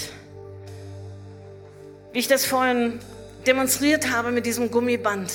wie 2.12 2.20
ich 2.20 2.28
das 2.28 2.44
vorhin 2.44 3.00
demonstriert 3.46 4.10
habe 4.10 4.30
mit 4.30 4.46
diesem 4.46 4.70
Gummiband. 4.70 5.32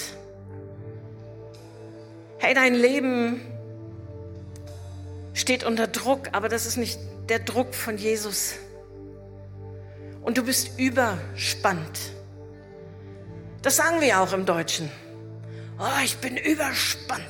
Hey, 2.46 2.54
dein 2.54 2.76
Leben 2.76 3.40
steht 5.34 5.64
unter 5.64 5.88
Druck, 5.88 6.28
aber 6.34 6.50
das 6.50 6.66
ist 6.66 6.76
nicht 6.76 7.00
der 7.30 7.40
Druck 7.40 7.74
von 7.74 7.98
Jesus. 7.98 8.56
Und 10.24 10.38
du 10.38 10.44
bist 10.44 10.78
überspannt. 10.78 12.12
Das 13.62 13.78
sagen 13.78 14.02
wir 14.02 14.20
auch 14.20 14.34
im 14.34 14.46
Deutschen. 14.46 14.92
Oh, 15.80 16.04
ich 16.04 16.18
bin 16.18 16.36
überspannt. 16.36 17.24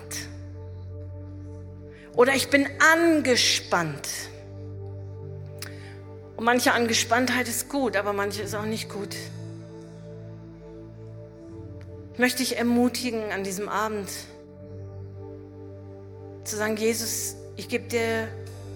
Oder 2.16 2.34
ich 2.34 2.50
bin 2.50 2.68
angespannt. 2.96 4.10
Und 6.38 6.44
manche 6.44 6.74
Angespanntheit 6.74 7.48
ist 7.48 7.70
gut, 7.70 7.98
aber 7.98 8.14
manche 8.14 8.42
ist 8.42 8.56
auch 8.56 8.66
nicht 8.66 8.90
gut. 8.90 9.16
Ich 12.14 12.20
möchte 12.20 12.40
dich 12.40 12.58
ermutigen 12.58 13.32
an 13.32 13.44
diesem 13.44 13.70
Abend 13.70 14.10
zu 16.44 16.58
sagen, 16.58 16.76
Jesus, 16.78 17.36
ich 17.56 17.70
gebe 17.70 17.88
dir 17.88 18.28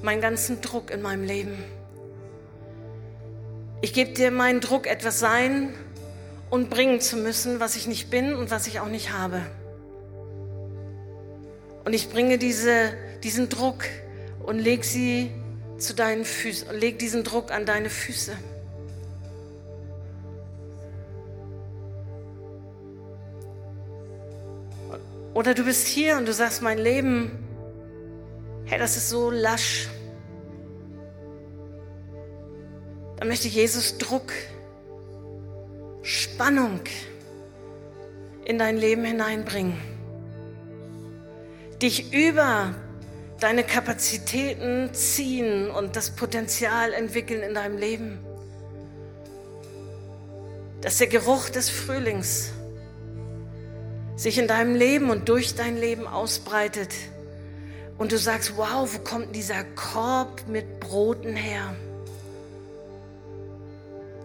meinen 0.01 0.21
ganzen 0.21 0.61
Druck 0.61 0.91
in 0.91 1.01
meinem 1.01 1.23
Leben. 1.23 1.63
Ich 3.81 3.93
gebe 3.93 4.11
dir 4.13 4.31
meinen 4.31 4.61
Druck, 4.61 4.87
etwas 4.87 5.19
sein 5.19 5.73
und 6.49 6.69
bringen 6.69 7.01
zu 7.01 7.17
müssen, 7.17 7.59
was 7.59 7.75
ich 7.75 7.87
nicht 7.87 8.09
bin 8.09 8.33
und 8.33 8.51
was 8.51 8.67
ich 8.67 8.79
auch 8.79 8.87
nicht 8.87 9.11
habe. 9.11 9.41
Und 11.85 11.93
ich 11.93 12.09
bringe 12.09 12.37
diese, 12.37 12.93
diesen 13.23 13.49
Druck 13.49 13.85
und 14.43 14.59
leg 14.59 14.83
sie 14.83 15.31
zu 15.77 15.93
deinen 15.93 16.25
Füßen, 16.25 16.73
leg 16.77 16.99
diesen 16.99 17.23
Druck 17.23 17.51
an 17.51 17.65
deine 17.65 17.89
Füße. 17.89 18.33
Oder 25.33 25.53
du 25.53 25.65
bist 25.65 25.85
hier 25.85 26.17
und 26.17 26.27
du 26.27 26.33
sagst, 26.33 26.63
mein 26.63 26.79
Leben 26.79 27.46
hey, 28.67 28.77
das 28.77 28.97
ist 28.97 29.09
so 29.09 29.31
lasch. 29.31 29.89
Dann 33.17 33.27
möchte 33.29 33.47
Jesus 33.47 33.97
Druck, 33.97 34.31
Spannung 36.03 36.81
in 38.45 38.59
dein 38.59 38.77
Leben 38.77 39.03
hineinbringen. 39.03 39.77
Dich 41.81 42.13
über 42.13 42.75
deine 43.39 43.63
Kapazitäten 43.63 44.93
ziehen 44.93 45.69
und 45.69 45.95
das 45.95 46.11
Potenzial 46.11 46.93
entwickeln 46.93 47.41
in 47.41 47.53
deinem 47.53 47.77
Leben. 47.77 48.19
Dass 50.81 50.97
der 50.97 51.07
Geruch 51.07 51.49
des 51.49 51.69
Frühlings 51.69 52.51
sich 54.15 54.37
in 54.37 54.47
deinem 54.47 54.75
Leben 54.75 55.09
und 55.09 55.29
durch 55.29 55.55
dein 55.55 55.77
Leben 55.77 56.07
ausbreitet 56.07 56.89
und 57.97 58.11
du 58.11 58.17
sagst, 58.17 58.57
wow, 58.57 58.87
wo 58.93 58.99
kommt 58.99 59.35
dieser 59.35 59.63
Korb 59.63 60.47
mit 60.47 60.79
Broten 60.79 61.35
her? 61.35 61.75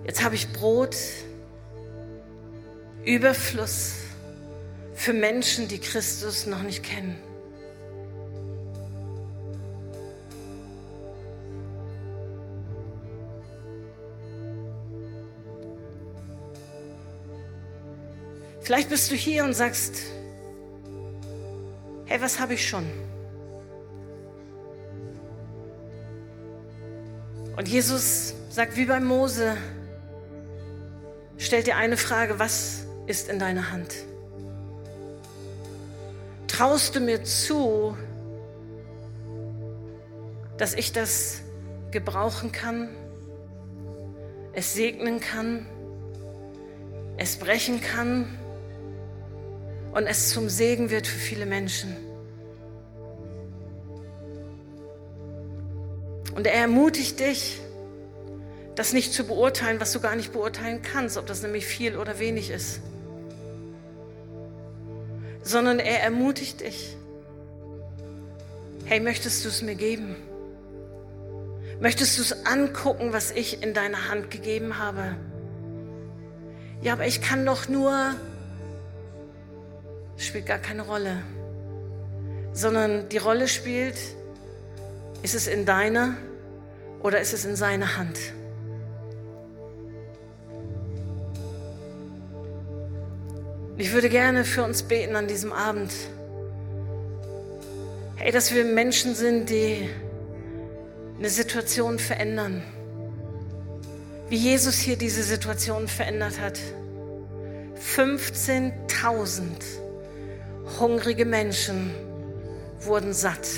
Jetzt 0.05 0.23
habe 0.23 0.35
ich 0.35 0.53
Brot, 0.53 0.97
Überfluss 3.05 3.95
für 4.95 5.12
Menschen, 5.12 5.68
die 5.68 5.79
Christus 5.79 6.47
noch 6.47 6.62
nicht 6.62 6.83
kennen. 6.83 7.16
Vielleicht 18.61 18.91
bist 18.91 19.11
du 19.11 19.16
hier 19.16 19.45
und 19.45 19.55
sagst, 19.55 19.97
hey, 22.07 22.20
was 22.20 22.39
habe 22.39 22.55
ich 22.55 22.66
schon? 22.66 22.87
Und 27.62 27.68
Jesus 27.68 28.34
sagt 28.50 28.76
wie 28.76 28.86
bei 28.86 28.98
Mose, 28.98 29.56
stellt 31.38 31.68
dir 31.68 31.76
eine 31.76 31.96
Frage, 31.96 32.40
was 32.40 32.86
ist 33.06 33.28
in 33.28 33.38
deiner 33.38 33.70
Hand? 33.70 33.94
traust 36.62 36.94
du 36.94 37.00
mir 37.00 37.24
zu, 37.24 37.96
dass 40.58 40.74
ich 40.74 40.92
das 40.92 41.40
gebrauchen 41.90 42.52
kann, 42.52 42.88
es 44.52 44.74
segnen 44.74 45.18
kann, 45.20 45.66
es 47.16 47.36
brechen 47.36 47.80
kann 47.80 48.38
und 49.92 50.06
es 50.06 50.30
zum 50.30 50.48
Segen 50.48 50.90
wird 50.90 51.06
für 51.06 51.18
viele 51.18 51.46
Menschen. 51.46 51.96
Und 56.35 56.47
er 56.47 56.55
ermutigt 56.55 57.20
dich, 57.20 57.61
das 58.74 58.93
nicht 58.93 59.12
zu 59.12 59.24
beurteilen, 59.24 59.80
was 59.80 59.93
du 59.93 60.01
gar 60.01 60.16
nicht 60.16 60.33
beurteilen 60.33 60.80
kannst, 60.83 61.18
ob 61.18 61.26
das 61.26 61.43
nämlich 61.43 61.66
viel 61.66 61.97
oder 61.97 62.18
wenig 62.18 62.51
ist, 62.51 62.80
sondern 65.43 65.78
er 65.78 66.03
ermutigt 66.03 66.61
dich. 66.61 66.97
Hey, 68.85 69.01
möchtest 69.01 69.45
du 69.45 69.49
es 69.49 69.62
mir 69.62 69.74
geben? 69.74 70.16
Möchtest 71.80 72.16
du 72.16 72.22
es 72.22 72.47
angucken, 72.47 73.12
was 73.12 73.30
ich 73.30 73.62
in 73.62 73.74
deine 73.74 74.09
Hand 74.09 74.30
gegeben 74.30 74.78
habe? 74.78 75.16
Ja, 76.80 76.95
aber 76.95 77.07
ich 77.07 77.20
kann 77.20 77.45
doch 77.45 77.68
nur, 77.68 78.14
spielt 80.16 80.47
gar 80.47 80.59
keine 80.59 80.83
Rolle, 80.83 81.22
sondern 82.53 83.09
die 83.09 83.18
Rolle 83.18 83.49
spielt, 83.49 83.97
ist 85.23 85.35
es 85.35 85.47
in 85.47 85.64
deiner 85.64 86.16
oder 87.01 87.20
ist 87.20 87.33
es 87.33 87.45
in 87.45 87.57
seiner 87.57 87.97
Hand? 87.97 88.18
Ich 93.79 93.93
würde 93.93 94.09
gerne 94.09 94.45
für 94.45 94.62
uns 94.62 94.83
beten 94.83 95.16
an 95.16 95.27
diesem 95.27 95.53
Abend. 95.53 95.93
Hey, 98.16 98.31
dass 98.31 98.55
wir 98.55 98.64
Menschen 98.64 99.14
sind, 99.14 99.51
die 99.51 99.89
eine 101.18 101.29
Situation 101.29 101.99
verändern. 101.99 102.62
Wie 104.29 104.37
Jesus 104.37 104.79
hier 104.79 104.97
diese 104.97 105.23
Situation 105.23 105.89
verändert 105.89 106.41
hat. 106.41 106.59
15.000 107.97 109.43
hungrige 110.79 111.25
Menschen 111.25 111.91
wurden 112.81 113.12
satt. 113.12 113.49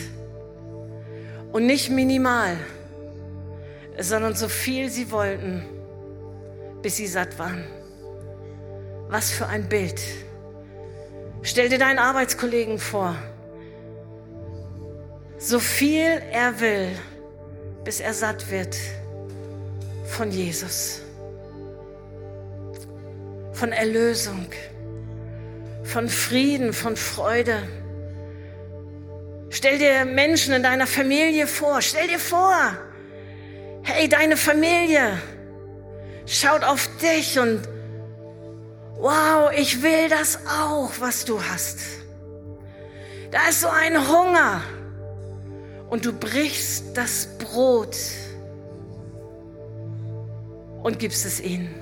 Und 1.54 1.66
nicht 1.66 1.88
minimal, 1.88 2.56
sondern 3.96 4.34
so 4.34 4.48
viel 4.48 4.90
sie 4.90 5.12
wollten, 5.12 5.62
bis 6.82 6.96
sie 6.96 7.06
satt 7.06 7.38
waren. 7.38 7.62
Was 9.08 9.30
für 9.30 9.46
ein 9.46 9.68
Bild. 9.68 10.00
Stell 11.42 11.68
dir 11.68 11.78
deinen 11.78 12.00
Arbeitskollegen 12.00 12.80
vor. 12.80 13.14
So 15.38 15.60
viel 15.60 16.20
er 16.32 16.58
will, 16.58 16.88
bis 17.84 18.00
er 18.00 18.14
satt 18.14 18.50
wird 18.50 18.76
von 20.06 20.32
Jesus. 20.32 21.02
Von 23.52 23.70
Erlösung, 23.70 24.48
von 25.84 26.08
Frieden, 26.08 26.72
von 26.72 26.96
Freude. 26.96 27.62
Stell 29.54 29.78
dir 29.78 30.04
Menschen 30.04 30.52
in 30.52 30.64
deiner 30.64 30.88
Familie 30.88 31.46
vor. 31.46 31.80
Stell 31.80 32.08
dir 32.08 32.18
vor, 32.18 32.56
hey, 33.84 34.08
deine 34.08 34.36
Familie 34.36 35.16
schaut 36.26 36.64
auf 36.64 36.88
dich 37.00 37.38
und 37.38 37.62
wow, 38.96 39.52
ich 39.56 39.80
will 39.80 40.08
das 40.08 40.40
auch, 40.48 40.90
was 40.98 41.24
du 41.24 41.40
hast. 41.40 41.78
Da 43.30 43.48
ist 43.48 43.60
so 43.60 43.68
ein 43.68 43.96
Hunger 44.08 44.60
und 45.88 46.04
du 46.04 46.12
brichst 46.12 46.96
das 46.96 47.28
Brot 47.38 47.96
und 50.82 50.98
gibst 50.98 51.24
es 51.24 51.38
ihnen. 51.40 51.72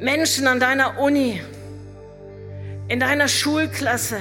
Menschen 0.00 0.48
an 0.48 0.58
deiner 0.58 0.98
Uni, 0.98 1.40
in 2.88 3.00
deiner 3.00 3.28
Schulklasse, 3.28 4.18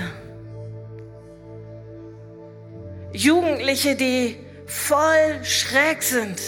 Jugendliche, 3.13 3.95
die 3.95 4.37
voll 4.65 5.43
schräg 5.43 6.03
sind 6.03 6.41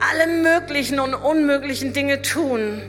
alle 0.00 0.26
möglichen 0.26 1.00
und 1.00 1.14
unmöglichen 1.14 1.92
Dinge 1.92 2.22
tun. 2.22 2.82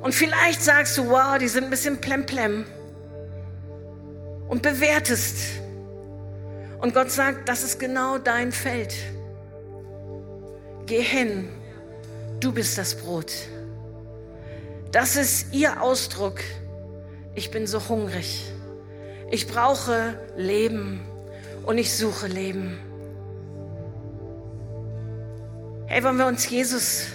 Und 0.00 0.14
vielleicht 0.14 0.62
sagst 0.62 0.98
du, 0.98 1.08
wow, 1.08 1.38
die 1.38 1.48
sind 1.48 1.64
ein 1.64 1.70
bisschen 1.70 1.98
plemplem. 1.98 2.64
Und 4.48 4.62
bewertest. 4.62 5.60
Und 6.80 6.94
Gott 6.94 7.10
sagt, 7.10 7.48
das 7.48 7.62
ist 7.62 7.78
genau 7.78 8.18
dein 8.18 8.52
Feld. 8.52 8.94
Geh 10.86 11.00
hin. 11.00 11.48
Du 12.40 12.52
bist 12.52 12.76
das 12.76 12.94
Brot. 12.96 13.32
Das 14.92 15.16
ist 15.16 15.52
ihr 15.54 15.82
Ausdruck. 15.82 16.38
Ich 17.34 17.50
bin 17.50 17.66
so 17.66 17.88
hungrig. 17.88 18.42
Ich 19.30 19.46
brauche 19.46 20.20
Leben 20.36 21.00
und 21.64 21.78
ich 21.78 21.96
suche 21.96 22.26
Leben. 22.26 22.78
Hey, 25.86 26.04
wollen 26.04 26.18
wir 26.18 26.26
uns 26.26 26.50
Jesus 26.50 27.06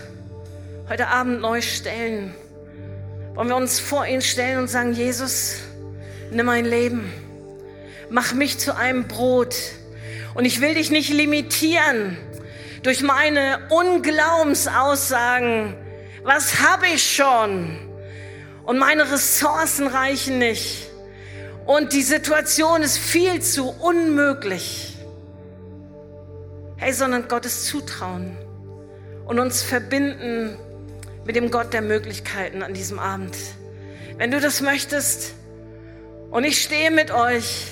heute 0.90 1.10
Abend 1.10 1.40
neu 1.40 1.62
stellen? 1.62 2.34
Wollen 3.36 3.50
wir 3.50 3.56
uns 3.56 3.80
vor 3.80 4.08
ihn 4.08 4.24
stellen 4.24 4.58
und 4.58 4.70
sagen, 4.70 4.94
Jesus, 4.94 5.58
nimm 6.32 6.48
mein 6.48 6.66
Leben. 6.66 7.14
Mach 8.10 8.34
mich 8.34 8.58
zu 8.58 8.76
einem 8.76 9.08
Brot. 9.08 9.56
Und 10.34 10.46
ich 10.46 10.62
will 10.62 10.74
dich 10.74 10.90
nicht 10.90 11.14
limitieren 11.14 12.18
durch 12.82 13.04
meine 13.04 13.60
Unglaubенsaussagen. 13.70 15.76
Was 16.28 16.60
habe 16.60 16.88
ich 16.88 17.16
schon? 17.16 17.80
Und 18.66 18.78
meine 18.80 19.10
Ressourcen 19.10 19.88
reichen 19.88 20.40
nicht. 20.40 20.90
Und 21.66 21.94
die 21.94 22.02
Situation 22.02 22.84
ist 22.84 22.98
viel 22.98 23.42
zu 23.42 23.70
unmöglich. 23.70 24.98
Hey, 26.76 26.92
sondern 26.92 27.30
Gottes 27.30 27.64
Zutrauen 27.68 28.38
und 29.26 29.40
uns 29.40 29.62
verbinden 29.62 30.58
mit 31.24 31.38
dem 31.38 31.50
Gott 31.50 31.72
der 31.72 31.82
Möglichkeiten 31.82 32.62
an 32.62 32.74
diesem 32.74 33.00
Abend. 33.00 33.38
Wenn 34.18 34.30
du 34.30 34.42
das 34.42 34.60
möchtest 34.60 35.34
und 36.30 36.44
ich 36.44 36.62
stehe 36.62 36.92
mit 36.92 37.10
euch 37.10 37.68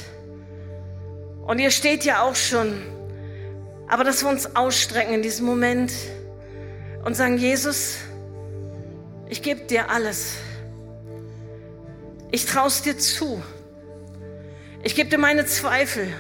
und 1.46 1.60
ihr 1.60 1.72
steht 1.72 2.06
ja 2.06 2.22
auch 2.22 2.36
schon, 2.36 2.82
aber 3.90 4.06
dass 4.06 4.24
wir 4.24 4.30
uns 4.30 4.56
ausstrecken 4.56 5.14
in 5.14 5.24
diesem 5.24 5.46
Moment 5.46 5.92
und 7.04 7.18
sagen, 7.18 7.38
Jesus, 7.38 7.98
ich 9.30 9.42
gebe 9.42 9.62
dir 9.62 9.90
alles. 9.90 10.36
Ich 12.32 12.46
traue 12.46 12.72
dir 12.84 12.98
zu. 12.98 13.42
Ich 14.84 14.96
gebe 14.96 15.10
dir 15.10 15.18
meine 15.18 15.46
Zweifel. 15.46 16.14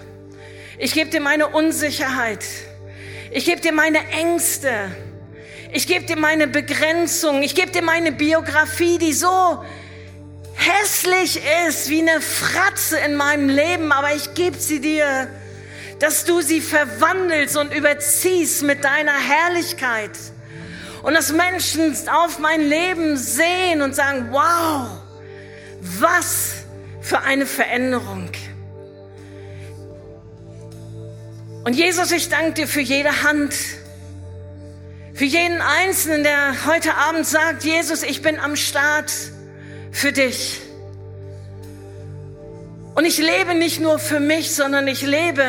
Ich 0.77 0.93
gebe 0.93 1.09
dir 1.09 1.21
meine 1.21 1.47
Unsicherheit. 1.47 2.43
Ich 3.31 3.45
gebe 3.45 3.61
dir 3.61 3.73
meine 3.73 3.99
Ängste. 4.09 4.91
Ich 5.71 5.87
gebe 5.87 6.05
dir 6.05 6.17
meine 6.17 6.47
Begrenzung. 6.47 7.43
Ich 7.43 7.53
gebe 7.53 7.71
dir 7.71 7.81
meine 7.81 8.11
Biografie, 8.11 8.97
die 8.97 9.13
so 9.13 9.63
hässlich 10.55 11.41
ist 11.67 11.89
wie 11.89 12.01
eine 12.01 12.21
Fratze 12.21 12.97
in 12.97 13.15
meinem 13.15 13.49
Leben, 13.49 13.91
aber 13.91 14.15
ich 14.15 14.33
gebe 14.33 14.57
sie 14.57 14.79
dir, 14.79 15.27
dass 15.99 16.25
du 16.25 16.41
sie 16.41 16.61
verwandelst 16.61 17.57
und 17.57 17.73
überziehst 17.73 18.63
mit 18.63 18.83
deiner 18.83 19.17
Herrlichkeit. 19.17 20.11
Und 21.05 21.13
dass 21.13 21.31
Menschen 21.31 21.95
auf 22.09 22.39
mein 22.39 22.61
Leben 22.61 23.15
sehen 23.15 23.83
und 23.83 23.93
sagen, 23.93 24.29
wow, 24.31 24.87
was 25.99 26.55
für 26.99 27.19
eine 27.19 27.45
Veränderung. 27.45 28.31
Und 31.63 31.73
Jesus, 31.75 32.11
ich 32.11 32.29
danke 32.29 32.53
dir 32.53 32.67
für 32.67 32.81
jede 32.81 33.21
Hand, 33.21 33.53
für 35.13 35.25
jeden 35.25 35.61
Einzelnen, 35.61 36.23
der 36.23 36.65
heute 36.65 36.95
Abend 36.95 37.27
sagt, 37.27 37.63
Jesus, 37.63 38.01
ich 38.01 38.23
bin 38.23 38.39
am 38.39 38.55
Start 38.55 39.11
für 39.91 40.11
dich. 40.11 40.59
Und 42.95 43.05
ich 43.05 43.19
lebe 43.19 43.53
nicht 43.53 43.79
nur 43.79 43.99
für 43.99 44.19
mich, 44.19 44.55
sondern 44.55 44.87
ich 44.87 45.03
lebe 45.03 45.45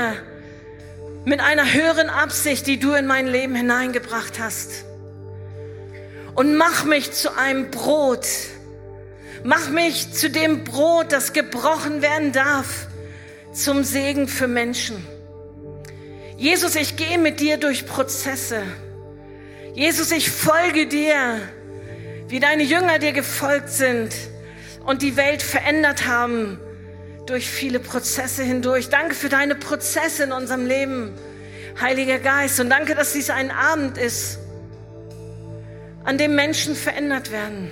mit 1.24 1.40
einer 1.40 1.72
höheren 1.72 2.10
Absicht, 2.10 2.66
die 2.66 2.78
du 2.78 2.92
in 2.92 3.06
mein 3.06 3.26
Leben 3.26 3.54
hineingebracht 3.54 4.38
hast. 4.38 4.85
Und 6.36 6.56
mach 6.56 6.84
mich 6.84 7.12
zu 7.12 7.36
einem 7.36 7.70
Brot. 7.70 8.26
Mach 9.42 9.70
mich 9.70 10.12
zu 10.12 10.30
dem 10.30 10.64
Brot, 10.64 11.12
das 11.12 11.32
gebrochen 11.32 12.02
werden 12.02 12.32
darf, 12.32 12.88
zum 13.52 13.84
Segen 13.84 14.28
für 14.28 14.46
Menschen. 14.46 15.04
Jesus, 16.36 16.74
ich 16.76 16.96
gehe 16.96 17.18
mit 17.18 17.40
dir 17.40 17.56
durch 17.56 17.86
Prozesse. 17.86 18.62
Jesus, 19.72 20.10
ich 20.10 20.30
folge 20.30 20.86
dir, 20.86 21.40
wie 22.28 22.40
deine 22.40 22.64
Jünger 22.64 22.98
dir 22.98 23.12
gefolgt 23.12 23.70
sind 23.70 24.14
und 24.84 25.00
die 25.00 25.16
Welt 25.16 25.42
verändert 25.42 26.06
haben 26.06 26.60
durch 27.26 27.48
viele 27.48 27.80
Prozesse 27.80 28.42
hindurch. 28.42 28.88
Danke 28.90 29.14
für 29.14 29.28
deine 29.28 29.54
Prozesse 29.54 30.24
in 30.24 30.32
unserem 30.32 30.66
Leben, 30.66 31.12
Heiliger 31.80 32.18
Geist. 32.18 32.60
Und 32.60 32.68
danke, 32.68 32.94
dass 32.94 33.12
dies 33.12 33.30
ein 33.30 33.50
Abend 33.50 33.96
ist, 33.98 34.38
an 36.06 36.18
dem 36.18 36.36
Menschen 36.36 36.76
verändert 36.76 37.32
werden, 37.32 37.70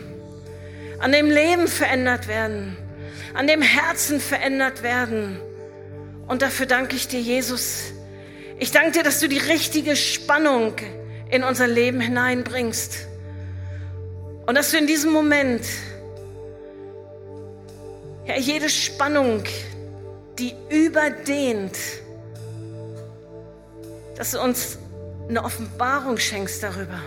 an 0.99 1.13
dem 1.13 1.31
Leben 1.31 1.69
verändert 1.69 2.27
werden, 2.27 2.77
an 3.33 3.47
dem 3.47 3.63
Herzen 3.63 4.21
verändert 4.21 4.83
werden. 4.83 5.41
Und 6.27 6.43
dafür 6.43 6.67
danke 6.67 6.97
ich 6.97 7.07
dir, 7.07 7.21
Jesus. 7.21 7.93
Ich 8.59 8.73
danke 8.73 8.91
dir, 8.91 9.03
dass 9.05 9.21
du 9.21 9.29
die 9.29 9.39
richtige 9.39 9.95
Spannung 9.95 10.75
in 11.31 11.45
unser 11.45 11.69
Leben 11.69 12.01
hineinbringst. 12.01 13.07
Und 14.47 14.57
dass 14.57 14.73
du 14.73 14.79
in 14.79 14.89
diesem 14.89 15.13
Moment, 15.13 15.65
ja, 18.27 18.37
jede 18.37 18.69
Spannung, 18.69 19.45
die 20.41 20.55
überdehnt, 20.71 21.77
dass 24.17 24.33
du 24.33 24.41
uns 24.41 24.79
eine 25.29 25.45
Offenbarung 25.45 26.19
schenkst 26.19 26.63
darüber. 26.63 27.01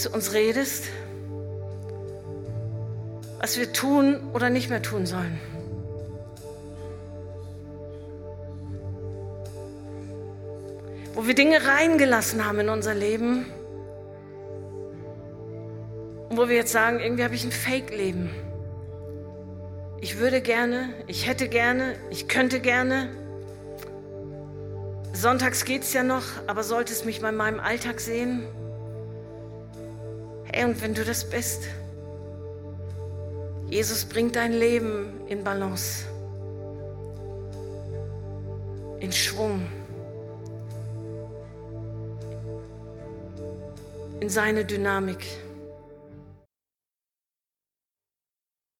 Zu 0.00 0.08
uns 0.08 0.32
redest, 0.32 0.84
was 3.38 3.58
wir 3.58 3.70
tun 3.74 4.18
oder 4.32 4.48
nicht 4.48 4.70
mehr 4.70 4.80
tun 4.80 5.04
sollen. 5.04 5.38
wo 11.14 11.26
wir 11.26 11.34
Dinge 11.34 11.66
reingelassen 11.66 12.46
haben 12.46 12.60
in 12.60 12.70
unser 12.70 12.94
Leben 12.94 13.44
und 16.30 16.38
wo 16.38 16.48
wir 16.48 16.56
jetzt 16.56 16.72
sagen, 16.72 16.98
irgendwie 16.98 17.24
habe 17.24 17.34
ich 17.34 17.44
ein 17.44 17.52
Fake-Leben. 17.52 18.30
Ich 20.00 20.18
würde 20.18 20.40
gerne, 20.40 20.94
ich 21.08 21.26
hätte 21.26 21.48
gerne, 21.48 21.96
ich 22.08 22.26
könnte 22.26 22.60
gerne. 22.60 23.10
Sonntags 25.12 25.66
geht 25.66 25.82
es 25.82 25.92
ja 25.92 26.04
noch, 26.04 26.24
aber 26.46 26.62
solltest 26.62 27.04
mich 27.04 27.20
bei 27.20 27.32
meinem 27.32 27.60
Alltag 27.60 28.00
sehen. 28.00 28.44
Hey, 30.52 30.64
und 30.64 30.80
wenn 30.82 30.94
du 30.94 31.04
das 31.04 31.28
bist, 31.28 31.68
Jesus 33.68 34.04
bringt 34.04 34.36
dein 34.36 34.52
Leben 34.52 35.20
in 35.28 35.44
Balance, 35.44 36.04
in 39.00 39.12
Schwung. 39.12 39.66
in 44.20 44.28
seine 44.28 44.64
Dynamik. 44.64 45.26